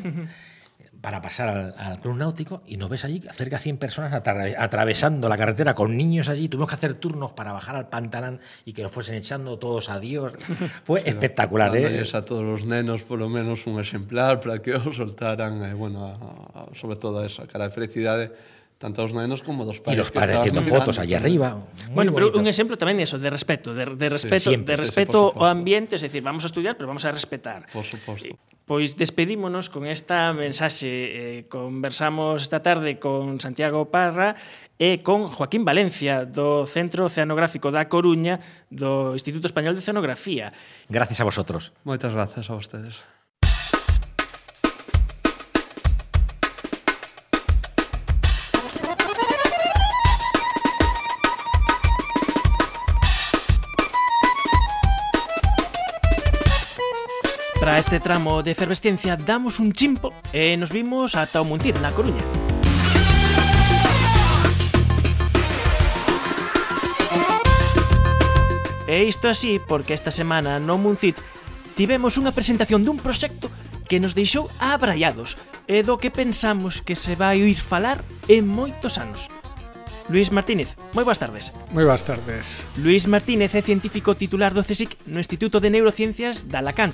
para 1.03 1.21
pasar 1.21 1.49
al, 1.49 1.75
al, 1.77 1.99
club 1.99 2.15
náutico 2.15 2.63
y 2.65 2.77
nos 2.77 2.87
ves 2.87 3.03
allí 3.03 3.19
cerca 3.33 3.57
de 3.57 3.63
100 3.63 3.77
personas 3.77 4.13
atra 4.13 4.45
atravesando 4.57 5.27
la 5.27 5.37
carretera 5.37 5.75
con 5.75 5.97
niños 5.97 6.29
allí. 6.29 6.47
Tuvimos 6.47 6.69
que 6.69 6.75
hacer 6.75 6.93
turnos 6.93 7.33
para 7.33 7.51
bajar 7.51 7.75
al 7.75 7.89
pantalán 7.89 8.39
y 8.63 8.71
que 8.71 8.83
nos 8.83 8.91
fuesen 8.93 9.15
echando 9.15 9.59
todos 9.59 9.89
a 9.89 9.99
Dios. 9.99 10.31
Fue 10.85 11.01
Pero, 11.01 11.11
espectacular. 11.11 11.75
¿eh? 11.75 12.05
a 12.13 12.21
todos 12.23 12.43
los 12.43 12.65
nenos 12.65 13.03
por 13.03 13.19
lo 13.19 13.27
menos 13.27 13.67
un 13.67 13.81
exemplar 13.81 14.39
para 14.39 14.61
que 14.61 14.75
os 14.75 14.95
soltaran, 14.95 15.61
eh, 15.65 15.73
bueno, 15.73 16.05
a, 16.05 16.61
a, 16.61 16.73
sobre 16.73 16.95
todo 16.95 17.19
a 17.19 17.25
esa 17.25 17.47
cara 17.47 17.65
de 17.65 17.71
felicidade 17.71 18.31
tanto 18.83 18.99
os 19.07 19.15
nenos 19.15 19.39
como 19.39 19.63
dos 19.63 19.79
pais. 19.79 19.95
E 19.95 20.03
os 20.03 20.11
pais 20.11 20.27
haciendo 20.27 20.59
fotos 20.59 20.99
allá 20.99 21.15
arriba. 21.15 21.55
Muy 21.87 22.03
bueno, 22.03 22.11
bonito. 22.11 22.35
pero 22.35 22.43
un 22.43 22.51
exemplo 22.51 22.75
tamén 22.75 22.99
de 22.99 23.07
eso, 23.07 23.15
de 23.15 23.31
respeto, 23.31 23.71
de, 23.71 23.95
de 23.95 24.07
respeto, 24.11 24.51
sí, 24.51 24.59
siempre, 24.59 24.75
de 24.75 24.83
respeto 24.83 25.31
sí, 25.31 25.31
sí, 25.31 25.39
ao 25.39 25.47
ambiente, 25.47 25.95
es 25.95 26.03
decir, 26.03 26.19
vamos 26.19 26.43
a 26.43 26.51
estudiar, 26.51 26.75
pero 26.75 26.91
vamos 26.91 27.07
a 27.07 27.11
respetar. 27.15 27.63
Por 27.71 27.87
suposto. 27.87 28.27
Eh, 28.27 28.35
pois 28.67 28.99
despedímonos 28.99 29.71
con 29.71 29.87
esta 29.87 30.35
mensaxe. 30.35 30.91
Eh, 30.91 31.39
conversamos 31.47 32.43
esta 32.43 32.59
tarde 32.59 32.99
con 32.99 33.39
Santiago 33.39 33.87
Parra 33.87 34.35
e 34.75 34.99
con 34.99 35.31
Joaquín 35.31 35.63
Valencia 35.63 36.27
do 36.27 36.67
Centro 36.67 37.07
Oceanográfico 37.07 37.71
da 37.71 37.87
Coruña 37.87 38.43
do 38.67 39.15
Instituto 39.15 39.47
Español 39.47 39.79
de 39.79 39.79
Oceanografía. 39.79 40.51
Gracias 40.91 41.23
a 41.23 41.25
vosotros. 41.27 41.71
Moitas 41.87 42.11
gracias 42.11 42.51
a 42.51 42.59
vostedes. 42.59 42.99
Para 57.63 57.79
este 57.79 58.01
tramo 58.01 58.43
de 58.43 58.51
efervescencia 58.51 59.15
damos 59.15 59.57
un 59.63 59.71
chimpo 59.71 60.11
e 60.35 60.59
nos 60.59 60.75
vimos 60.75 61.15
ata 61.15 61.39
o 61.39 61.47
Muntir, 61.47 61.71
na 61.79 61.95
Coruña. 61.95 62.19
E 68.83 69.07
isto 69.07 69.31
así 69.31 69.63
porque 69.63 69.95
esta 69.95 70.11
semana 70.11 70.59
no 70.59 70.75
Muncit 70.75 71.15
tivemos 71.79 72.19
unha 72.19 72.35
presentación 72.35 72.83
dun 72.83 72.99
proxecto 72.99 73.47
que 73.87 74.03
nos 74.03 74.11
deixou 74.11 74.51
abraiados 74.59 75.39
e 75.63 75.87
do 75.87 75.95
que 75.95 76.11
pensamos 76.11 76.83
que 76.83 76.99
se 76.99 77.15
vai 77.15 77.39
oír 77.39 77.63
falar 77.63 78.03
en 78.27 78.43
moitos 78.43 78.99
anos. 78.99 79.31
Luis 80.11 80.35
Martínez, 80.35 80.75
moi 80.91 81.07
boas 81.07 81.15
tardes. 81.15 81.55
Moi 81.71 81.87
boas 81.87 82.03
tardes. 82.03 82.67
Luis 82.75 83.07
Martínez 83.07 83.55
é 83.55 83.63
científico 83.63 84.19
titular 84.19 84.51
do 84.51 84.67
CSIC 84.67 85.07
no 85.07 85.23
Instituto 85.23 85.63
de 85.63 85.71
Neurociencias 85.71 86.51
da 86.51 86.59
Alacant 86.59 86.91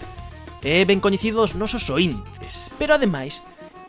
é 0.63 0.83
ben 0.83 0.99
coñecido 0.99 1.39
os 1.39 1.55
nosos 1.55 1.87
oíntes, 1.87 2.67
pero 2.75 2.93
ademais 2.93 3.39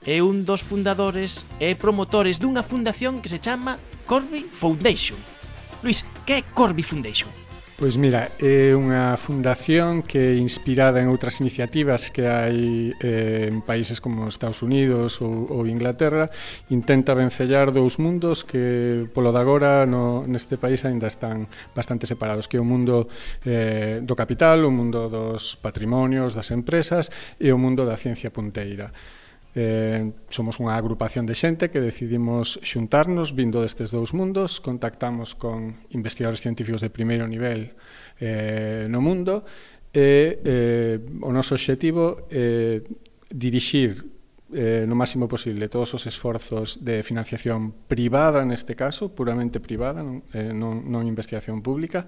é 0.06 0.22
un 0.22 0.46
dos 0.46 0.62
fundadores 0.62 1.44
e 1.58 1.74
promotores 1.74 2.38
dunha 2.38 2.62
fundación 2.62 3.18
que 3.20 3.28
se 3.28 3.42
chama 3.42 3.76
Corby 4.06 4.46
Foundation. 4.48 5.18
Luis, 5.82 6.06
que 6.24 6.40
é 6.40 6.42
Corby 6.42 6.82
Foundation? 6.86 7.28
Pois 7.80 7.96
mira, 7.96 8.28
é 8.36 8.76
unha 8.76 9.16
fundación 9.16 10.04
que 10.04 10.36
inspirada 10.36 11.00
en 11.00 11.08
outras 11.08 11.40
iniciativas 11.40 12.12
que 12.12 12.28
hai 12.28 12.92
eh, 13.00 13.48
en 13.48 13.64
países 13.64 14.04
como 14.04 14.28
Estados 14.28 14.60
Unidos 14.60 15.24
ou, 15.24 15.48
ou 15.48 15.64
Inglaterra, 15.64 16.28
intenta 16.68 17.16
vencellar 17.16 17.72
dous 17.72 17.96
mundos 17.96 18.44
que 18.44 19.08
polo 19.16 19.32
de 19.32 19.40
agora 19.40 19.88
no, 19.88 20.28
neste 20.28 20.60
país 20.60 20.84
aínda 20.84 21.08
están 21.08 21.48
bastante 21.72 22.04
separados, 22.04 22.52
que 22.52 22.60
é 22.60 22.62
o 22.62 22.68
mundo 22.68 23.08
eh, 23.48 24.04
do 24.04 24.12
capital, 24.12 24.60
o 24.68 24.68
mundo 24.68 25.08
dos 25.08 25.56
patrimonios, 25.56 26.36
das 26.36 26.52
empresas 26.52 27.08
e 27.40 27.48
o 27.48 27.56
mundo 27.56 27.88
da 27.88 27.96
ciencia 27.96 28.28
punteira. 28.28 28.92
Eh, 29.54 30.14
somos 30.30 30.62
unha 30.62 30.78
agrupación 30.78 31.26
de 31.26 31.34
xente 31.34 31.74
que 31.74 31.82
decidimos 31.82 32.62
xuntarnos 32.62 33.34
vindo 33.34 33.58
destes 33.58 33.90
dous 33.90 34.14
mundos, 34.14 34.62
contactamos 34.62 35.34
con 35.34 35.82
investigadores 35.90 36.38
científicos 36.38 36.78
de 36.78 36.94
primeiro 36.94 37.26
nivel 37.26 37.74
eh, 38.22 38.86
no 38.86 39.02
mundo 39.02 39.42
e 39.90 40.38
eh, 40.46 40.96
o 41.26 41.34
noso 41.34 41.58
objetivo 41.58 42.30
é 42.30 42.78
eh, 42.78 42.86
dirixir 43.26 44.06
eh, 44.52 44.84
no 44.86 44.94
máximo 44.94 45.26
posible 45.26 45.68
todos 45.68 45.94
os 45.94 46.06
esforzos 46.06 46.82
de 46.82 47.02
financiación 47.02 47.74
privada 47.86 48.42
neste 48.44 48.74
caso, 48.74 49.10
puramente 49.14 49.58
privada, 49.58 50.02
non, 50.02 50.22
eh, 50.34 50.50
non, 50.50 50.86
non 50.90 51.06
investigación 51.06 51.62
pública, 51.62 52.06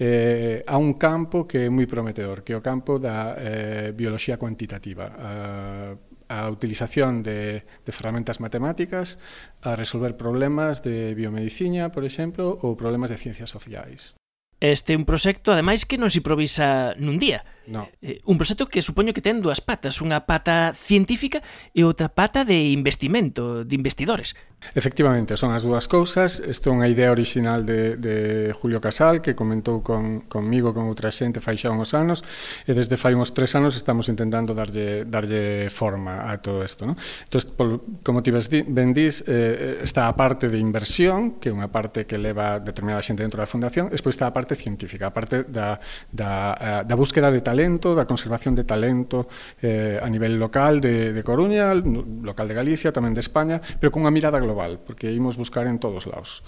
eh, 0.00 0.64
a 0.64 0.76
un 0.80 0.96
campo 0.96 1.44
que 1.44 1.68
é 1.68 1.72
moi 1.72 1.84
prometedor, 1.84 2.40
que 2.44 2.52
é 2.52 2.56
o 2.56 2.64
campo 2.64 2.96
da 2.96 3.36
eh, 3.36 3.88
bioloxía 3.92 4.40
cuantitativa. 4.40 5.08
Eh, 5.08 6.11
a 6.32 6.48
utilización 6.48 7.20
de, 7.20 7.68
de 7.84 7.92
ferramentas 7.92 8.40
matemáticas 8.40 9.20
a 9.60 9.76
resolver 9.76 10.16
problemas 10.16 10.80
de 10.80 11.12
biomedicina, 11.12 11.92
por 11.92 12.08
exemplo, 12.08 12.56
ou 12.64 12.72
problemas 12.72 13.12
de 13.12 13.20
ciencias 13.20 13.52
sociais. 13.52 14.16
Este 14.62 14.94
é 14.94 14.96
un 14.96 15.04
proxecto, 15.04 15.52
ademais, 15.52 15.84
que 15.84 16.00
non 16.00 16.08
se 16.08 16.24
improvisa 16.24 16.96
nun 16.96 17.20
día, 17.20 17.44
No. 17.66 17.88
Eh, 18.02 18.20
un 18.26 18.38
proxecto 18.38 18.66
que 18.66 18.82
supoño 18.82 19.14
que 19.14 19.22
ten 19.22 19.38
dúas 19.42 19.62
patas, 19.62 20.02
unha 20.02 20.24
pata 20.26 20.74
científica 20.74 21.42
e 21.76 21.86
outra 21.86 22.10
pata 22.10 22.42
de 22.42 22.74
investimento, 22.74 23.62
de 23.62 23.74
investidores. 23.78 24.34
Efectivamente, 24.74 25.36
son 25.36 25.52
as 25.52 25.66
dúas 25.66 25.90
cousas. 25.90 26.38
Isto 26.38 26.70
é 26.70 26.72
unha 26.72 26.88
idea 26.88 27.10
original 27.10 27.66
de, 27.66 27.98
de 27.98 28.16
Julio 28.54 28.78
Casal, 28.78 29.20
que 29.20 29.34
comentou 29.34 29.82
con, 29.82 30.24
conmigo, 30.30 30.70
con 30.70 30.86
outra 30.86 31.10
xente, 31.10 31.42
fai 31.42 31.58
xa 31.58 31.74
uns 31.74 31.92
anos, 31.92 32.22
e 32.64 32.72
desde 32.72 32.94
fai 32.96 33.12
uns 33.12 33.34
tres 33.34 33.52
anos 33.58 33.74
estamos 33.74 34.06
intentando 34.06 34.54
darlle, 34.54 35.04
darlle 35.04 35.66
forma 35.68 36.30
a 36.30 36.38
todo 36.38 36.62
isto. 36.62 36.86
No? 36.86 36.94
Entón, 36.94 37.42
pol, 37.58 37.70
como 38.06 38.22
ti 38.22 38.30
ben 38.30 38.94
dís, 38.94 39.26
eh, 39.26 39.82
eh, 39.82 39.84
está 39.84 40.06
a 40.06 40.14
parte 40.14 40.48
de 40.48 40.56
inversión, 40.62 41.42
que 41.42 41.50
é 41.50 41.52
unha 41.52 41.68
parte 41.68 42.06
que 42.06 42.16
leva 42.16 42.62
determinada 42.62 43.02
xente 43.02 43.26
dentro 43.26 43.42
da 43.42 43.50
fundación, 43.50 43.90
e 43.90 43.98
despois 43.98 44.14
está 44.14 44.30
a 44.30 44.34
parte 44.34 44.54
científica, 44.54 45.10
a 45.10 45.12
parte 45.12 45.42
da, 45.50 45.82
da, 46.08 46.30
eh, 46.56 46.82
da 46.86 46.94
búsqueda 46.94 47.28
de 47.34 47.42
talento, 47.52 47.92
da 47.92 48.08
conservación 48.08 48.56
de 48.56 48.64
talento 48.64 49.28
eh, 49.60 50.00
a 50.00 50.08
nivel 50.08 50.40
local 50.40 50.80
de, 50.80 51.12
de 51.12 51.20
Coruña, 51.20 51.76
local 51.76 52.48
de 52.48 52.56
Galicia, 52.56 52.96
tamén 52.96 53.12
de 53.12 53.20
España, 53.20 53.60
pero 53.76 53.92
con 53.92 54.08
unha 54.08 54.14
mirada 54.14 54.40
global, 54.40 54.80
porque 54.80 55.12
imos 55.12 55.36
buscar 55.36 55.68
en 55.68 55.76
todos 55.76 56.08
lados 56.08 56.40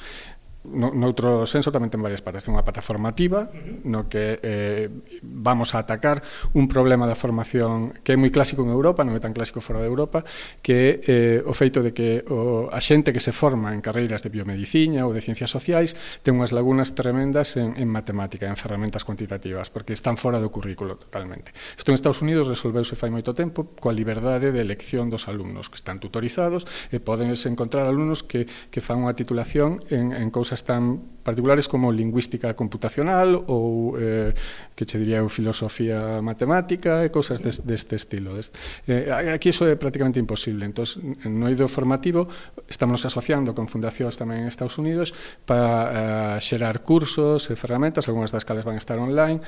no, 0.65 0.91
noutro 0.97 1.45
senso 1.45 1.69
tamén 1.69 1.93
ten 1.93 2.01
varias 2.01 2.25
patas. 2.25 2.45
Ten 2.45 2.57
unha 2.57 2.65
pata 2.65 2.81
formativa, 2.81 3.53
no 3.85 4.09
que 4.09 4.41
eh, 4.41 4.89
vamos 5.21 5.77
a 5.77 5.85
atacar 5.85 6.25
un 6.57 6.67
problema 6.67 7.05
da 7.05 7.15
formación 7.15 7.93
que 8.01 8.17
é 8.17 8.19
moi 8.19 8.33
clásico 8.33 8.65
en 8.65 8.73
Europa, 8.73 9.05
non 9.05 9.13
é 9.13 9.21
tan 9.21 9.37
clásico 9.37 9.61
fora 9.61 9.85
de 9.85 9.89
Europa, 9.89 10.25
que 10.65 11.05
é 11.05 11.41
eh, 11.41 11.51
o 11.51 11.53
feito 11.53 11.85
de 11.85 11.93
que 11.93 12.25
o, 12.33 12.73
a 12.73 12.81
xente 12.81 13.13
que 13.13 13.21
se 13.21 13.37
forma 13.37 13.77
en 13.77 13.85
carreiras 13.85 14.25
de 14.25 14.33
biomedicina 14.33 15.05
ou 15.05 15.13
de 15.13 15.21
ciencias 15.21 15.53
sociais 15.53 15.93
ten 16.25 16.39
unhas 16.41 16.55
lagunas 16.57 16.97
tremendas 16.97 17.61
en, 17.61 17.77
en 17.77 17.89
matemática, 17.91 18.49
en 18.49 18.57
ferramentas 18.57 19.05
cuantitativas, 19.05 19.69
porque 19.69 19.93
están 19.93 20.17
fora 20.17 20.41
do 20.41 20.49
currículo 20.49 20.97
totalmente. 20.97 21.53
Isto 21.77 21.93
en 21.93 22.01
Estados 22.01 22.25
Unidos 22.25 22.49
resolveuse 22.49 22.97
fai 22.97 23.13
moito 23.13 23.37
tempo 23.37 23.69
coa 23.77 23.93
liberdade 23.93 24.49
de 24.49 24.61
elección 24.65 25.13
dos 25.13 25.29
alumnos 25.29 25.69
que 25.69 25.77
están 25.77 26.01
tutorizados 26.01 26.65
e 26.89 27.05
poden 27.05 27.35
encontrar 27.35 27.85
alumnos 27.85 28.25
que, 28.25 28.47
que 28.73 28.81
fan 28.81 29.05
unha 29.05 29.13
titulación 29.13 29.83
en, 29.93 30.17
en 30.17 30.33
cousas 30.33 30.54
cousas 30.55 30.63
tan 30.63 31.03
particulares 31.25 31.67
como 31.67 31.91
lingüística 31.91 32.55
computacional 32.55 33.35
ou 33.51 33.99
eh, 33.99 34.31
que 34.79 34.87
che 34.87 34.99
diría 35.03 35.19
eu 35.19 35.27
filosofía 35.27 36.23
matemática 36.23 37.03
e 37.03 37.11
cousas 37.11 37.43
des, 37.43 37.67
deste 37.67 37.99
estilo. 37.99 38.39
Eh, 38.87 39.11
aquí 39.11 39.51
iso 39.51 39.67
é 39.67 39.75
prácticamente 39.75 40.23
imposible. 40.23 40.63
Entón, 40.63 40.87
no 41.27 41.51
eido 41.51 41.67
formativo 41.67 42.31
estamos 42.71 43.03
asociando 43.03 43.51
con 43.51 43.67
fundacións 43.67 44.15
tamén 44.15 44.47
en 44.47 44.47
Estados 44.47 44.79
Unidos 44.79 45.11
para 45.43 46.39
eh, 46.39 46.45
xerar 46.45 46.87
cursos 46.87 47.51
e 47.51 47.59
ferramentas, 47.59 48.07
algunhas 48.07 48.31
das 48.31 48.47
cales 48.47 48.63
van 48.63 48.79
estar 48.79 49.01
online, 49.01 49.43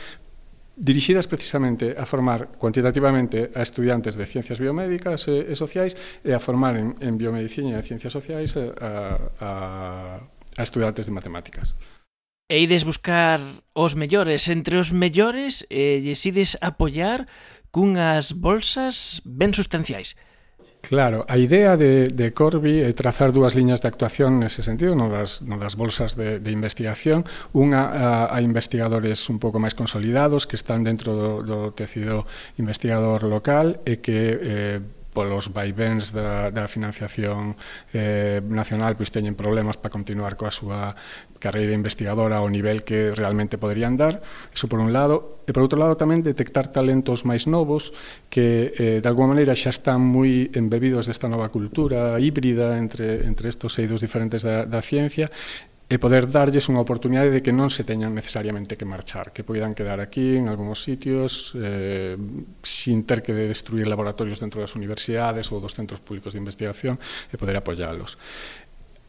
dirixidas 0.77 1.27
precisamente 1.29 1.95
a 1.97 2.05
formar 2.05 2.49
cuantitativamente 2.59 3.53
a 3.55 3.63
estudiantes 3.63 4.17
de 4.17 4.27
ciencias 4.27 4.59
biomédicas 4.61 5.29
e, 5.29 5.49
e 5.49 5.55
sociais 5.57 5.97
e 6.21 6.37
a 6.37 6.41
formar 6.41 6.77
en, 6.77 6.93
en 7.01 7.17
biomedicina 7.17 7.81
e 7.81 7.85
ciencias 7.85 8.13
sociais 8.13 8.53
eh, 8.57 8.73
a, 8.81 9.17
a 9.41 10.36
a 10.57 10.63
estudantes 10.65 11.07
de 11.07 11.13
matemáticas. 11.13 11.77
E 12.49 12.63
ides 12.63 12.85
buscar 12.85 13.41
os 13.75 13.95
mellores, 13.95 14.49
entre 14.49 14.79
os 14.79 14.93
mellores 14.93 15.67
e 15.69 15.99
lles 15.99 16.23
ides 16.27 16.57
apoiar 16.63 17.27
cunhas 17.75 18.33
bolsas 18.33 19.21
ben 19.27 19.53
sustanciais. 19.53 20.17
Claro, 20.89 21.27
a 21.27 21.37
idea 21.37 21.77
de, 21.77 22.07
de 22.07 22.31
Corby 22.31 22.79
é 22.79 22.95
trazar 22.95 23.35
dúas 23.35 23.59
liñas 23.59 23.83
de 23.83 23.91
actuación 23.91 24.39
nese 24.39 24.63
sentido, 24.63 24.95
non 24.95 25.11
das, 25.11 25.43
non 25.43 25.59
das 25.59 25.75
bolsas 25.75 26.15
de, 26.15 26.39
de 26.39 26.55
investigación, 26.55 27.27
unha 27.51 27.91
a, 27.91 28.31
a 28.31 28.39
investigadores 28.39 29.27
un 29.27 29.43
pouco 29.43 29.59
máis 29.59 29.75
consolidados 29.75 30.47
que 30.47 30.55
están 30.55 30.87
dentro 30.87 31.19
do, 31.19 31.43
do 31.43 31.59
tecido 31.75 32.23
investigador 32.63 33.27
local 33.27 33.83
e 33.83 33.99
que 33.99 34.39
eh, 34.39 34.79
polos 35.17 35.49
vaivéns 35.49 36.13
da, 36.13 36.53
da 36.53 36.69
financiación 36.69 37.57
eh, 37.97 38.45
nacional, 38.45 39.01
pois 39.01 39.09
teñen 39.09 39.33
problemas 39.33 39.81
para 39.81 39.89
continuar 39.89 40.37
coa 40.37 40.53
súa 40.53 40.93
carreira 41.41 41.73
investigadora 41.73 42.45
ao 42.45 42.53
nivel 42.53 42.85
que 42.85 43.17
realmente 43.17 43.57
poderían 43.57 43.97
dar, 43.97 44.21
eso 44.53 44.69
por 44.69 44.77
un 44.85 44.93
lado, 44.93 45.41
e 45.49 45.57
por 45.57 45.65
outro 45.65 45.81
lado 45.81 45.97
tamén 45.97 46.21
detectar 46.21 46.69
talentos 46.69 47.25
máis 47.25 47.49
novos 47.49 47.97
que 48.29 48.77
eh, 48.77 48.99
de 49.01 49.09
alguma 49.09 49.33
maneira 49.33 49.57
xa 49.57 49.73
están 49.73 50.05
moi 50.05 50.53
embebidos 50.53 51.09
desta 51.09 51.33
nova 51.33 51.49
cultura 51.49 52.21
híbrida 52.21 52.77
entre, 52.77 53.25
entre 53.25 53.49
estos 53.49 53.73
eidos 53.81 54.05
diferentes 54.05 54.45
da, 54.45 54.69
da 54.69 54.85
ciencia 54.85 55.33
e 55.87 56.03
poder 56.03 56.27
darlles 56.27 56.67
unha 56.67 56.83
oportunidade 56.83 57.31
de 57.31 57.47
que 57.47 57.55
non 57.55 57.71
se 57.71 57.87
teñan 57.87 58.11
necesariamente 58.11 58.75
que 58.75 58.83
marchar, 58.83 59.31
que 59.31 59.47
poidan 59.47 59.71
quedar 59.71 60.03
aquí 60.03 60.35
en 60.35 60.51
algúns 60.51 60.83
sitios 60.83 61.55
eh, 61.55 62.19
sin 62.67 63.07
ter 63.07 63.23
que 63.23 63.31
destruir 63.31 63.87
laboratorios 63.87 64.43
dentro 64.43 64.59
das 64.59 64.75
universidades 64.75 65.47
ou 65.55 65.63
dos 65.63 65.79
centros 65.79 66.03
públicos 66.03 66.35
de 66.35 66.43
investigación 66.43 66.99
e 67.31 67.39
poder 67.39 67.55
apoiálos. 67.55 68.19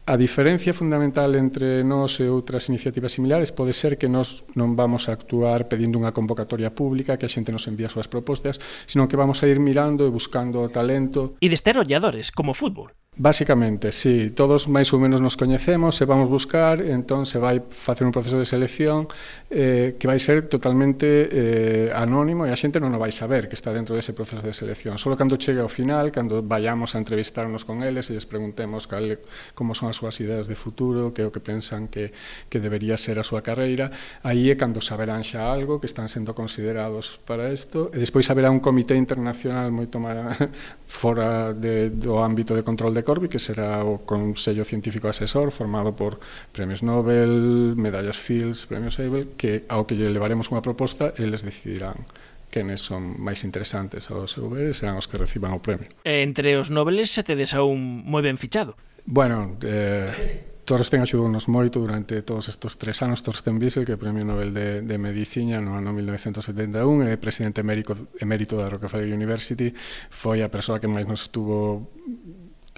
A 0.08 0.16
diferencia 0.16 0.72
fundamental 0.72 1.34
entre 1.36 1.84
nós 1.84 2.16
e 2.22 2.30
outras 2.30 2.70
iniciativas 2.72 3.12
similares 3.12 3.52
pode 3.52 3.76
ser 3.76 4.00
que 4.00 4.08
nós 4.08 4.46
non 4.54 4.72
vamos 4.72 5.10
a 5.10 5.12
actuar 5.12 5.68
pedindo 5.68 6.00
unha 6.00 6.14
convocatoria 6.14 6.72
pública 6.72 7.18
que 7.20 7.26
a 7.26 7.34
xente 7.34 7.52
nos 7.52 7.68
envía 7.68 7.90
as 7.90 7.94
súas 7.98 8.08
propostas, 8.08 8.56
sino 8.86 9.04
que 9.04 9.20
vamos 9.20 9.42
a 9.42 9.50
ir 9.50 9.60
mirando 9.60 10.06
e 10.06 10.14
buscando 10.14 10.64
talento. 10.72 11.36
E 11.42 11.52
de 11.52 11.58
ser 11.60 11.76
olladores, 11.76 12.32
como 12.32 12.56
fútbol. 12.56 12.94
Básicamente, 13.20 13.90
sí, 13.90 14.30
todos 14.30 14.70
máis 14.70 14.94
ou 14.94 15.02
menos 15.02 15.18
nos 15.18 15.34
coñecemos, 15.34 15.98
se 15.98 16.06
vamos 16.06 16.30
buscar, 16.30 16.78
entón 16.78 17.26
se 17.26 17.42
vai 17.42 17.58
facer 17.66 18.06
un 18.06 18.14
proceso 18.14 18.38
de 18.38 18.46
selección 18.46 19.10
eh, 19.50 19.96
que 19.98 20.06
vai 20.06 20.20
ser 20.20 20.44
totalmente 20.44 21.08
eh, 21.08 21.92
anónimo 21.96 22.44
e 22.44 22.52
a 22.52 22.58
xente 22.58 22.76
non 22.76 22.92
o 22.92 23.00
vai 23.00 23.08
saber 23.08 23.48
que 23.48 23.56
está 23.56 23.72
dentro 23.72 23.96
dese 23.96 24.12
proceso 24.12 24.44
de 24.44 24.52
selección. 24.52 25.00
Solo 25.00 25.16
cando 25.16 25.40
chegue 25.40 25.64
ao 25.64 25.72
final, 25.72 26.12
cando 26.12 26.44
vayamos 26.44 26.92
a 26.92 27.00
entrevistarnos 27.00 27.64
con 27.64 27.80
eles 27.80 28.12
e 28.12 28.16
les 28.16 28.28
preguntemos 28.28 28.84
cal, 28.84 29.24
como 29.56 29.72
son 29.72 29.88
as 29.88 29.96
súas 29.96 30.20
ideas 30.20 30.52
de 30.52 30.56
futuro, 30.56 31.16
que 31.16 31.24
é 31.24 31.26
o 31.26 31.32
que 31.32 31.40
pensan 31.40 31.88
que, 31.88 32.12
que 32.52 32.60
debería 32.60 33.00
ser 33.00 33.16
a 33.16 33.24
súa 33.24 33.40
carreira, 33.40 33.88
aí 34.20 34.52
é 34.52 34.54
cando 34.60 34.84
saberán 34.84 35.24
xa 35.24 35.48
algo 35.48 35.80
que 35.80 35.88
están 35.88 36.12
sendo 36.12 36.36
considerados 36.36 37.16
para 37.24 37.48
isto, 37.48 37.88
e 37.96 37.98
despois 38.04 38.28
haberá 38.28 38.52
un 38.52 38.60
comité 38.60 39.00
internacional 39.00 39.72
moito 39.72 39.96
máis 39.96 40.36
fora 40.84 41.56
de, 41.56 41.88
do 41.88 42.20
ámbito 42.20 42.52
de 42.52 42.60
control 42.60 42.92
de 42.92 43.00
Corby, 43.00 43.32
que 43.32 43.40
será 43.40 43.80
o 43.80 44.04
Consello 44.04 44.68
Científico 44.68 45.08
Asesor, 45.08 45.48
formado 45.56 45.96
por 45.96 46.20
premios 46.52 46.84
Nobel, 46.84 47.72
medallas 47.80 48.20
Fields, 48.20 48.68
premios 48.68 49.00
Abel, 49.00 49.37
que 49.38 49.62
ao 49.70 49.86
que 49.86 49.94
lle 49.94 50.10
levaremos 50.10 50.50
unha 50.50 50.60
proposta, 50.60 51.14
eles 51.16 51.46
decidirán 51.46 52.02
quenes 52.50 52.80
son 52.80 53.16
máis 53.20 53.44
interesantes 53.44 54.10
ao 54.10 54.26
seu 54.26 54.48
ver 54.50 54.74
serán 54.74 54.98
os 54.98 55.06
que 55.06 55.20
reciban 55.20 55.54
o 55.54 55.62
premio. 55.62 55.86
Entre 56.02 56.58
os 56.58 56.74
nobeles 56.74 57.14
se 57.14 57.22
tedes 57.22 57.54
a 57.54 57.62
un 57.62 58.02
moi 58.04 58.20
ben 58.20 58.40
fichado. 58.40 58.74
Bueno, 59.06 59.56
eh, 59.64 60.58
Torsten 60.68 61.00
axudounos 61.00 61.48
moito 61.48 61.80
durante 61.80 62.20
todos 62.20 62.52
estes 62.52 62.76
tres 62.76 63.00
anos. 63.00 63.24
Torsten 63.24 63.56
Wiesel, 63.56 63.88
que 63.88 63.96
é 63.96 64.00
Premio 64.00 64.20
Nobel 64.20 64.52
de, 64.52 64.84
de 64.84 64.96
Medicina 65.00 65.64
no 65.64 65.72
ano 65.80 65.96
1971, 65.96 67.08
é 67.08 67.16
presidente 67.16 67.64
emérico, 67.64 67.96
emérito 68.20 68.60
da 68.60 68.68
Rockefeller 68.68 69.08
University, 69.08 69.72
foi 70.12 70.44
a 70.44 70.52
persoa 70.52 70.76
que 70.76 70.84
máis 70.84 71.08
nos 71.08 71.24
estuvo 71.24 71.88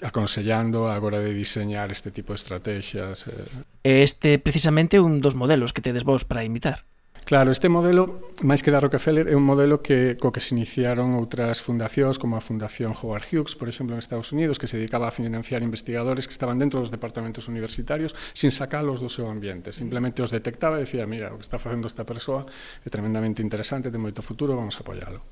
aconsellando 0.02 0.88
a 0.88 0.98
hora 0.98 1.20
de 1.20 1.32
diseñar 1.34 1.92
este 1.92 2.10
tipo 2.10 2.32
de 2.32 2.38
estrategias. 2.40 3.26
Eh. 3.26 4.02
Este 4.04 4.38
precisamente 4.38 5.00
un 5.00 5.20
dos 5.20 5.34
modelos 5.34 5.72
que 5.72 5.82
tedes 5.82 6.04
vos 6.04 6.24
para 6.24 6.44
imitar. 6.44 6.84
Claro, 7.24 7.52
este 7.52 7.68
modelo, 7.68 8.32
máis 8.42 8.64
que 8.64 8.74
da 8.74 8.82
Rockefeller, 8.82 9.30
é 9.30 9.38
un 9.38 9.46
modelo 9.46 9.78
que 9.84 10.18
co 10.18 10.34
que 10.34 10.42
se 10.42 10.56
iniciaron 10.56 11.14
outras 11.14 11.62
fundacións, 11.62 12.18
como 12.18 12.34
a 12.34 12.42
Fundación 12.42 12.90
Howard 12.90 13.28
Hughes, 13.30 13.54
por 13.54 13.70
exemplo, 13.70 13.94
en 13.94 14.02
Estados 14.02 14.34
Unidos, 14.34 14.58
que 14.58 14.66
se 14.66 14.80
dedicaba 14.80 15.06
a 15.06 15.14
financiar 15.14 15.62
investigadores 15.62 16.26
que 16.26 16.34
estaban 16.34 16.58
dentro 16.58 16.82
dos 16.82 16.90
departamentos 16.90 17.46
universitarios 17.46 18.18
sin 18.34 18.50
sacalos 18.50 18.98
do 18.98 19.06
seu 19.06 19.30
ambiente. 19.30 19.70
Simplemente 19.70 20.26
os 20.26 20.34
detectaba 20.34 20.82
e 20.82 20.88
decía, 20.88 21.06
mira, 21.06 21.30
o 21.30 21.38
que 21.38 21.46
está 21.46 21.60
facendo 21.60 21.86
esta 21.86 22.02
persoa 22.02 22.50
é 22.82 22.88
tremendamente 22.90 23.44
interesante, 23.46 23.94
ten 23.94 24.02
moito 24.02 24.26
futuro, 24.26 24.58
vamos 24.58 24.74
a 24.74 24.82
apoiálo. 24.82 25.22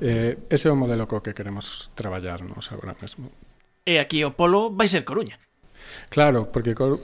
Eh, 0.00 0.48
ese 0.48 0.68
é 0.68 0.72
o 0.72 0.80
modelo 0.80 1.04
co 1.04 1.20
que 1.20 1.36
queremos 1.36 1.92
traballarnos 1.92 2.72
agora 2.72 2.96
mesmo 2.96 3.28
e 3.86 4.02
aquí 4.02 4.26
o 4.26 4.34
polo 4.34 4.74
vai 4.74 4.90
ser 4.90 5.06
Coruña. 5.06 5.38
Claro, 6.10 6.50
porque 6.50 6.74
Cor... 6.74 6.98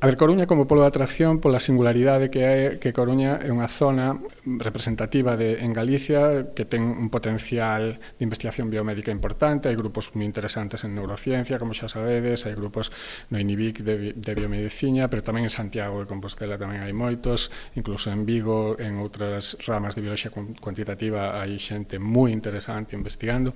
A 0.00 0.06
ver, 0.06 0.16
Coruña 0.16 0.50
como 0.50 0.66
polo 0.66 0.82
de 0.82 0.90
atracción 0.90 1.38
pola 1.38 1.62
singularidade 1.62 2.26
que 2.26 2.42
é 2.42 2.58
que 2.82 2.90
Coruña 2.90 3.38
é 3.38 3.54
unha 3.54 3.70
zona 3.70 4.18
representativa 4.42 5.38
de, 5.38 5.62
en 5.62 5.70
Galicia 5.70 6.50
que 6.58 6.66
ten 6.66 6.82
un 6.82 7.06
potencial 7.06 8.02
de 8.18 8.22
investigación 8.26 8.66
biomédica 8.66 9.14
importante, 9.14 9.70
hai 9.70 9.78
grupos 9.78 10.10
moi 10.18 10.26
interesantes 10.26 10.82
en 10.82 10.98
neurociencia, 10.98 11.62
como 11.62 11.70
xa 11.70 11.86
sabedes, 11.86 12.50
hai 12.50 12.58
grupos 12.58 12.90
no 13.30 13.38
INIBIC 13.38 13.86
de, 13.86 13.94
de 14.18 14.32
biomedicina, 14.34 15.06
pero 15.06 15.22
tamén 15.22 15.46
en 15.46 15.54
Santiago 15.54 16.02
de 16.02 16.10
Compostela 16.10 16.58
tamén 16.58 16.82
hai 16.82 16.90
moitos, 16.90 17.54
incluso 17.78 18.10
en 18.10 18.26
Vigo, 18.26 18.74
en 18.74 18.98
outras 18.98 19.54
ramas 19.70 19.94
de 19.94 20.02
biología 20.02 20.34
cuantitativa 20.34 21.38
hai 21.38 21.62
xente 21.62 22.02
moi 22.02 22.34
interesante 22.34 22.98
investigando. 22.98 23.54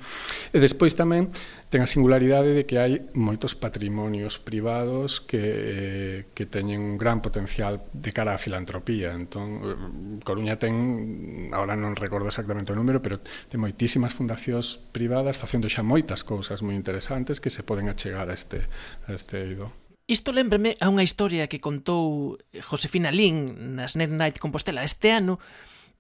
E 0.55 0.63
despois 0.63 0.95
tamén 0.95 1.27
ten 1.75 1.83
a 1.83 1.91
singularidade 1.91 2.55
de 2.55 2.71
que 2.71 2.79
hai 2.79 3.03
moitos 3.19 3.59
patrimonios 3.59 4.39
privados 4.39 5.19
que, 5.19 5.43
eh, 5.43 6.19
que 6.31 6.47
teñen 6.47 6.79
un 6.79 6.95
gran 6.95 7.19
potencial 7.19 7.83
de 7.91 8.15
cara 8.15 8.31
á 8.31 8.39
filantropía. 8.39 9.11
Entón, 9.11 9.59
eh, 9.59 10.23
Coruña 10.23 10.55
ten, 10.55 11.51
ahora 11.51 11.75
non 11.75 11.99
recordo 11.99 12.31
exactamente 12.31 12.71
o 12.71 12.79
número, 12.79 13.03
pero 13.03 13.19
ten 13.51 13.59
moitísimas 13.59 14.15
fundacións 14.15 14.79
privadas 14.95 15.35
facendo 15.35 15.67
xa 15.67 15.83
moitas 15.83 16.23
cousas 16.23 16.63
moi 16.63 16.79
interesantes 16.79 17.43
que 17.43 17.51
se 17.51 17.67
poden 17.67 17.91
achegar 17.91 18.31
a 18.31 18.39
este, 18.39 18.71
a 19.11 19.19
este 19.19 19.43
eido. 19.43 19.75
Isto 20.07 20.31
lembreme 20.31 20.79
a 20.79 20.87
unha 20.87 21.03
historia 21.03 21.51
que 21.51 21.59
contou 21.59 22.39
Josefina 22.55 23.11
Lin 23.11 23.75
nas 23.75 23.99
Net 23.99 24.15
Night 24.15 24.39
Compostela 24.39 24.87
este 24.87 25.11
ano, 25.11 25.43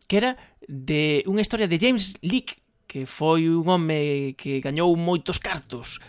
que 0.06 0.22
era 0.22 0.38
de 0.70 1.26
unha 1.26 1.42
historia 1.42 1.66
de 1.66 1.82
James 1.82 2.14
Leake 2.22 2.62
que 2.86 3.06
foi 3.06 3.48
un 3.48 3.66
home 3.66 4.34
que 4.38 4.60
gañou 4.60 4.94
moitos 4.96 5.40
cartos 5.40 6.00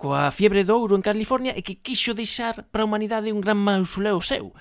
coa 0.00 0.32
fiebre 0.32 0.64
do 0.64 0.72
ouro 0.80 0.96
en 0.96 1.04
California 1.04 1.52
e 1.52 1.60
que 1.60 1.76
quixo 1.76 2.16
deixar 2.16 2.64
para 2.72 2.82
a 2.82 2.88
humanidade 2.88 3.36
un 3.36 3.44
gran 3.44 3.60
mausoleo 3.60 4.24
seu. 4.24 4.56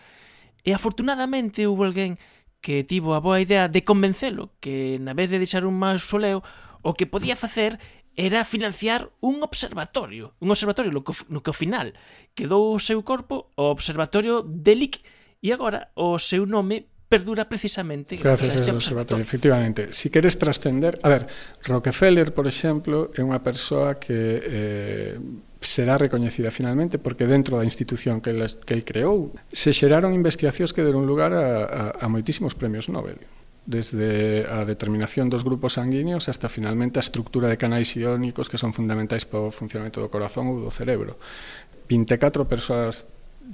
E 0.67 0.75
afortunadamente 0.75 1.63
houve 1.63 1.87
alguén 1.87 2.19
que 2.59 2.83
tivo 2.83 3.15
a 3.15 3.23
boa 3.23 3.39
idea 3.39 3.71
de 3.71 3.87
convencelo 3.87 4.51
que 4.59 4.99
na 4.99 5.15
vez 5.15 5.31
de 5.31 5.39
deixar 5.39 5.63
un 5.63 5.79
mausoleo 5.79 6.43
o 6.83 6.91
que 6.91 7.07
podía 7.07 7.39
facer 7.39 7.79
era 8.19 8.43
financiar 8.43 9.15
un 9.23 9.39
observatorio, 9.43 10.35
un 10.43 10.51
observatorio 10.51 10.91
no 10.91 11.07
que, 11.07 11.15
no 11.31 11.39
que 11.39 11.49
ao 11.49 11.55
final 11.55 11.95
quedou 12.35 12.75
o 12.75 12.83
seu 12.83 12.99
corpo 13.07 13.47
o 13.55 13.71
Observatorio 13.71 14.43
de 14.43 14.75
Lick 14.75 14.99
e 15.39 15.55
agora 15.55 15.95
o 15.95 16.19
seu 16.19 16.43
nome 16.43 16.91
perdura 17.09 17.49
precisamente 17.49 18.15
gracias, 18.15 18.53
gracias 18.53 18.55
a 18.55 18.57
este 18.59 18.71
observatorio. 18.71 19.23
Efectivamente, 19.23 19.91
si 19.91 20.09
queres 20.09 20.37
trascender... 20.37 20.99
A 21.01 21.09
ver, 21.09 21.25
Rockefeller, 21.65 22.33
por 22.33 22.45
exemplo, 22.45 23.09
é 23.17 23.25
unha 23.25 23.41
persoa 23.41 23.97
que... 23.97 25.17
Eh, 25.17 25.19
será 25.59 25.99
recoñecida 25.99 26.55
finalmente 26.55 27.03
porque 27.03 27.27
dentro 27.27 27.59
da 27.59 27.67
institución 27.67 28.23
que, 28.23 28.31
el, 28.31 28.47
que 28.63 28.71
el 28.71 28.87
creou 28.87 29.35
se 29.51 29.75
xeraron 29.75 30.15
investigacións 30.15 30.71
que 30.71 30.87
deron 30.87 31.03
lugar 31.03 31.35
a, 31.35 31.67
a, 31.67 31.83
a 31.99 32.05
moitísimos 32.07 32.55
premios 32.55 32.87
Nobel 32.87 33.19
desde 33.67 34.47
a 34.47 34.63
determinación 34.63 35.27
dos 35.29 35.43
grupos 35.43 35.75
sanguíneos 35.77 36.31
hasta 36.31 36.47
finalmente 36.47 36.97
a 36.97 37.03
estructura 37.03 37.51
de 37.51 37.59
canais 37.59 37.91
iónicos 37.93 38.47
que 38.47 38.57
son 38.57 38.71
fundamentais 38.71 39.27
para 39.27 39.45
o 39.45 39.53
funcionamento 39.53 39.99
do 39.99 40.09
corazón 40.09 40.49
ou 40.49 40.57
do 40.63 40.71
cerebro. 40.71 41.19
24 41.91 42.49
persoas 42.49 43.05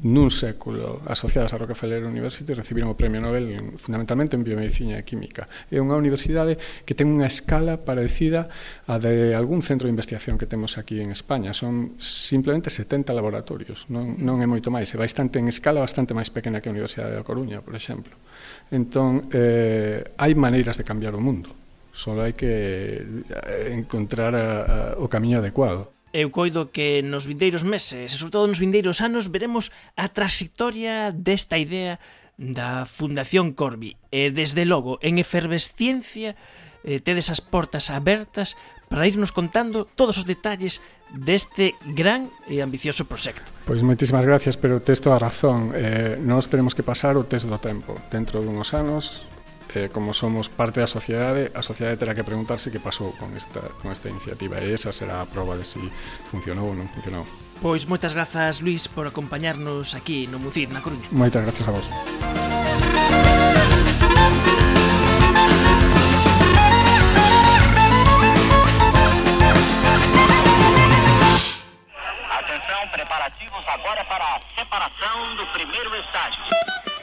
nun 0.06 0.28
século 0.28 1.02
asociadas 1.08 1.56
a 1.56 1.58
Rockefeller 1.58 2.04
University 2.04 2.54
recibiron 2.54 2.92
o 2.92 3.00
Premio 3.00 3.24
Nobel 3.24 3.50
en, 3.50 3.66
fundamentalmente 3.80 4.36
en 4.36 4.44
Biomedicina 4.44 5.00
e 5.00 5.08
Química. 5.08 5.48
É 5.72 5.82
unha 5.82 5.96
universidade 5.96 6.60
que 6.84 6.94
ten 6.94 7.10
unha 7.10 7.26
escala 7.26 7.82
parecida 7.82 8.52
a 8.92 9.00
de 9.00 9.34
algún 9.34 9.64
centro 9.64 9.88
de 9.88 9.96
investigación 9.96 10.36
que 10.38 10.46
temos 10.46 10.76
aquí 10.76 11.00
en 11.00 11.10
España. 11.10 11.56
Son 11.56 11.96
simplemente 11.98 12.68
70 12.70 13.16
laboratorios, 13.16 13.88
non, 13.88 14.20
non 14.20 14.44
é 14.44 14.48
moito 14.50 14.68
máis, 14.70 14.92
é 14.94 14.98
bastante 15.00 15.40
en 15.40 15.48
escala 15.48 15.80
bastante 15.80 16.12
máis 16.12 16.28
pequena 16.28 16.60
que 16.60 16.68
a 16.68 16.76
Universidade 16.76 17.16
da 17.16 17.24
Coruña, 17.24 17.64
por 17.64 17.74
exemplo. 17.74 18.14
Entón, 18.70 19.32
eh, 19.32 20.04
hai 20.20 20.36
maneiras 20.36 20.76
de 20.76 20.84
cambiar 20.84 21.16
o 21.16 21.24
mundo, 21.24 21.56
só 21.96 22.14
hai 22.20 22.36
que 22.36 23.00
eh, 23.00 23.72
encontrar 23.72 24.36
a, 24.36 24.46
a, 24.46 24.78
o 25.00 25.08
camiño 25.08 25.40
adecuado. 25.40 25.95
Eu 26.16 26.32
coido 26.32 26.72
que 26.72 27.04
nos 27.04 27.28
vindeiros 27.28 27.68
meses, 27.68 28.16
e 28.16 28.16
sobre 28.16 28.32
todo 28.32 28.48
nos 28.48 28.64
vindeiros 28.64 29.04
anos, 29.04 29.28
veremos 29.28 29.68
a 30.00 30.08
transitoria 30.08 31.12
desta 31.12 31.60
idea 31.60 32.00
da 32.40 32.88
Fundación 32.88 33.52
Corby. 33.52 34.00
E 34.16 34.32
desde 34.32 34.64
logo, 34.64 34.96
en 35.04 35.20
efervesciencia, 35.20 36.40
eh, 36.88 37.04
tedes 37.04 37.28
as 37.28 37.44
portas 37.44 37.92
abertas 37.92 38.56
para 38.88 39.04
irnos 39.04 39.36
contando 39.36 39.84
todos 39.84 40.16
os 40.16 40.24
detalles 40.24 40.80
deste 41.12 41.76
gran 41.84 42.32
e 42.48 42.64
ambicioso 42.64 43.04
proxecto. 43.12 43.52
Pois 43.68 43.84
moitísimas 43.84 44.24
gracias, 44.24 44.56
pero 44.56 44.80
tes 44.80 45.04
toda 45.04 45.20
a 45.20 45.24
razón. 45.28 45.76
Eh, 45.76 46.16
nós 46.24 46.48
tenemos 46.48 46.72
que 46.72 46.88
pasar 46.88 47.20
o 47.20 47.28
test 47.28 47.52
do 47.52 47.60
tempo. 47.60 48.00
Dentro 48.08 48.40
dunhos 48.40 48.72
anos 48.72 49.28
eh, 49.76 49.90
como 49.92 50.14
somos 50.16 50.48
parte 50.48 50.80
da 50.80 50.88
sociedade, 50.88 51.52
a 51.52 51.60
sociedade 51.60 52.00
terá 52.00 52.16
que 52.16 52.24
preguntarse 52.24 52.72
que 52.72 52.80
pasou 52.80 53.12
con 53.20 53.36
esta, 53.36 53.60
con 53.84 53.92
esta 53.92 54.08
iniciativa 54.08 54.64
e 54.64 54.72
esa 54.72 54.96
será 54.96 55.20
a 55.20 55.28
prova 55.28 55.60
de 55.60 55.68
si 55.68 55.84
funcionou 56.32 56.72
ou 56.72 56.76
non 56.80 56.88
funcionou. 56.88 57.28
Pois 57.60 57.84
moitas 57.84 58.16
grazas, 58.16 58.64
Luis, 58.64 58.88
por 58.88 59.04
acompañarnos 59.04 59.92
aquí 59.92 60.32
no 60.32 60.40
Mucid, 60.40 60.72
na 60.72 60.80
Coruña. 60.80 61.12
Moitas 61.12 61.44
grazas 61.44 61.68
a 61.68 61.72
vos. 61.76 61.88
Atención, 72.32 72.84
preparativos 72.96 73.64
agora 73.68 74.04
para 74.08 74.24
a 74.24 74.40
separação 74.56 75.36
do 75.36 75.46
primeiro 75.52 75.92
estágio. 76.00 76.95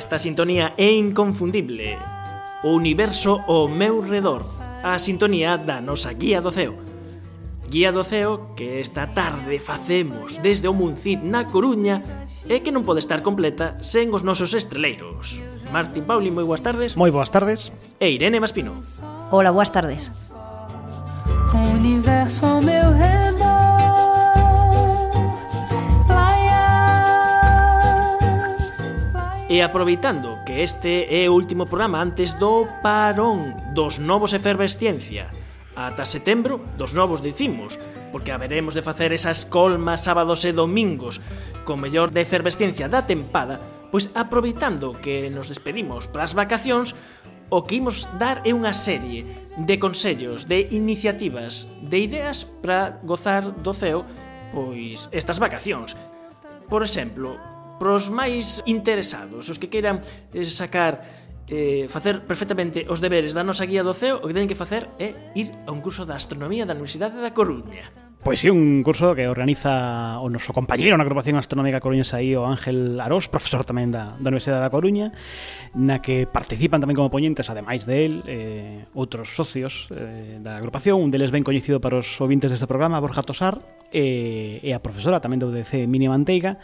Esta 0.00 0.18
sintonía 0.18 0.72
é 0.78 0.90
inconfundible. 0.96 1.98
O 2.64 2.72
universo 2.72 3.44
ao 3.44 3.68
meu 3.68 4.00
redor. 4.00 4.40
A 4.80 4.96
sintonía 4.96 5.60
da 5.60 5.84
nosa 5.84 6.16
guía 6.16 6.40
do 6.40 6.48
ceo. 6.48 6.72
Guía 7.68 7.92
do 7.92 8.00
ceo 8.00 8.56
que 8.56 8.80
esta 8.80 9.12
tarde 9.12 9.60
facemos 9.60 10.40
desde 10.40 10.72
o 10.72 10.72
Muncid 10.72 11.20
na 11.20 11.44
Coruña 11.52 12.00
e 12.48 12.64
que 12.64 12.72
non 12.72 12.88
pode 12.88 13.04
estar 13.04 13.20
completa 13.20 13.76
sen 13.84 14.08
os 14.16 14.24
nosos 14.24 14.56
estreleiros. 14.56 15.44
Martín 15.68 16.08
Pauli, 16.08 16.32
moi 16.32 16.48
boas 16.48 16.64
tardes. 16.64 16.96
Moi 16.96 17.12
boas 17.12 17.28
tardes. 17.28 17.68
E 18.00 18.08
Irene 18.08 18.40
Maspino. 18.40 18.80
Hola, 19.28 19.52
boas 19.52 19.68
tardes. 19.68 20.32
O 21.52 21.60
universo 21.76 22.48
ao 22.48 22.64
meu 22.64 22.88
redor 22.96 23.29
E 29.50 29.66
aproveitando 29.66 30.38
que 30.46 30.62
este 30.62 31.10
é 31.10 31.26
o 31.26 31.34
último 31.34 31.66
programa 31.66 31.98
antes 31.98 32.38
do 32.38 32.70
parón 32.86 33.58
dos 33.74 33.98
novos 33.98 34.30
Efervesciencia, 34.30 35.26
ata 35.74 36.06
setembro 36.06 36.62
dos 36.78 36.94
novos 36.94 37.18
dicimos, 37.18 37.74
porque 38.14 38.30
haberemos 38.30 38.78
de 38.78 38.86
facer 38.86 39.10
esas 39.10 39.42
colmas 39.42 40.06
sábados 40.06 40.46
e 40.46 40.54
domingos 40.54 41.18
con 41.66 41.82
mellor 41.82 42.14
de 42.14 42.22
Efervesciencia 42.22 42.86
da 42.86 43.10
tempada, 43.10 43.58
pois 43.90 44.06
aproveitando 44.14 44.94
que 45.02 45.26
nos 45.34 45.50
despedimos 45.50 46.06
para 46.06 46.22
as 46.22 46.30
vacacións, 46.38 46.94
o 47.50 47.66
que 47.66 47.82
imos 47.82 48.06
dar 48.22 48.46
é 48.46 48.54
unha 48.54 48.70
serie 48.70 49.26
de 49.58 49.82
consellos, 49.82 50.46
de 50.46 50.70
iniciativas, 50.70 51.66
de 51.82 51.98
ideas 51.98 52.46
para 52.62 53.02
gozar 53.02 53.50
do 53.50 53.74
ceo 53.74 54.06
pois 54.54 55.10
estas 55.10 55.42
vacacións. 55.42 55.98
Por 56.70 56.86
exemplo, 56.86 57.34
pros 57.80 58.12
máis 58.12 58.60
interesados, 58.68 59.48
os 59.48 59.56
que 59.56 59.72
queiran 59.72 60.04
eh, 60.36 60.44
sacar 60.44 61.00
eh, 61.48 61.88
facer 61.88 62.28
perfectamente 62.28 62.84
os 62.92 63.00
deberes 63.00 63.32
da 63.32 63.40
nosa 63.40 63.64
guía 63.64 63.80
do 63.80 63.96
CEO, 63.96 64.20
o 64.20 64.28
que 64.28 64.36
teñen 64.36 64.52
que 64.52 64.58
facer 64.58 64.92
é 65.00 65.16
ir 65.32 65.48
a 65.64 65.72
un 65.72 65.80
curso 65.80 66.04
de 66.04 66.12
astronomía 66.12 66.68
da 66.68 66.76
Universidade 66.76 67.16
da 67.16 67.32
Coruña. 67.32 67.88
Pois 68.22 68.40
sí, 68.40 68.50
un 68.50 68.82
curso 68.84 69.14
que 69.14 69.24
organiza 69.26 70.20
o 70.20 70.28
noso 70.28 70.52
compañeiro 70.52 70.92
na 70.92 71.08
agrupación 71.08 71.40
astronómica 71.40 71.80
coruñesa 71.80 72.20
aí 72.20 72.36
o 72.36 72.44
Ángel 72.44 73.00
Arós, 73.00 73.32
profesor 73.32 73.64
tamén 73.64 73.88
da, 73.88 74.12
da 74.20 74.28
Universidade 74.28 74.60
da 74.60 74.68
Coruña, 74.68 75.16
na 75.72 76.04
que 76.04 76.28
participan 76.28 76.84
tamén 76.84 77.00
como 77.00 77.08
poñentes, 77.08 77.48
ademais 77.48 77.88
de 77.88 77.96
él, 78.04 78.14
eh, 78.28 78.84
outros 78.92 79.32
socios 79.32 79.88
eh, 79.96 80.36
da 80.36 80.60
agrupación, 80.60 81.00
un 81.00 81.08
deles 81.08 81.32
ben 81.32 81.40
coñecido 81.40 81.80
para 81.80 81.96
os 81.96 82.12
ouvintes 82.20 82.52
deste 82.52 82.68
programa, 82.68 83.00
Borja 83.00 83.24
Tosar, 83.24 83.64
eh, 83.88 84.60
e 84.60 84.68
a 84.76 84.84
profesora 84.84 85.24
tamén 85.24 85.40
do 85.40 85.48
UDC, 85.48 85.88
Mini 85.88 86.12
Manteiga, 86.12 86.60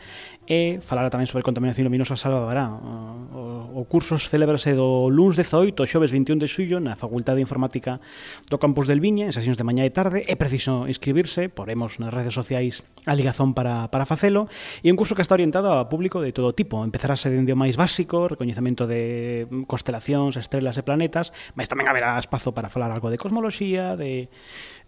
e 0.46 0.78
falará 0.78 1.10
tamén 1.10 1.26
sobre 1.26 1.42
contaminación 1.42 1.90
luminosa 1.90 2.14
Salvabará. 2.14 2.70
O, 2.70 3.66
o 3.76 3.82
cursos 3.84 4.30
celebrase 4.32 4.72
do 4.72 5.12
luns 5.12 5.36
18 5.36 5.76
ao 5.76 5.90
xoves 5.90 6.14
21 6.14 6.40
de 6.40 6.48
xullo 6.48 6.78
na 6.80 6.96
Facultade 6.96 7.42
de 7.42 7.44
Informática 7.44 8.00
do 8.48 8.56
Campus 8.56 8.88
del 8.88 9.02
Viña, 9.02 9.28
en 9.28 9.34
sesións 9.34 9.58
de 9.58 9.66
mañá 9.66 9.84
e 9.84 9.92
tarde. 9.92 10.24
É 10.24 10.38
preciso 10.38 10.88
inscribirse, 10.88 11.50
poremos 11.50 11.98
nas 12.00 12.14
redes 12.14 12.32
sociais 12.32 12.86
a 13.04 13.12
ligazón 13.12 13.52
para, 13.52 13.90
para 13.90 14.08
facelo. 14.08 14.48
E 14.80 14.88
un 14.88 14.96
curso 14.96 15.12
que 15.12 15.20
está 15.20 15.34
orientado 15.34 15.74
a 15.74 15.90
público 15.90 16.22
de 16.22 16.32
todo 16.32 16.54
tipo. 16.54 16.80
Empezarase 16.80 17.28
dende 17.28 17.52
o 17.52 17.58
máis 17.58 17.76
básico, 17.76 18.30
recoñecemento 18.30 18.88
de 18.88 19.44
constelacións, 19.68 20.38
estrelas 20.38 20.78
e 20.78 20.86
planetas, 20.86 21.34
mas 21.58 21.68
tamén 21.68 21.90
haberá 21.90 22.16
espazo 22.16 22.56
para 22.56 22.70
falar 22.70 22.94
algo 22.94 23.12
de 23.12 23.18
cosmoloxía, 23.20 23.98
de 23.98 24.32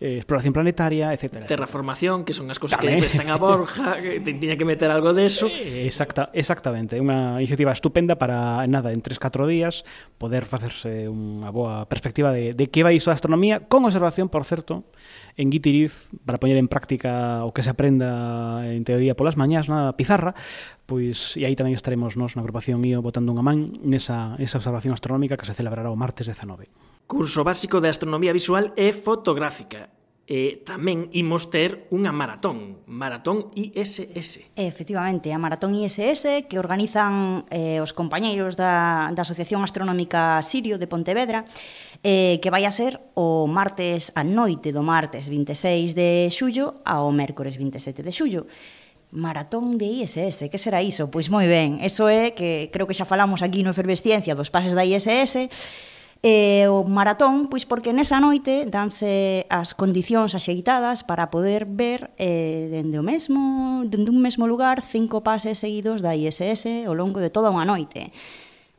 eh, 0.01 0.17
exploración 0.17 0.53
planetaria, 0.55 1.13
etcétera. 1.13 1.47
Terraformación, 1.47 2.25
que 2.25 2.33
son 2.33 2.47
as 2.51 2.63
cousas 2.63 2.79
que 2.79 2.87
prestan 2.87 3.31
a 3.31 3.37
Borja, 3.37 3.99
que 4.03 4.23
tiña 4.23 4.55
que 4.55 4.65
meter 4.65 4.91
algo 4.91 5.11
deso. 5.11 5.51
Eh, 5.51 5.87
exacta, 5.87 6.31
exactamente, 6.31 7.03
unha 7.03 7.43
iniciativa 7.43 7.75
estupenda 7.75 8.15
para 8.15 8.63
nada, 8.71 8.95
en 8.95 9.03
3-4 9.03 9.51
días 9.51 9.83
poder 10.17 10.47
facerse 10.47 11.11
unha 11.11 11.51
boa 11.51 11.91
perspectiva 11.91 12.31
de, 12.31 12.55
de 12.55 12.71
que 12.71 12.87
vai 12.87 12.95
iso 12.95 13.11
a 13.11 13.19
astronomía 13.19 13.67
con 13.67 13.83
observación, 13.83 14.31
por 14.31 14.47
certo, 14.47 14.87
en 15.35 15.51
Guitiriz 15.51 16.11
para 16.23 16.39
poñer 16.39 16.59
en 16.59 16.71
práctica 16.71 17.43
o 17.43 17.51
que 17.51 17.67
se 17.67 17.71
aprenda 17.71 18.63
en 18.67 18.87
teoría 18.87 19.19
polas 19.19 19.35
mañás 19.35 19.67
na 19.67 19.99
pizarra, 19.99 20.39
pois 20.87 21.35
e 21.35 21.43
aí 21.43 21.59
tamén 21.59 21.75
estaremos 21.75 22.15
nos 22.15 22.39
na 22.39 22.47
agrupación 22.47 22.87
IO 22.87 23.03
botando 23.03 23.35
unha 23.35 23.43
man 23.43 23.75
nesa, 23.83 24.39
nesa 24.39 24.63
observación 24.63 24.95
astronómica 24.95 25.35
que 25.35 25.47
se 25.47 25.59
celebrará 25.59 25.91
o 25.91 25.99
martes 25.99 26.31
19. 26.31 26.88
Curso 27.09 27.43
básico 27.43 27.81
de 27.81 27.89
astronomía 27.89 28.37
visual 28.37 28.77
e 28.77 28.93
fotográfica. 28.93 29.89
E 30.29 30.61
tamén 30.61 31.09
imos 31.17 31.49
ter 31.49 31.89
unha 31.89 32.13
maratón, 32.13 32.85
Maratón 32.85 33.49
ISS. 33.57 34.53
Efectivamente, 34.53 35.33
a 35.33 35.41
Maratón 35.41 35.73
ISS 35.73 36.45
que 36.45 36.61
organizan 36.61 37.49
eh, 37.49 37.81
os 37.81 37.97
compañeiros 37.97 38.61
da, 38.61 39.09
da 39.17 39.25
Asociación 39.25 39.65
Astronómica 39.65 40.37
Sirio 40.45 40.77
de 40.77 40.85
Pontevedra 40.85 41.49
eh, 42.05 42.37
que 42.45 42.53
vai 42.53 42.69
a 42.69 42.73
ser 42.77 43.01
o 43.17 43.49
martes 43.49 44.13
a 44.13 44.21
noite 44.21 44.69
do 44.69 44.85
martes 44.85 45.33
26 45.33 45.97
de 45.97 46.29
xullo 46.29 46.85
ao 46.85 47.09
mércores 47.09 47.57
27 47.57 48.05
de 48.05 48.13
xullo. 48.13 48.45
Maratón 49.17 49.81
de 49.81 50.05
ISS, 50.05 50.53
que 50.53 50.61
será 50.61 50.85
iso? 50.85 51.09
Pois 51.09 51.33
moi 51.33 51.49
ben, 51.49 51.81
eso 51.81 52.05
é 52.13 52.37
que 52.37 52.69
creo 52.69 52.85
que 52.85 52.93
xa 52.93 53.09
falamos 53.09 53.41
aquí 53.41 53.65
no 53.65 53.73
Efervesciencia 53.73 54.37
dos 54.37 54.53
pases 54.53 54.77
da 54.77 54.85
ISS, 54.85 55.49
E 56.19 56.67
o 56.67 56.83
maratón, 56.83 57.47
pois 57.47 57.63
porque 57.63 57.95
nesa 57.95 58.19
noite 58.19 58.67
danse 58.67 59.47
as 59.47 59.71
condicións 59.71 60.35
axeitadas 60.35 61.07
para 61.07 61.31
poder 61.31 61.63
ver 61.63 62.11
eh, 62.19 62.67
dende 62.75 62.99
o 62.99 63.07
mesmo, 63.07 63.87
dende 63.87 64.11
un 64.11 64.19
mesmo 64.19 64.51
lugar 64.51 64.83
cinco 64.83 65.23
pases 65.23 65.63
seguidos 65.63 66.03
da 66.03 66.19
ISS 66.19 66.91
ao 66.91 66.99
longo 66.99 67.23
de 67.23 67.31
toda 67.31 67.55
unha 67.55 67.63
noite. 67.63 68.11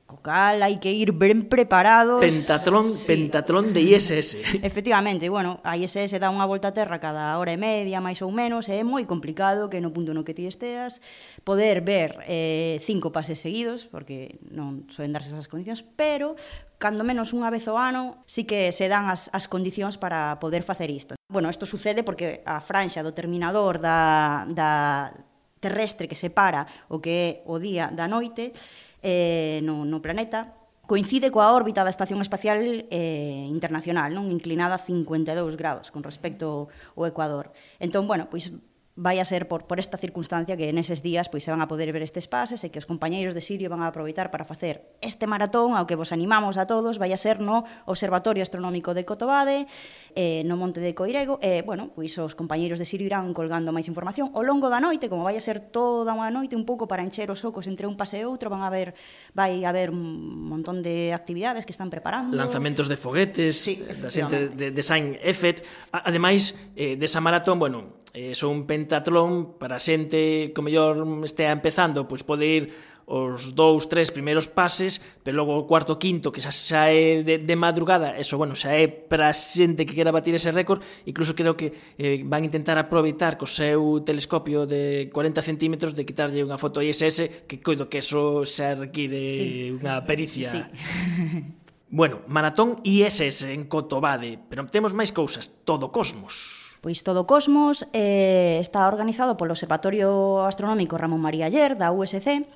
Co 0.09 0.17
cal 0.25 0.65
hai 0.65 0.81
que 0.81 0.89
ir 0.89 1.13
ben 1.13 1.45
preparados. 1.45 2.17
Pentatlón, 2.17 2.97
sí. 2.97 3.13
pentatlón 3.13 3.77
de 3.77 3.93
ISS. 3.93 4.41
Efectivamente, 4.65 5.29
bueno, 5.29 5.61
a 5.61 5.77
ISS 5.77 6.17
dá 6.17 6.33
unha 6.33 6.49
volta 6.49 6.73
a 6.73 6.75
terra 6.75 6.97
cada 6.97 7.37
hora 7.37 7.53
e 7.53 7.61
media, 7.61 8.01
máis 8.01 8.25
ou 8.25 8.33
menos, 8.33 8.73
e 8.73 8.81
é 8.81 8.81
moi 8.81 9.05
complicado 9.05 9.69
que 9.69 9.77
no 9.77 9.93
punto 9.93 10.17
no 10.17 10.25
que 10.25 10.33
ti 10.33 10.49
esteas 10.49 10.97
poder 11.45 11.85
ver 11.85 12.25
eh, 12.25 12.81
cinco 12.81 13.13
pases 13.13 13.37
seguidos, 13.37 13.85
porque 13.85 14.41
non 14.49 14.89
soen 14.89 15.13
darse 15.13 15.29
esas 15.29 15.45
condicións, 15.45 15.85
pero 15.93 16.33
cando 16.81 17.05
menos 17.05 17.29
unha 17.29 17.53
vez 17.53 17.69
ao 17.69 17.77
ano 17.77 18.25
sí 18.25 18.49
que 18.49 18.73
se 18.73 18.89
dan 18.89 19.13
as, 19.13 19.29
as 19.29 19.45
condicións 19.45 20.01
para 20.01 20.41
poder 20.41 20.65
facer 20.65 20.89
isto. 20.89 21.13
Bueno, 21.29 21.53
isto 21.53 21.69
sucede 21.69 22.01
porque 22.01 22.41
a 22.49 22.65
franxa 22.65 23.05
do 23.05 23.13
terminador 23.13 23.77
da, 23.77 24.49
da 24.49 25.13
terrestre 25.61 26.09
que 26.09 26.17
separa 26.17 26.65
o 26.89 26.97
que 26.97 27.13
é 27.13 27.29
o 27.45 27.61
día 27.61 27.93
da 27.93 28.09
noite 28.09 28.57
eh, 29.01 29.61
no, 29.63 29.85
no 29.85 30.01
planeta, 30.01 30.55
coincide 30.89 31.29
coa 31.29 31.53
órbita 31.53 31.85
da 31.85 31.93
Estación 31.93 32.17
Espacial 32.25 32.89
eh, 32.89 33.45
Internacional, 33.45 34.09
non 34.09 34.33
inclinada 34.33 34.77
a 34.77 34.81
52 34.81 35.53
grados 35.53 35.93
con 35.93 36.01
respecto 36.01 36.73
ao 36.97 37.05
Ecuador. 37.05 37.53
Entón, 37.77 38.09
bueno, 38.09 38.25
pois 38.25 38.49
vai 38.99 39.23
a 39.23 39.25
ser 39.25 39.47
por, 39.47 39.63
por 39.63 39.79
esta 39.79 39.95
circunstancia 39.95 40.59
que 40.59 40.75
neses 40.75 40.99
días 40.99 41.31
pois 41.31 41.47
se 41.47 41.55
van 41.55 41.63
a 41.63 41.71
poder 41.71 41.95
ver 41.95 42.03
estes 42.03 42.27
pases 42.27 42.67
e 42.67 42.69
que 42.69 42.83
os 42.83 42.85
compañeiros 42.85 43.31
de 43.31 43.39
Sirio 43.39 43.71
van 43.71 43.79
a 43.79 43.95
aproveitar 43.95 44.27
para 44.27 44.43
facer 44.43 44.91
este 44.99 45.23
maratón 45.23 45.79
ao 45.79 45.87
que 45.87 45.95
vos 45.95 46.11
animamos 46.11 46.59
a 46.59 46.67
todos 46.67 46.99
vai 46.99 47.15
a 47.15 47.19
ser 47.19 47.39
no 47.39 47.63
Observatorio 47.87 48.43
Astronómico 48.43 48.91
de 48.91 49.07
Cotobade 49.07 49.71
eh, 50.19 50.43
no 50.43 50.59
Monte 50.59 50.83
de 50.83 50.91
Coirego 50.91 51.39
e, 51.39 51.59
eh, 51.59 51.61
bueno, 51.63 51.95
pois 51.95 52.11
os 52.19 52.35
compañeiros 52.35 52.75
de 52.75 52.83
Sirio 52.83 53.07
irán 53.07 53.31
colgando 53.31 53.71
máis 53.71 53.87
información. 53.87 54.35
Ao 54.35 54.43
longo 54.43 54.67
da 54.67 54.83
noite, 54.83 55.07
como 55.07 55.23
vai 55.23 55.39
a 55.39 55.43
ser 55.43 55.63
toda 55.63 56.11
unha 56.11 56.27
noite 56.27 56.59
un 56.59 56.67
pouco 56.67 56.83
para 56.83 56.99
encher 56.99 57.31
os 57.31 57.39
ocos 57.47 57.71
entre 57.71 57.87
un 57.87 57.95
pase 57.95 58.19
e 58.19 58.27
outro 58.27 58.51
van 58.51 58.67
a 58.67 58.71
ver, 58.73 58.91
vai 59.31 59.63
a 59.63 59.71
haber 59.71 59.95
un 59.95 60.43
montón 60.51 60.83
de 60.83 61.15
actividades 61.15 61.63
que 61.63 61.71
están 61.71 61.87
preparando. 61.87 62.35
Lanzamentos 62.35 62.91
de 62.91 62.99
foguetes 62.99 63.55
sí, 63.55 63.79
da 63.79 64.11
xente 64.11 64.51
de, 64.51 64.75
de 64.75 64.83
Saint 64.83 65.15
Effet. 65.23 65.63
Ademais 65.95 66.59
eh, 66.75 66.99
desa 66.99 67.23
maratón, 67.23 67.55
bueno, 67.63 67.99
eh, 68.13 68.35
son 68.35 68.51
un 68.51 68.63
pentatlón 68.89 69.53
para 69.61 69.77
xente 69.77 70.49
que 70.49 70.61
mellor 70.65 71.05
estea 71.21 71.53
empezando, 71.53 72.09
pois 72.09 72.25
pode 72.25 72.49
ir 72.49 72.63
os 73.09 73.57
dous, 73.57 73.89
tres 73.89 74.13
primeiros 74.13 74.45
pases, 74.45 75.01
pero 75.25 75.37
logo 75.37 75.57
o 75.57 75.65
cuarto, 75.65 75.97
quinto, 75.97 76.29
que 76.29 76.41
xa, 76.41 76.53
xa 76.53 76.89
é 76.93 77.25
de, 77.25 77.41
de 77.41 77.55
madrugada, 77.57 78.17
eso, 78.17 78.37
bueno, 78.37 78.53
xa 78.53 78.73
é 78.73 78.85
para 78.85 79.33
xente 79.33 79.85
que 79.85 79.97
quera 79.97 80.13
batir 80.13 80.33
ese 80.33 80.53
récord, 80.53 80.81
incluso 81.05 81.33
creo 81.33 81.57
que 81.57 81.73
eh, 81.97 82.21
van 82.25 82.45
intentar 82.45 82.77
aproveitar 82.77 83.37
co 83.37 83.49
seu 83.49 84.01
telescopio 84.05 84.65
de 84.65 85.09
40 85.13 85.41
centímetros 85.41 85.93
de 85.93 86.05
quitarlle 86.05 86.45
unha 86.45 86.57
foto 86.57 86.81
ISS, 86.81 87.45
que 87.49 87.61
coido 87.61 87.89
que 87.89 88.01
eso 88.01 88.45
xa 88.45 88.73
require 88.77 89.21
sí. 89.33 89.45
unha 89.73 90.01
pericia. 90.05 90.49
Sí. 90.49 90.61
bueno, 91.89 92.21
maratón 92.29 92.77
ISS 92.85 93.49
en 93.49 93.65
Cotobade, 93.65 94.37
pero 94.37 94.65
temos 94.69 94.93
máis 94.93 95.09
cousas, 95.09 95.49
todo 95.65 95.89
cosmos. 95.89 96.58
Pois 96.79 97.03
todo 97.03 97.23
o 97.23 97.27
cosmos 97.27 97.83
eh, 97.91 98.57
está 98.63 98.87
organizado 98.87 99.35
polo 99.35 99.51
Observatorio 99.51 100.47
Astronómico 100.47 100.95
Ramón 100.95 101.19
María 101.19 101.51
Ayer, 101.51 101.75
da 101.75 101.91
USC, 101.91 102.47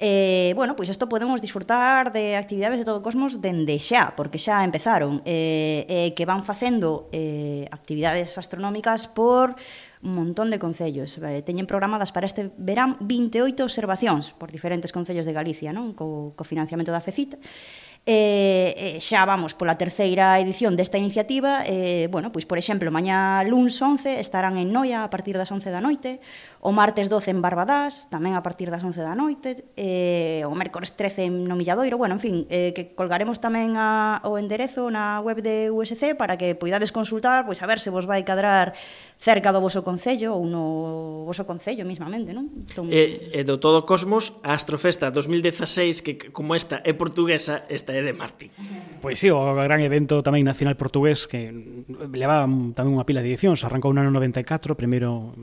Eh, 0.00 0.52
bueno, 0.56 0.74
pois 0.74 0.90
isto 0.90 1.08
podemos 1.08 1.40
disfrutar 1.40 2.10
de 2.10 2.34
actividades 2.34 2.82
de 2.82 2.84
todo 2.84 2.98
o 2.98 3.06
cosmos 3.06 3.38
dende 3.38 3.78
xa, 3.78 4.18
porque 4.18 4.42
xa 4.42 4.66
empezaron, 4.66 5.22
eh, 5.22 5.86
eh, 5.86 6.10
que 6.18 6.26
van 6.26 6.42
facendo 6.42 7.06
eh, 7.14 7.70
actividades 7.70 8.34
astronómicas 8.34 9.06
por 9.06 9.54
un 10.02 10.14
montón 10.18 10.50
de 10.50 10.58
concellos. 10.58 11.14
Eh, 11.22 11.46
teñen 11.46 11.70
programadas 11.70 12.10
para 12.10 12.26
este 12.26 12.50
verán 12.58 12.98
28 13.06 13.62
observacións 13.62 14.34
por 14.34 14.50
diferentes 14.50 14.90
concellos 14.90 15.30
de 15.30 15.32
Galicia, 15.32 15.70
non? 15.70 15.94
Co, 15.94 16.34
co 16.34 16.42
financiamento 16.42 16.90
da 16.90 16.98
FECIT. 16.98 17.38
Eh, 18.06 18.74
eh, 18.76 19.00
xa 19.00 19.24
vamos 19.24 19.56
pola 19.56 19.80
terceira 19.80 20.36
edición 20.36 20.76
desta 20.76 21.00
iniciativa, 21.00 21.64
eh, 21.64 22.04
bueno, 22.12 22.28
pois 22.28 22.44
por 22.44 22.60
exemplo, 22.60 22.92
mañá 22.92 23.40
luns 23.48 23.80
11 23.80 24.20
estarán 24.20 24.60
en 24.60 24.76
Noia 24.76 25.08
a 25.08 25.08
partir 25.08 25.40
das 25.40 25.48
11 25.48 25.72
da 25.72 25.80
noite, 25.80 26.20
o 26.64 26.72
martes 26.72 27.12
12 27.12 27.28
en 27.28 27.44
Barbadás, 27.44 28.08
tamén 28.08 28.32
a 28.32 28.40
partir 28.40 28.72
das 28.72 28.80
11 28.80 29.04
da 29.04 29.12
noite, 29.12 29.68
eh, 29.76 30.48
o 30.48 30.56
mércores 30.56 30.96
13 30.96 31.28
en 31.28 31.44
no 31.44 31.60
Milladoiro, 31.60 32.00
bueno, 32.00 32.16
en 32.16 32.22
fin, 32.24 32.36
eh, 32.48 32.72
que 32.72 32.96
colgaremos 32.96 33.36
tamén 33.36 33.76
a, 33.76 34.24
o 34.24 34.40
enderezo 34.40 34.88
na 34.88 35.20
web 35.20 35.44
de 35.44 35.68
USC 35.68 36.16
para 36.16 36.40
que 36.40 36.56
poidades 36.56 36.88
consultar, 36.88 37.44
pois 37.44 37.60
a 37.60 37.68
ver 37.68 37.84
se 37.84 37.92
vos 37.92 38.08
vai 38.08 38.24
cadrar 38.24 38.72
cerca 39.20 39.52
do 39.52 39.60
voso 39.60 39.84
concello 39.84 40.32
ou 40.32 40.48
no 40.48 41.28
voso 41.28 41.44
concello 41.44 41.84
mismamente, 41.84 42.32
non? 42.32 42.48
Entón... 42.48 42.88
E, 42.88 43.28
e 43.36 43.44
do 43.44 43.60
todo 43.60 43.84
Cosmos, 43.84 44.40
a 44.40 44.56
Astrofesta 44.56 45.12
2016, 45.12 46.00
que 46.00 46.32
como 46.32 46.56
esta 46.56 46.80
é 46.80 46.96
portuguesa, 46.96 47.68
esta 47.68 47.92
é 47.92 48.00
de 48.00 48.16
Martín. 48.16 48.48
Pois 49.04 49.20
sí, 49.20 49.28
o 49.28 49.52
gran 49.52 49.84
evento 49.84 50.24
tamén 50.24 50.48
nacional 50.48 50.80
portugués 50.80 51.28
que 51.28 51.52
levaba 52.08 52.48
tamén 52.72 52.96
unha 52.96 53.04
pila 53.04 53.20
de 53.20 53.36
edicións, 53.36 53.68
arrancou 53.68 53.92
no 53.92 54.00
ano 54.00 54.16
94, 54.16 54.72
primeiro 54.72 55.36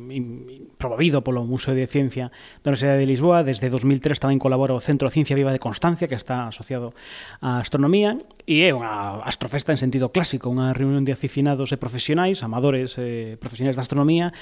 promovido 0.82 1.22
polo 1.22 1.46
Museo 1.46 1.78
de 1.78 1.86
Ciencia 1.86 2.34
da 2.66 2.74
Universidade 2.74 2.98
de 2.98 3.06
Lisboa. 3.06 3.46
Desde 3.46 3.70
2003 3.70 4.18
tamén 4.18 4.42
colabora 4.42 4.74
o 4.74 4.82
Centro 4.82 5.06
de 5.06 5.14
Ciencia 5.14 5.38
Viva 5.38 5.54
de 5.54 5.62
Constancia, 5.62 6.10
que 6.10 6.18
está 6.18 6.50
asociado 6.50 6.98
á 7.40 7.62
astronomía, 7.62 8.18
e 8.50 8.66
é 8.66 8.74
unha 8.74 9.22
astrofesta 9.22 9.70
en 9.70 9.80
sentido 9.80 10.10
clásico, 10.10 10.50
unha 10.50 10.74
reunión 10.74 11.06
de 11.06 11.14
aficionados 11.14 11.70
e 11.70 11.78
profesionais, 11.78 12.42
amadores 12.42 12.98
e 12.98 13.38
profesionais 13.38 13.78
da 13.78 13.86
astronomía, 13.86 14.34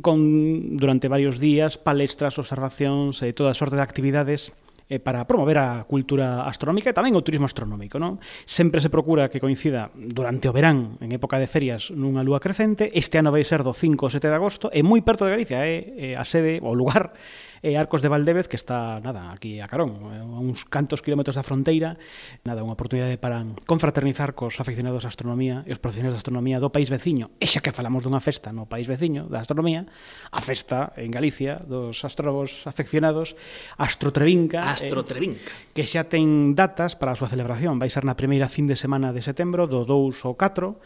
con 0.00 0.80
durante 0.80 1.12
varios 1.12 1.36
días 1.36 1.76
palestras, 1.76 2.40
observacións 2.40 3.20
e 3.20 3.36
toda 3.36 3.52
sorte 3.52 3.76
de 3.76 3.84
actividades 3.84 4.56
eh, 4.86 5.02
para 5.02 5.26
promover 5.26 5.58
a 5.58 5.82
cultura 5.84 6.46
astronómica 6.46 6.90
e 6.90 6.96
tamén 6.96 7.18
o 7.18 7.24
turismo 7.24 7.50
astronómico. 7.50 7.98
Non? 7.98 8.22
Sempre 8.46 8.78
se 8.78 8.86
procura 8.86 9.26
que 9.26 9.42
coincida 9.42 9.90
durante 9.94 10.46
o 10.46 10.54
verán, 10.54 10.94
en 11.02 11.10
época 11.10 11.42
de 11.42 11.50
ferias, 11.50 11.90
nunha 11.90 12.22
lúa 12.22 12.38
crecente. 12.38 12.94
Este 12.94 13.18
ano 13.18 13.34
vai 13.34 13.42
ser 13.42 13.66
do 13.66 13.74
5 13.74 14.06
ao 14.06 14.12
7 14.14 14.30
de 14.30 14.36
agosto 14.38 14.66
e 14.70 14.86
moi 14.86 15.02
perto 15.02 15.26
de 15.26 15.34
Galicia, 15.34 15.66
é 15.66 16.14
eh, 16.14 16.14
a 16.14 16.22
sede 16.22 16.62
ou 16.62 16.74
lugar 16.74 17.14
e 17.62 17.76
Arcos 17.76 18.02
de 18.02 18.08
Valdevez, 18.08 18.48
que 18.48 18.56
está, 18.56 19.00
nada, 19.00 19.32
aquí 19.32 19.60
a 19.60 19.68
Carón, 19.68 19.96
a 20.08 20.40
uns 20.40 20.64
cantos 20.68 21.00
kilómetros 21.00 21.36
da 21.36 21.44
fronteira, 21.44 21.96
nada, 22.44 22.64
unha 22.64 22.76
oportunidade 22.76 23.16
para 23.16 23.44
confraternizar 23.64 24.36
cos 24.36 24.58
aficionados 24.60 25.04
á 25.04 25.10
astronomía 25.12 25.64
e 25.64 25.72
os 25.72 25.80
profesionais 25.80 26.14
de 26.14 26.20
astronomía 26.20 26.60
do 26.60 26.72
país 26.72 26.92
veciño. 26.92 27.32
E 27.40 27.46
xa 27.48 27.64
que 27.64 27.72
falamos 27.72 28.04
dunha 28.04 28.20
festa 28.20 28.52
no 28.52 28.68
país 28.68 28.88
veciño 28.88 29.28
da 29.28 29.40
astronomía, 29.40 29.88
a 30.32 30.40
festa 30.40 30.92
en 30.96 31.12
Galicia 31.12 31.60
dos 31.62 32.02
astrólogos 32.04 32.66
afeccionados, 32.68 33.36
Astrotrevinca, 33.76 34.68
Astrotrevinca. 34.68 35.50
Eh, 35.50 35.72
que 35.76 35.84
xa 35.84 36.08
ten 36.08 36.56
datas 36.56 36.96
para 36.96 37.12
a 37.12 37.18
súa 37.18 37.30
celebración, 37.30 37.80
vai 37.80 37.88
ser 37.92 38.04
na 38.04 38.16
primeira 38.16 38.48
fin 38.48 38.64
de 38.64 38.76
semana 38.76 39.12
de 39.12 39.20
setembro 39.20 39.68
do 39.68 39.84
2 39.84 40.24
ao 40.24 40.34
4 40.36 40.76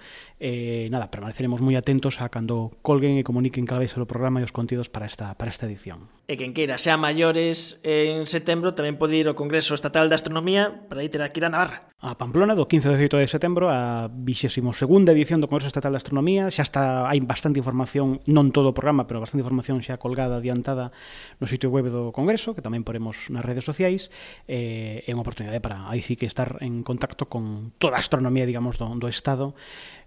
eh, 0.41 0.89
nada, 0.89 1.13
permaneceremos 1.13 1.61
moi 1.61 1.77
atentos 1.77 2.19
a 2.25 2.33
cando 2.33 2.73
colguen 2.81 3.21
e 3.21 3.23
comuniquen 3.23 3.69
cada 3.69 3.85
vez 3.85 3.93
o 3.95 4.09
programa 4.09 4.41
e 4.41 4.45
os 4.49 4.57
contidos 4.57 4.89
para 4.89 5.05
esta, 5.05 5.37
para 5.37 5.53
esta 5.53 5.69
edición. 5.69 6.09
E 6.25 6.41
quen 6.41 6.57
queira, 6.57 6.81
sea 6.81 6.97
maiores 6.97 7.79
en 7.85 8.25
setembro, 8.25 8.73
tamén 8.73 8.97
pode 8.97 9.21
ir 9.21 9.29
ao 9.29 9.37
Congreso 9.37 9.77
Estatal 9.77 10.09
de 10.09 10.17
Astronomía 10.17 10.89
para 10.89 11.05
ir 11.05 11.13
aquí 11.21 11.45
a 11.45 11.53
Navarra. 11.53 11.93
A 12.01 12.17
Pamplona, 12.17 12.57
do 12.57 12.65
15 12.65 12.89
ao 12.89 12.97
18 12.97 13.21
de 13.21 13.29
setembro, 13.29 13.69
a 13.69 14.09
22 14.09 14.81
edición 15.13 15.45
do 15.45 15.53
Congreso 15.53 15.69
Estatal 15.69 15.93
de 15.93 16.01
Astronomía. 16.01 16.49
Xa 16.49 16.65
está, 16.65 17.05
hai 17.05 17.21
bastante 17.21 17.61
información, 17.61 18.25
non 18.25 18.49
todo 18.57 18.73
o 18.73 18.75
programa, 18.75 19.05
pero 19.05 19.21
bastante 19.21 19.45
información 19.45 19.85
xa 19.85 20.01
colgada, 20.01 20.41
adiantada 20.41 20.97
no 21.37 21.45
sitio 21.45 21.69
web 21.69 21.93
do 21.93 22.09
Congreso, 22.17 22.57
que 22.57 22.65
tamén 22.65 22.89
poremos 22.89 23.29
nas 23.29 23.45
redes 23.45 23.69
sociais. 23.69 24.09
Eh, 24.49 25.05
é 25.05 25.13
unha 25.13 25.21
oportunidade 25.21 25.61
para 25.61 25.93
aí 25.93 26.01
sí 26.01 26.17
que 26.17 26.25
estar 26.25 26.57
en 26.65 26.81
contacto 26.81 27.29
con 27.29 27.77
toda 27.77 27.99
a 27.99 28.01
astronomía, 28.01 28.49
digamos, 28.49 28.81
do, 28.81 28.89
do 28.97 29.05
Estado 29.05 29.53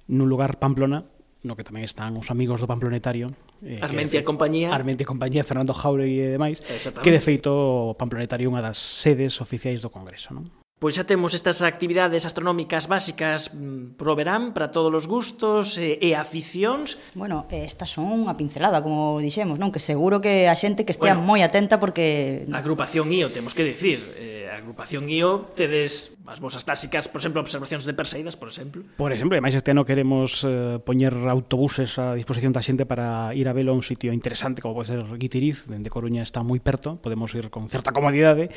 nun 0.08 0.28
lugar 0.28 0.60
Pamplona, 0.60 1.08
no 1.44 1.60
que 1.60 1.68
tamén 1.68 1.84
están 1.84 2.16
os 2.16 2.32
amigos 2.32 2.64
do 2.64 2.68
Pamplonetario, 2.68 3.32
eh, 3.64 3.80
Armentia 3.84 4.20
e 4.20 4.26
Compañía. 4.26 4.72
Armentia 4.72 5.04
e 5.04 5.10
Compañía, 5.10 5.44
Fernando 5.44 5.76
Jauregui 5.76 6.20
e 6.24 6.30
demais, 6.36 6.64
que 7.04 7.12
de 7.12 7.22
feito 7.22 7.52
o 7.92 7.96
Pamplonetario 8.00 8.48
é 8.48 8.52
unha 8.52 8.64
das 8.64 8.80
sedes 8.80 9.40
oficiais 9.44 9.84
do 9.84 9.92
Congreso, 9.92 10.32
non? 10.32 10.48
Pois 10.84 11.00
xa 11.00 11.08
temos 11.08 11.32
estas 11.32 11.64
actividades 11.64 12.28
astronómicas 12.28 12.92
básicas 12.92 13.56
mm, 13.56 13.96
pro 13.96 14.20
verán 14.20 14.52
para 14.52 14.76
todos 14.76 14.92
os 14.92 15.08
gustos 15.08 15.80
e, 15.80 15.96
e 16.04 16.12
aficións. 16.12 17.00
Bueno, 17.16 17.48
estas 17.48 17.96
son 17.96 18.12
unha 18.12 18.36
pincelada, 18.36 18.84
como 18.84 19.16
dixemos, 19.24 19.56
non? 19.56 19.72
Que 19.72 19.80
seguro 19.80 20.20
que 20.20 20.52
a 20.52 20.56
xente 20.60 20.84
que 20.84 20.92
estea 20.92 21.16
bueno, 21.16 21.24
moi 21.24 21.40
atenta 21.40 21.80
porque... 21.80 22.44
A 22.52 22.60
agrupación 22.60 23.16
IO, 23.16 23.32
temos 23.32 23.56
que 23.56 23.64
dicir. 23.64 24.04
Eh, 24.20 24.33
agrupación 24.64 25.06
guío 25.12 25.52
tedes 25.54 26.16
as 26.24 26.40
vosas 26.40 26.64
clásicas, 26.64 27.12
por 27.12 27.20
exemplo, 27.20 27.44
observacións 27.44 27.84
de 27.84 27.94
perseidas, 27.94 28.40
por 28.40 28.48
exemplo. 28.48 28.88
Por 28.96 29.12
exemplo, 29.12 29.36
e 29.36 29.44
máis 29.44 29.54
este 29.54 29.76
ano 29.76 29.84
queremos 29.84 30.48
eh, 30.48 30.80
poñer 30.80 31.12
autobuses 31.28 32.00
a 32.00 32.16
disposición 32.16 32.56
da 32.56 32.64
xente 32.64 32.88
para 32.88 33.36
ir 33.36 33.46
a 33.46 33.54
velo 33.54 33.76
a 33.76 33.78
un 33.78 33.84
sitio 33.84 34.16
interesante 34.16 34.64
como 34.64 34.80
pode 34.80 34.96
ser 34.96 35.04
Guitiriz, 35.20 35.68
dende 35.68 35.92
Coruña 35.92 36.24
está 36.24 36.42
moi 36.42 36.64
perto, 36.64 36.96
podemos 36.98 37.30
ir 37.36 37.52
con 37.52 37.68
certa 37.68 37.92
comodidade 37.92 38.50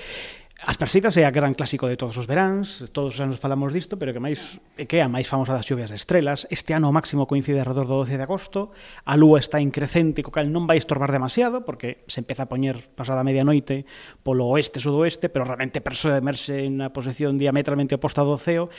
As 0.57 0.81
Perseidas 0.81 1.13
é 1.21 1.29
a 1.29 1.31
gran 1.31 1.53
clásico 1.53 1.85
de 1.85 2.01
todos 2.01 2.17
os 2.17 2.25
veráns, 2.25 2.89
todos 2.89 3.13
os 3.13 3.21
anos 3.21 3.37
falamos 3.37 3.77
disto, 3.77 4.01
pero 4.01 4.17
que 4.17 4.25
máis 4.25 4.57
que 4.89 4.97
é 4.97 5.05
a 5.05 5.13
máis 5.13 5.29
famosa 5.29 5.53
das 5.53 5.69
lluvias 5.69 5.93
de 5.93 6.01
estrelas. 6.01 6.49
Este 6.49 6.73
ano 6.73 6.89
o 6.89 6.97
máximo 6.97 7.29
coincide 7.29 7.61
alrededor 7.61 7.85
do 7.85 8.01
12 8.01 8.17
de 8.17 8.25
agosto, 8.25 8.73
a 9.05 9.21
lúa 9.21 9.37
está 9.37 9.61
en 9.61 9.69
crecente, 9.69 10.25
co 10.25 10.33
cal 10.33 10.49
non 10.49 10.65
vai 10.65 10.81
estorbar 10.81 11.13
demasiado, 11.13 11.69
porque 11.69 12.09
se 12.09 12.25
empeza 12.25 12.49
a 12.49 12.51
poñer 12.51 12.89
pasada 12.97 13.21
medianoite 13.21 13.85
polo 14.25 14.49
oeste-sudoeste, 14.49 15.29
pero 15.29 15.45
realmente 15.45 15.85
persoa 15.85 16.17
emerxe 16.17 16.73
na 16.73 16.89
posición 16.89 17.37
diametralmente 17.37 18.01
oposta 18.01 18.25
do 18.25 18.41
ceo, 18.41 18.73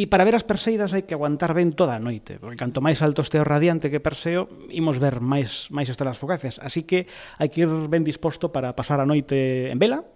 E 0.00 0.06
para 0.06 0.22
ver 0.22 0.38
as 0.38 0.46
Perseidas 0.46 0.94
hai 0.94 1.02
que 1.02 1.18
aguantar 1.18 1.50
ben 1.50 1.74
toda 1.74 1.98
a 1.98 2.00
noite, 2.00 2.38
porque 2.38 2.54
canto 2.54 2.78
máis 2.78 3.02
alto 3.02 3.26
este 3.26 3.36
o 3.36 3.44
radiante 3.44 3.90
que 3.90 3.98
Perseo, 3.98 4.46
imos 4.70 5.02
ver 5.02 5.18
máis 5.18 5.66
máis 5.74 5.90
estelas 5.90 6.14
fugaces, 6.14 6.62
así 6.62 6.86
que 6.86 7.10
hai 7.42 7.50
que 7.50 7.66
ir 7.66 7.70
ben 7.90 8.06
disposto 8.06 8.54
para 8.54 8.72
pasar 8.78 9.02
a 9.02 9.04
noite 9.04 9.66
en 9.66 9.82
vela, 9.82 10.06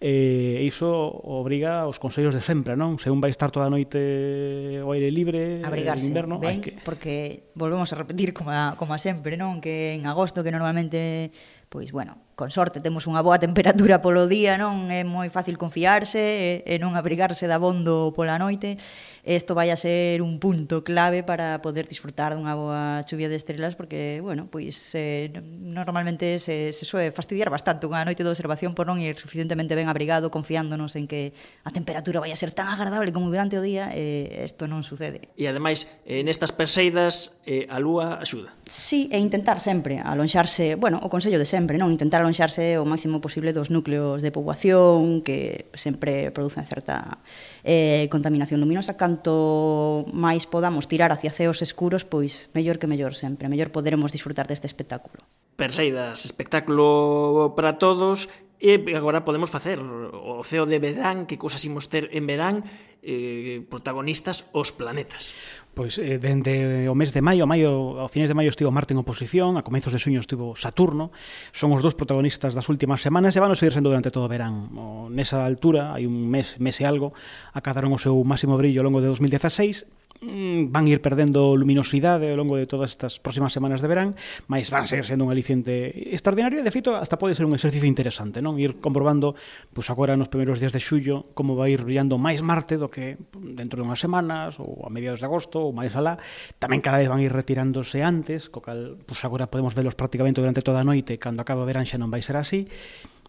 eh, 0.00 0.47
E 0.56 0.64
iso 0.64 0.88
obriga 1.26 1.84
os 1.84 2.00
consellos 2.00 2.32
de 2.32 2.40
sempre, 2.40 2.78
non? 2.78 2.96
Se 2.96 3.12
un 3.12 3.20
vai 3.20 3.28
estar 3.28 3.52
toda 3.52 3.68
a 3.68 3.72
noite 3.72 4.80
ao 4.80 4.94
aire 4.96 5.12
libre, 5.12 5.60
eh, 5.60 5.66
Abrigarse, 5.66 6.06
en 6.06 6.14
inverno, 6.14 6.40
ben, 6.40 6.64
que... 6.64 6.78
porque 6.86 7.50
volvemos 7.52 7.92
a 7.92 7.96
repetir 7.98 8.32
como 8.32 8.54
a, 8.54 8.78
como 8.80 8.94
a 8.94 8.98
sempre, 9.02 9.36
non? 9.36 9.60
Que 9.60 9.98
en 9.98 10.08
agosto 10.08 10.40
que 10.40 10.54
normalmente 10.54 11.34
pois 11.68 11.92
bueno, 11.92 12.16
con 12.32 12.48
sorte 12.48 12.80
temos 12.80 13.04
unha 13.04 13.20
boa 13.20 13.36
temperatura 13.36 14.00
polo 14.00 14.24
día, 14.24 14.56
non? 14.56 14.88
É 14.88 15.04
moi 15.04 15.28
fácil 15.28 15.60
confiarse 15.60 16.64
e, 16.64 16.64
e 16.64 16.74
non 16.80 16.96
abrigarse 16.96 17.44
da 17.44 17.60
bondo 17.60 18.16
pola 18.16 18.40
noite 18.40 18.80
Isto 19.28 19.52
vai 19.52 19.68
a 19.68 19.76
ser 19.76 20.24
un 20.24 20.40
punto 20.40 20.80
clave 20.80 21.20
para 21.20 21.60
poder 21.60 21.84
disfrutar 21.84 22.32
dunha 22.32 22.56
boa 22.56 23.04
chuvia 23.04 23.28
de 23.28 23.36
estrelas 23.36 23.76
porque, 23.76 24.24
bueno, 24.24 24.48
pois 24.48 24.72
eh, 24.96 25.28
normalmente 25.44 26.40
se, 26.40 26.72
se 26.72 26.88
soe 26.88 27.12
fastidiar 27.12 27.52
bastante 27.52 27.84
unha 27.84 28.08
noite 28.08 28.24
de 28.24 28.32
observación 28.32 28.72
por 28.72 28.88
non 28.88 29.04
ir 29.04 29.20
suficientemente 29.20 29.76
ben 29.76 29.92
abrigado 29.92 30.32
confiándonos 30.32 30.96
en 30.96 31.04
que 31.04 31.36
a 31.60 31.68
temperatura 31.68 32.24
vai 32.24 32.32
a 32.32 32.40
ser 32.40 32.56
tan 32.56 32.72
agradable 32.72 33.12
como 33.12 33.28
durante 33.28 33.60
o 33.60 33.62
día 33.62 33.92
e 33.92 34.32
eh, 34.32 34.48
isto 34.48 34.64
non 34.64 34.80
sucede. 34.80 35.28
E 35.36 35.44
ademais, 35.44 35.92
eh, 36.08 36.24
nestas 36.24 36.56
perseidas 36.56 37.36
eh, 37.44 37.68
a 37.68 37.76
lúa 37.76 38.24
axuda. 38.24 38.56
Sí, 38.64 39.12
e 39.12 39.20
intentar 39.20 39.60
sempre 39.60 40.00
alonxarse, 40.00 40.80
bueno, 40.80 41.04
o 41.04 41.12
consello 41.12 41.36
de 41.36 41.44
sempre, 41.44 41.76
non 41.76 41.92
intentar 41.92 42.24
alonxarse 42.24 42.80
o 42.80 42.88
máximo 42.88 43.20
posible 43.20 43.52
dos 43.52 43.68
núcleos 43.68 44.24
de 44.24 44.32
poboación 44.32 45.20
que 45.20 45.68
sempre 45.76 46.32
producen 46.32 46.64
certa 46.64 47.20
eh, 47.68 48.08
contaminación 48.08 48.64
luminosa, 48.64 48.96
canto 48.96 50.08
máis 50.08 50.48
podamos 50.48 50.88
tirar 50.88 51.12
hacia 51.12 51.28
ceos 51.28 51.60
escuros, 51.60 52.08
pois 52.08 52.48
mellor 52.56 52.80
que 52.80 52.88
mellor 52.88 53.12
sempre, 53.12 53.52
mellor 53.52 53.68
poderemos 53.68 54.08
disfrutar 54.08 54.48
deste 54.48 54.64
espectáculo. 54.64 55.20
Perseidas, 55.60 56.24
espectáculo 56.24 57.52
para 57.52 57.76
todos, 57.76 58.32
E 58.58 58.74
agora 58.98 59.22
podemos 59.22 59.54
facer 59.54 59.78
o 59.78 60.42
ceo 60.42 60.66
de 60.66 60.82
verán, 60.82 61.30
que 61.30 61.38
cousas 61.38 61.62
imos 61.62 61.86
ter 61.86 62.10
en 62.10 62.26
verán, 62.26 62.66
eh, 63.02 63.62
protagonistas 63.68 64.46
os 64.52 64.72
planetas. 64.72 65.34
Pois 65.78 65.94
eh, 66.02 66.18
dende 66.18 66.82
eh, 66.82 66.90
o 66.90 66.94
mes 66.98 67.14
de 67.14 67.22
maio, 67.22 67.46
a 67.46 67.48
maio, 67.48 68.02
ao 68.02 68.10
fines 68.10 68.26
de 68.26 68.34
maio 68.34 68.50
estivo 68.50 68.74
Marte 68.74 68.98
en 68.98 68.98
oposición, 68.98 69.54
a 69.54 69.62
comezos 69.62 69.94
de 69.94 70.02
suño 70.02 70.18
estivo 70.18 70.58
Saturno, 70.58 71.14
son 71.54 71.70
os 71.70 71.86
dous 71.86 71.94
protagonistas 71.94 72.50
das 72.50 72.66
últimas 72.66 72.98
semanas 72.98 73.38
e 73.38 73.42
van 73.42 73.54
a 73.54 73.58
seguir 73.58 73.78
sendo 73.78 73.94
durante 73.94 74.10
todo 74.10 74.26
o 74.26 74.32
verán. 74.32 74.74
O, 74.74 75.06
nesa 75.06 75.46
altura, 75.46 75.94
hai 75.94 76.02
un 76.02 76.26
mes, 76.26 76.58
mes 76.58 76.82
e 76.82 76.84
algo, 76.84 77.14
acadaron 77.54 77.94
o 77.94 78.00
seu 78.02 78.18
máximo 78.26 78.58
brillo 78.58 78.82
ao 78.82 78.90
longo 78.90 78.98
de 78.98 79.06
2016, 79.06 79.86
mm, 80.18 80.74
van 80.74 80.90
ir 80.90 80.98
perdendo 80.98 81.54
luminosidade 81.54 82.26
ao 82.26 82.34
longo 82.34 82.58
de 82.58 82.66
todas 82.66 82.90
estas 82.90 83.22
próximas 83.22 83.54
semanas 83.54 83.78
de 83.78 83.86
verán, 83.86 84.18
mas 84.50 84.74
van 84.74 84.90
ser 84.90 85.06
sendo 85.06 85.22
un 85.26 85.30
aliciente 85.30 85.94
extraordinario 86.10 86.58
e 86.58 86.66
de 86.66 86.74
feito 86.74 86.98
hasta 86.98 87.22
pode 87.22 87.38
ser 87.38 87.46
un 87.46 87.54
exercicio 87.54 87.86
interesante, 87.86 88.42
non? 88.42 88.58
Ir 88.58 88.82
comprobando 88.82 89.38
pois 89.70 89.86
agora 89.94 90.18
nos 90.18 90.26
primeiros 90.26 90.58
días 90.58 90.74
de 90.74 90.82
xullo 90.82 91.30
como 91.38 91.54
vai 91.54 91.70
ir 91.70 91.86
brillando 91.86 92.18
máis 92.18 92.42
Marte 92.42 92.74
do 92.74 92.87
que 92.90 93.20
dentro 93.32 93.80
de 93.80 93.86
unhas 93.86 94.02
semanas 94.02 94.56
ou 94.58 94.84
a 94.84 94.90
mediados 94.90 95.20
de 95.20 95.26
agosto 95.28 95.60
ou 95.60 95.70
máis 95.70 95.94
alá, 95.94 96.18
tamén 96.58 96.82
cada 96.82 97.00
vez 97.00 97.08
van 97.08 97.22
ir 97.22 97.32
retirándose 97.32 98.02
antes, 98.02 98.48
co 98.48 98.64
cal, 98.64 98.98
pois 99.04 99.20
agora 99.22 99.48
podemos 99.48 99.76
velos 99.76 99.94
prácticamente 99.94 100.40
durante 100.40 100.64
toda 100.64 100.82
a 100.82 100.88
noite, 100.88 101.20
cando 101.20 101.44
acaba 101.44 101.64
o 101.64 101.68
verán 101.68 101.86
xa 101.86 102.00
non 102.00 102.10
vai 102.10 102.24
ser 102.24 102.40
así, 102.40 102.66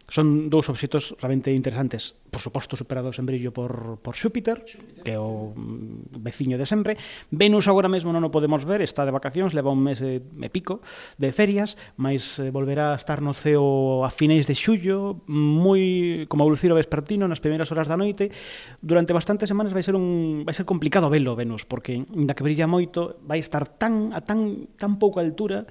Son 0.09 0.49
dous 0.49 0.67
obxetos 0.73 1.13
realmente 1.21 1.53
interesantes, 1.53 2.17
por 2.33 2.41
suposto 2.41 2.73
superados 2.73 3.21
en 3.21 3.29
brillo 3.29 3.53
por, 3.53 4.01
por 4.01 4.17
Xúpiter, 4.17 4.39
Xúpiter, 4.39 5.03
que 5.03 5.11
é 5.13 5.19
o 5.19 5.53
mm, 5.55 6.21
veciño 6.21 6.57
de 6.57 6.65
sempre. 6.65 6.97
Venus 7.31 7.67
agora 7.67 7.89
mesmo 7.89 8.13
non 8.13 8.25
o 8.25 8.33
podemos 8.33 8.63
ver, 8.65 8.81
está 8.81 9.03
de 9.03 9.13
vacacións, 9.13 9.53
leva 9.53 9.73
un 9.73 9.81
mes 9.81 10.01
e, 10.01 10.21
e 10.21 10.49
pico 10.49 10.81
de 11.17 11.33
ferias, 11.33 11.75
mas 11.97 12.37
eh, 12.39 12.53
volverá 12.53 12.93
a 12.93 12.99
estar 12.99 13.21
no 13.21 13.33
ceo 13.33 14.05
a 14.05 14.09
finéis 14.13 14.47
de 14.47 14.55
xullo, 14.55 15.21
moi 15.27 16.25
como 16.29 16.45
o 16.45 16.51
luciro 16.51 16.77
vespertino 16.77 17.27
nas 17.27 17.41
primeiras 17.41 17.69
horas 17.73 17.89
da 17.89 17.97
noite. 17.97 18.31
Durante 18.81 19.13
bastantes 19.13 19.49
semanas 19.49 19.73
vai 19.73 19.83
ser 19.83 19.97
un 19.97 20.43
vai 20.45 20.53
ser 20.55 20.63
complicado 20.63 21.09
velo 21.09 21.35
Venus, 21.35 21.65
porque 21.65 21.97
inda 21.97 22.37
que 22.37 22.45
brilla 22.45 22.69
moito 22.69 23.19
vai 23.25 23.41
estar 23.41 23.65
tan 23.65 24.13
a 24.13 24.21
tan 24.21 24.71
tan 24.77 24.97
pouca 24.97 25.21
altura 25.21 25.65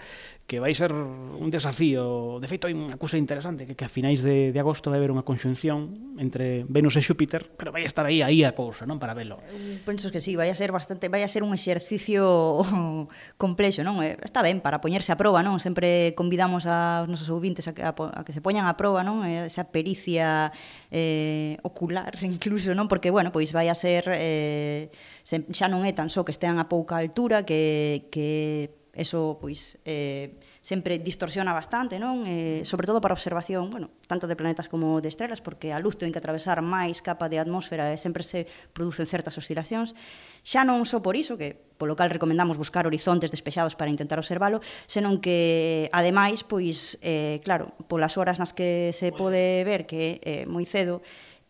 que 0.49 0.61
vai 0.61 0.73
ser 0.73 0.97
un 0.97 1.51
desafío. 1.53 2.41
De 2.41 2.49
feito, 2.49 2.65
hai 2.65 2.73
unha 2.73 2.97
cousa 2.97 3.21
interesante, 3.21 3.69
que, 3.69 3.77
que 3.77 3.85
a 3.85 3.93
finais 3.93 4.25
de, 4.25 4.49
de 4.49 4.57
agosto 4.57 4.89
vai 4.89 4.97
haber 4.97 5.13
unha 5.13 5.21
conxunción 5.21 6.17
entre 6.17 6.65
Venus 6.65 6.97
e 6.97 7.05
Xúpiter, 7.05 7.53
pero 7.53 7.69
vai 7.69 7.85
estar 7.85 8.09
aí 8.09 8.25
aí 8.25 8.49
a 8.49 8.57
cousa, 8.57 8.89
non? 8.89 8.97
Para 8.97 9.13
velo. 9.13 9.45
Penso 9.85 10.09
que 10.09 10.25
sí, 10.25 10.41
vai 10.41 10.49
a 10.49 10.57
ser 10.57 10.73
bastante, 10.73 11.13
vai 11.13 11.21
a 11.21 11.29
ser 11.29 11.45
un 11.45 11.53
exercicio 11.53 12.65
complexo, 13.37 13.85
non? 13.85 14.01
Eh, 14.01 14.17
está 14.25 14.41
ben 14.41 14.65
para 14.65 14.81
poñerse 14.81 15.13
a 15.13 15.21
proba, 15.21 15.45
non? 15.45 15.61
Sempre 15.61 16.17
convidamos 16.17 16.65
aos 16.65 17.13
nosos 17.13 17.29
ouvintes 17.29 17.69
a 17.69 17.77
que, 17.77 17.85
a, 17.85 17.93
a 17.93 18.25
que 18.25 18.33
se 18.33 18.41
poñan 18.41 18.65
a 18.65 18.81
proba, 18.81 19.05
non? 19.05 19.29
Eh, 19.29 19.53
esa 19.53 19.69
pericia 19.69 20.49
eh, 20.89 21.61
ocular 21.61 22.17
incluso, 22.25 22.73
non? 22.73 22.89
Porque, 22.89 23.13
bueno, 23.13 23.37
pois 23.37 23.53
vai 23.53 23.69
a 23.69 23.77
ser 23.77 24.09
eh, 24.17 24.89
xa 25.29 25.69
non 25.69 25.85
é 25.85 25.93
tan 25.93 26.09
só 26.09 26.25
que 26.25 26.33
estean 26.33 26.57
a 26.57 26.73
pouca 26.73 26.97
altura, 26.97 27.45
que, 27.45 28.09
que 28.09 28.78
eso 28.99 29.39
pois 29.39 29.79
eh, 29.87 30.43
sempre 30.59 30.99
distorsiona 30.99 31.55
bastante, 31.55 32.03
non? 32.03 32.27
Eh, 32.27 32.67
sobre 32.67 32.91
todo 32.91 32.99
para 32.99 33.15
observación, 33.15 33.71
bueno, 33.71 33.95
tanto 34.11 34.27
de 34.27 34.35
planetas 34.35 34.67
como 34.67 34.99
de 34.99 35.07
estrelas, 35.07 35.39
porque 35.39 35.71
a 35.71 35.79
luz 35.79 35.95
ten 35.95 36.11
que 36.11 36.19
atravesar 36.19 36.59
máis 36.59 36.99
capa 36.99 37.31
de 37.31 37.39
atmósfera 37.39 37.95
e 37.95 37.97
sempre 37.97 38.27
se 38.27 38.51
producen 38.75 39.07
certas 39.07 39.39
oscilacións. 39.39 39.95
Xa 40.43 40.67
non 40.67 40.83
só 40.83 40.99
por 40.99 41.15
iso, 41.15 41.39
que 41.39 41.55
polo 41.79 41.95
cal 41.95 42.11
recomendamos 42.11 42.59
buscar 42.59 42.91
horizontes 42.91 43.31
despexados 43.31 43.79
para 43.79 43.89
intentar 43.89 44.19
observalo, 44.19 44.59
senón 44.91 45.23
que, 45.23 45.87
ademais, 45.95 46.43
pois, 46.43 46.99
eh, 47.01 47.39
claro, 47.47 47.79
polas 47.87 48.19
horas 48.19 48.43
nas 48.43 48.51
que 48.51 48.91
se 48.91 49.15
pois. 49.15 49.31
pode 49.31 49.63
ver 49.63 49.87
que 49.87 50.19
eh, 50.27 50.45
moi 50.51 50.67
cedo, 50.67 51.01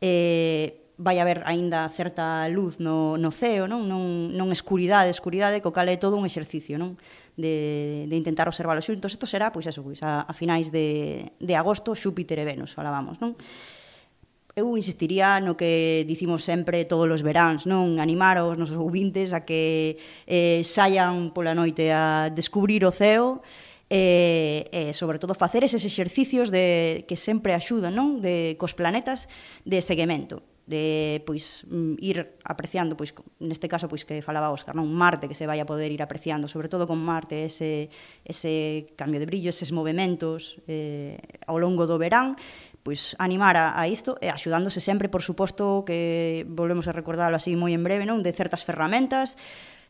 eh, 0.05 0.85
vai 0.99 1.23
haber 1.23 1.47
aínda 1.47 1.89
certa 1.95 2.51
luz 2.51 2.83
no, 2.83 3.17
no 3.17 3.31
ceo, 3.31 3.71
non? 3.71 3.87
Non, 3.87 4.35
non 4.35 4.51
escuridade, 4.51 5.15
escuridade, 5.15 5.63
co 5.63 5.71
cal 5.71 5.87
é 5.87 5.95
todo 5.95 6.19
un 6.19 6.27
exercicio, 6.27 6.75
non? 6.75 6.99
de, 7.39 8.11
de 8.11 8.17
intentar 8.19 8.51
observalo 8.51 8.83
xuntos. 8.83 9.15
Entón, 9.15 9.15
isto 9.15 9.27
será, 9.31 9.55
pois, 9.55 9.71
eso, 9.71 9.87
pois, 9.87 10.03
a, 10.03 10.27
a 10.27 10.33
finais 10.35 10.75
de, 10.75 11.31
de 11.39 11.55
agosto, 11.55 11.95
Xúpiter 11.95 12.43
e 12.43 12.45
Venus, 12.45 12.75
falábamos, 12.75 13.23
non? 13.23 13.39
eu 14.59 14.75
insistiría 14.75 15.39
no 15.39 15.55
que 15.55 16.03
dicimos 16.03 16.43
sempre 16.43 16.83
todos 16.83 17.07
os 17.07 17.23
veráns, 17.23 17.63
non 17.63 18.03
animar 18.03 18.43
os 18.43 18.59
nosos 18.59 18.75
ouvintes 18.75 19.31
a 19.31 19.47
que 19.47 20.03
eh, 20.27 20.67
saian 20.67 21.31
pola 21.31 21.55
noite 21.55 21.95
a 21.95 22.27
descubrir 22.35 22.83
o 22.83 22.91
ceo, 22.91 23.39
eh, 23.89 24.67
e, 24.69 24.91
eh, 24.91 24.91
eh, 24.91 24.93
sobre 24.93 25.23
todo 25.23 25.39
facer 25.39 25.65
eses 25.65 25.87
exercicios 25.87 26.51
de 26.51 27.07
que 27.09 27.17
sempre 27.17 27.55
axudan, 27.55 27.95
non, 27.95 28.19
de 28.21 28.59
cos 28.59 28.75
planetas 28.75 29.31
de 29.65 29.79
seguimento 29.81 30.43
de 30.69 31.25
pois 31.25 31.65
mm, 31.65 31.97
ir 31.97 32.37
apreciando 32.45 32.93
pois 32.93 33.17
neste 33.41 33.73
caso 33.73 33.89
pois 33.89 34.05
que 34.05 34.21
falaba 34.21 34.53
Óscar, 34.53 34.77
non, 34.77 34.85
Marte 34.85 35.25
que 35.25 35.35
se 35.35 35.49
vai 35.49 35.65
a 35.65 35.67
poder 35.67 35.89
ir 35.89 36.05
apreciando, 36.05 36.45
sobre 36.45 36.69
todo 36.69 36.85
con 36.85 37.01
Marte 37.01 37.49
ese 37.49 37.89
ese 38.29 38.85
cambio 38.93 39.17
de 39.17 39.25
brillo, 39.25 39.49
eses 39.49 39.73
movementos 39.73 40.61
eh 40.69 41.17
ao 41.49 41.57
longo 41.57 41.89
do 41.89 41.97
verán, 41.97 42.37
pois 42.85 43.17
animar 43.17 43.57
a, 43.57 43.81
a 43.81 43.89
isto 43.89 44.21
e 44.21 44.29
axudándose 44.29 44.85
sempre, 44.85 45.09
por 45.09 45.25
suposto, 45.25 45.89
que 45.89 46.45
volvemos 46.45 46.85
a 46.85 46.93
recordarlo 46.93 47.41
así 47.41 47.57
moi 47.57 47.73
en 47.73 47.81
breve, 47.81 48.05
non, 48.05 48.21
de 48.21 48.37
certas 48.37 48.61
ferramentas 48.61 49.41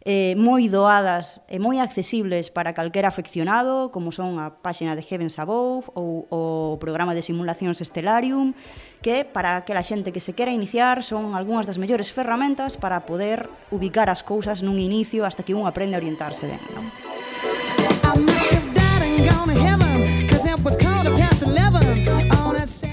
eh, 0.06 0.38
moi 0.38 0.70
doadas 0.70 1.42
e 1.50 1.58
moi 1.58 1.82
accesibles 1.82 2.54
para 2.54 2.70
calquera 2.70 3.10
afeccionado, 3.10 3.90
como 3.90 4.14
son 4.14 4.38
a 4.38 4.54
páxina 4.54 4.94
de 4.94 5.02
Heavens 5.02 5.38
Above 5.42 5.90
ou 5.98 6.28
o 6.30 6.78
programa 6.78 7.18
de 7.18 7.22
simulacións 7.26 7.82
Stellarium, 7.82 8.54
que 9.02 9.26
para 9.26 9.58
aquela 9.58 9.82
xente 9.82 10.14
que 10.14 10.22
se 10.22 10.38
quera 10.38 10.54
iniciar 10.54 11.02
son 11.02 11.34
algunhas 11.34 11.66
das 11.66 11.82
mellores 11.82 12.14
ferramentas 12.14 12.78
para 12.78 13.02
poder 13.02 13.50
ubicar 13.74 14.06
as 14.06 14.22
cousas 14.22 14.62
nun 14.62 14.78
inicio 14.78 15.26
hasta 15.26 15.42
que 15.42 15.54
un 15.54 15.66
aprende 15.66 15.98
a 15.98 16.02
orientarse 16.02 16.46
ben. 16.46 16.62
Non? 16.72 16.86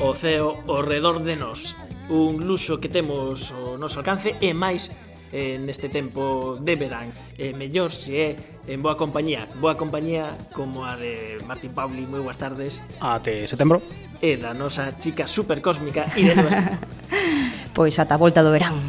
O 0.01 0.13
ceo 0.13 0.61
ao 0.67 0.81
redor 0.81 1.21
de 1.21 1.35
nós 1.35 1.75
un 2.09 2.45
luxo 2.45 2.77
que 2.77 2.89
temos 2.89 3.51
ao 3.51 3.77
noso 3.77 3.99
alcance 4.01 4.37
e 4.41 4.53
máis 4.53 4.89
eh, 5.31 5.57
neste 5.57 5.89
tempo 5.89 6.57
de 6.61 6.75
verán. 6.75 7.11
Eh, 7.37 7.51
mellor 7.51 7.91
se 7.91 8.13
é 8.13 8.29
en 8.67 8.81
boa 8.81 8.95
compañía, 8.95 9.49
boa 9.59 9.75
compañía 9.75 10.37
como 10.53 10.85
a 10.85 10.95
de 10.95 11.41
Martín 11.43 11.73
Pauli, 11.73 12.05
moi 12.05 12.21
boas 12.21 12.37
tardes. 12.37 12.79
Ate 13.01 13.45
setembro. 13.49 13.81
E 14.21 14.37
da 14.37 14.53
nosa 14.53 14.95
chica 14.95 15.27
supercósmica 15.27 16.07
e 16.15 16.31
de 16.31 16.35
Pois 17.75 17.99
ata 17.99 18.15
a 18.15 18.21
volta 18.21 18.39
do 18.45 18.53
verán. 18.55 18.79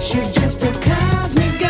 She's 0.00 0.32
just 0.32 0.64
a 0.64 0.72
cosmic 0.80 1.58
girl. 1.60 1.67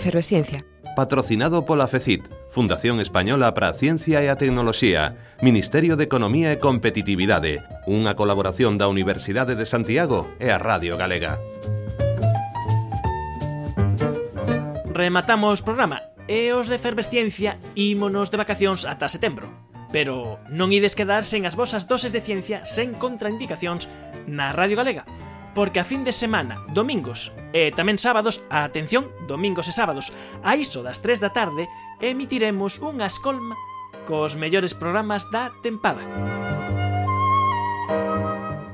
efervesciencia. 0.00 0.64
Patrocinado 0.96 1.64
pola 1.64 1.86
FECIT, 1.86 2.24
Fundación 2.50 3.00
Española 3.00 3.54
para 3.54 3.68
a 3.68 3.76
Ciencia 3.76 4.24
e 4.24 4.32
a 4.32 4.40
Tecnoloxía, 4.40 5.14
Ministerio 5.44 5.94
de 5.94 6.08
Economía 6.08 6.50
e 6.50 6.58
Competitividade, 6.58 7.62
unha 7.86 8.16
colaboración 8.16 8.80
da 8.80 8.88
Universidade 8.88 9.54
de 9.54 9.68
Santiago 9.68 10.26
e 10.40 10.48
a 10.50 10.58
Radio 10.58 10.96
Galega. 10.96 11.38
Rematamos 14.90 15.62
programa 15.62 16.10
e 16.26 16.50
os 16.56 16.66
de 16.66 16.80
efervesciencia 16.80 17.60
ímonos 17.76 18.32
de 18.32 18.40
vacacións 18.40 18.88
ata 18.88 19.06
setembro. 19.06 19.52
Pero 19.94 20.42
non 20.50 20.74
ides 20.74 20.98
quedar 20.98 21.22
sen 21.22 21.46
as 21.46 21.54
vosas 21.54 21.86
doses 21.86 22.10
de 22.10 22.24
ciencia 22.24 22.66
sen 22.66 22.96
contraindicacións 22.98 23.86
na 24.26 24.50
Radio 24.50 24.80
Galega 24.80 25.06
porque 25.54 25.80
a 25.80 25.84
fin 25.84 26.04
de 26.04 26.14
semana, 26.14 26.62
domingos 26.70 27.34
e 27.50 27.74
tamén 27.74 27.98
sábados, 27.98 28.42
a 28.50 28.62
atención, 28.62 29.10
domingos 29.26 29.66
e 29.66 29.74
sábados, 29.74 30.14
a 30.46 30.54
iso 30.54 30.86
das 30.86 31.02
3 31.02 31.18
da 31.18 31.34
tarde, 31.34 31.66
emitiremos 31.98 32.78
unha 32.78 33.10
escolma 33.10 33.58
cos 34.06 34.38
mellores 34.38 34.74
programas 34.74 35.26
da 35.30 35.50
tempada. 35.62 36.02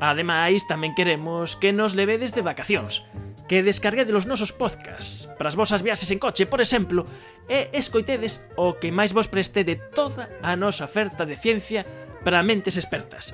Ademais, 0.00 0.68
tamén 0.68 0.92
queremos 0.92 1.56
que 1.56 1.72
nos 1.72 1.96
levedes 1.96 2.36
de 2.36 2.44
vacacións, 2.44 3.08
que 3.48 3.64
descarguedes 3.64 4.12
os 4.12 4.28
nosos 4.28 4.52
podcasts 4.52 5.32
para 5.40 5.48
as 5.48 5.56
vosas 5.56 5.80
viaxes 5.80 6.12
en 6.12 6.20
coche, 6.20 6.44
por 6.44 6.60
exemplo, 6.60 7.08
e 7.48 7.72
escoitedes 7.72 8.44
o 8.60 8.76
que 8.76 8.92
máis 8.92 9.16
vos 9.16 9.32
preste 9.32 9.64
de 9.64 9.80
toda 9.96 10.28
a 10.44 10.52
nosa 10.54 10.84
oferta 10.84 11.24
de 11.24 11.38
ciencia 11.38 11.88
para 12.26 12.44
mentes 12.44 12.76
expertas. 12.76 13.32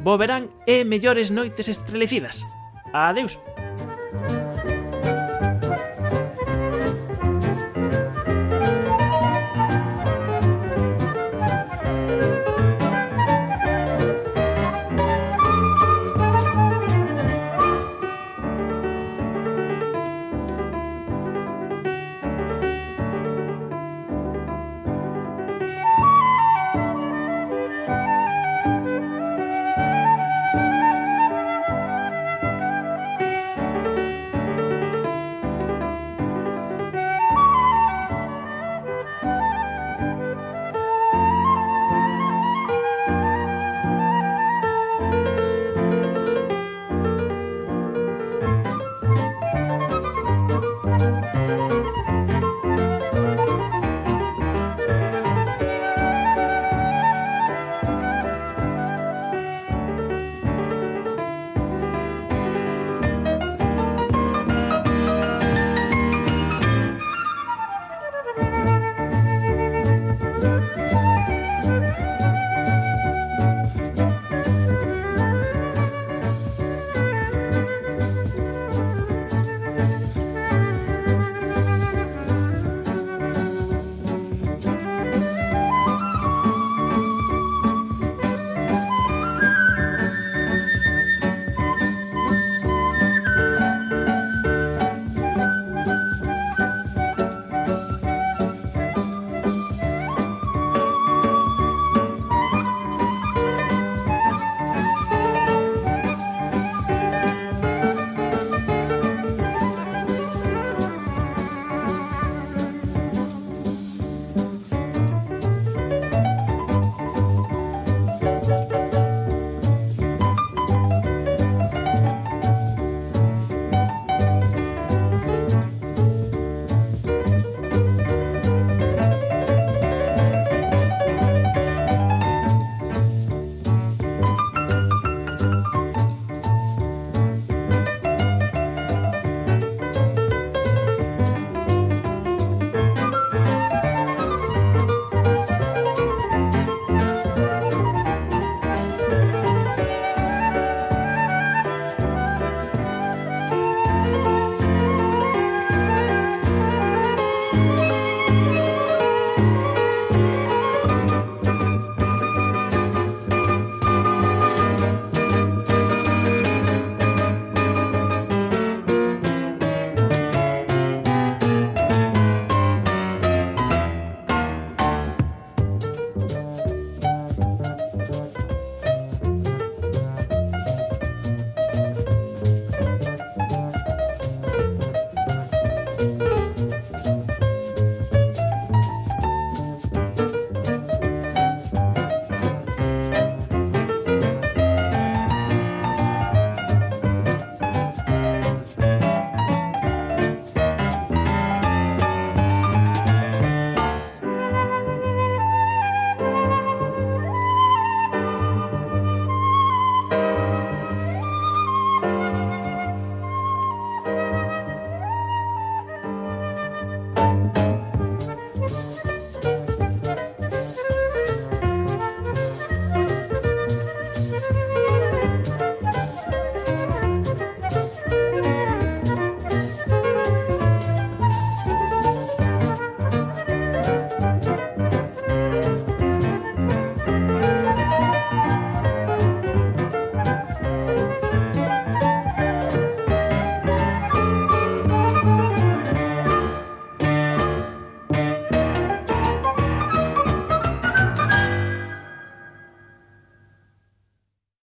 Bo 0.00 0.16
verán 0.16 0.48
e 0.64 0.86
mellores 0.86 1.34
noites 1.34 1.68
estrelecidas. 1.68 2.46
Adeus! 2.92 3.38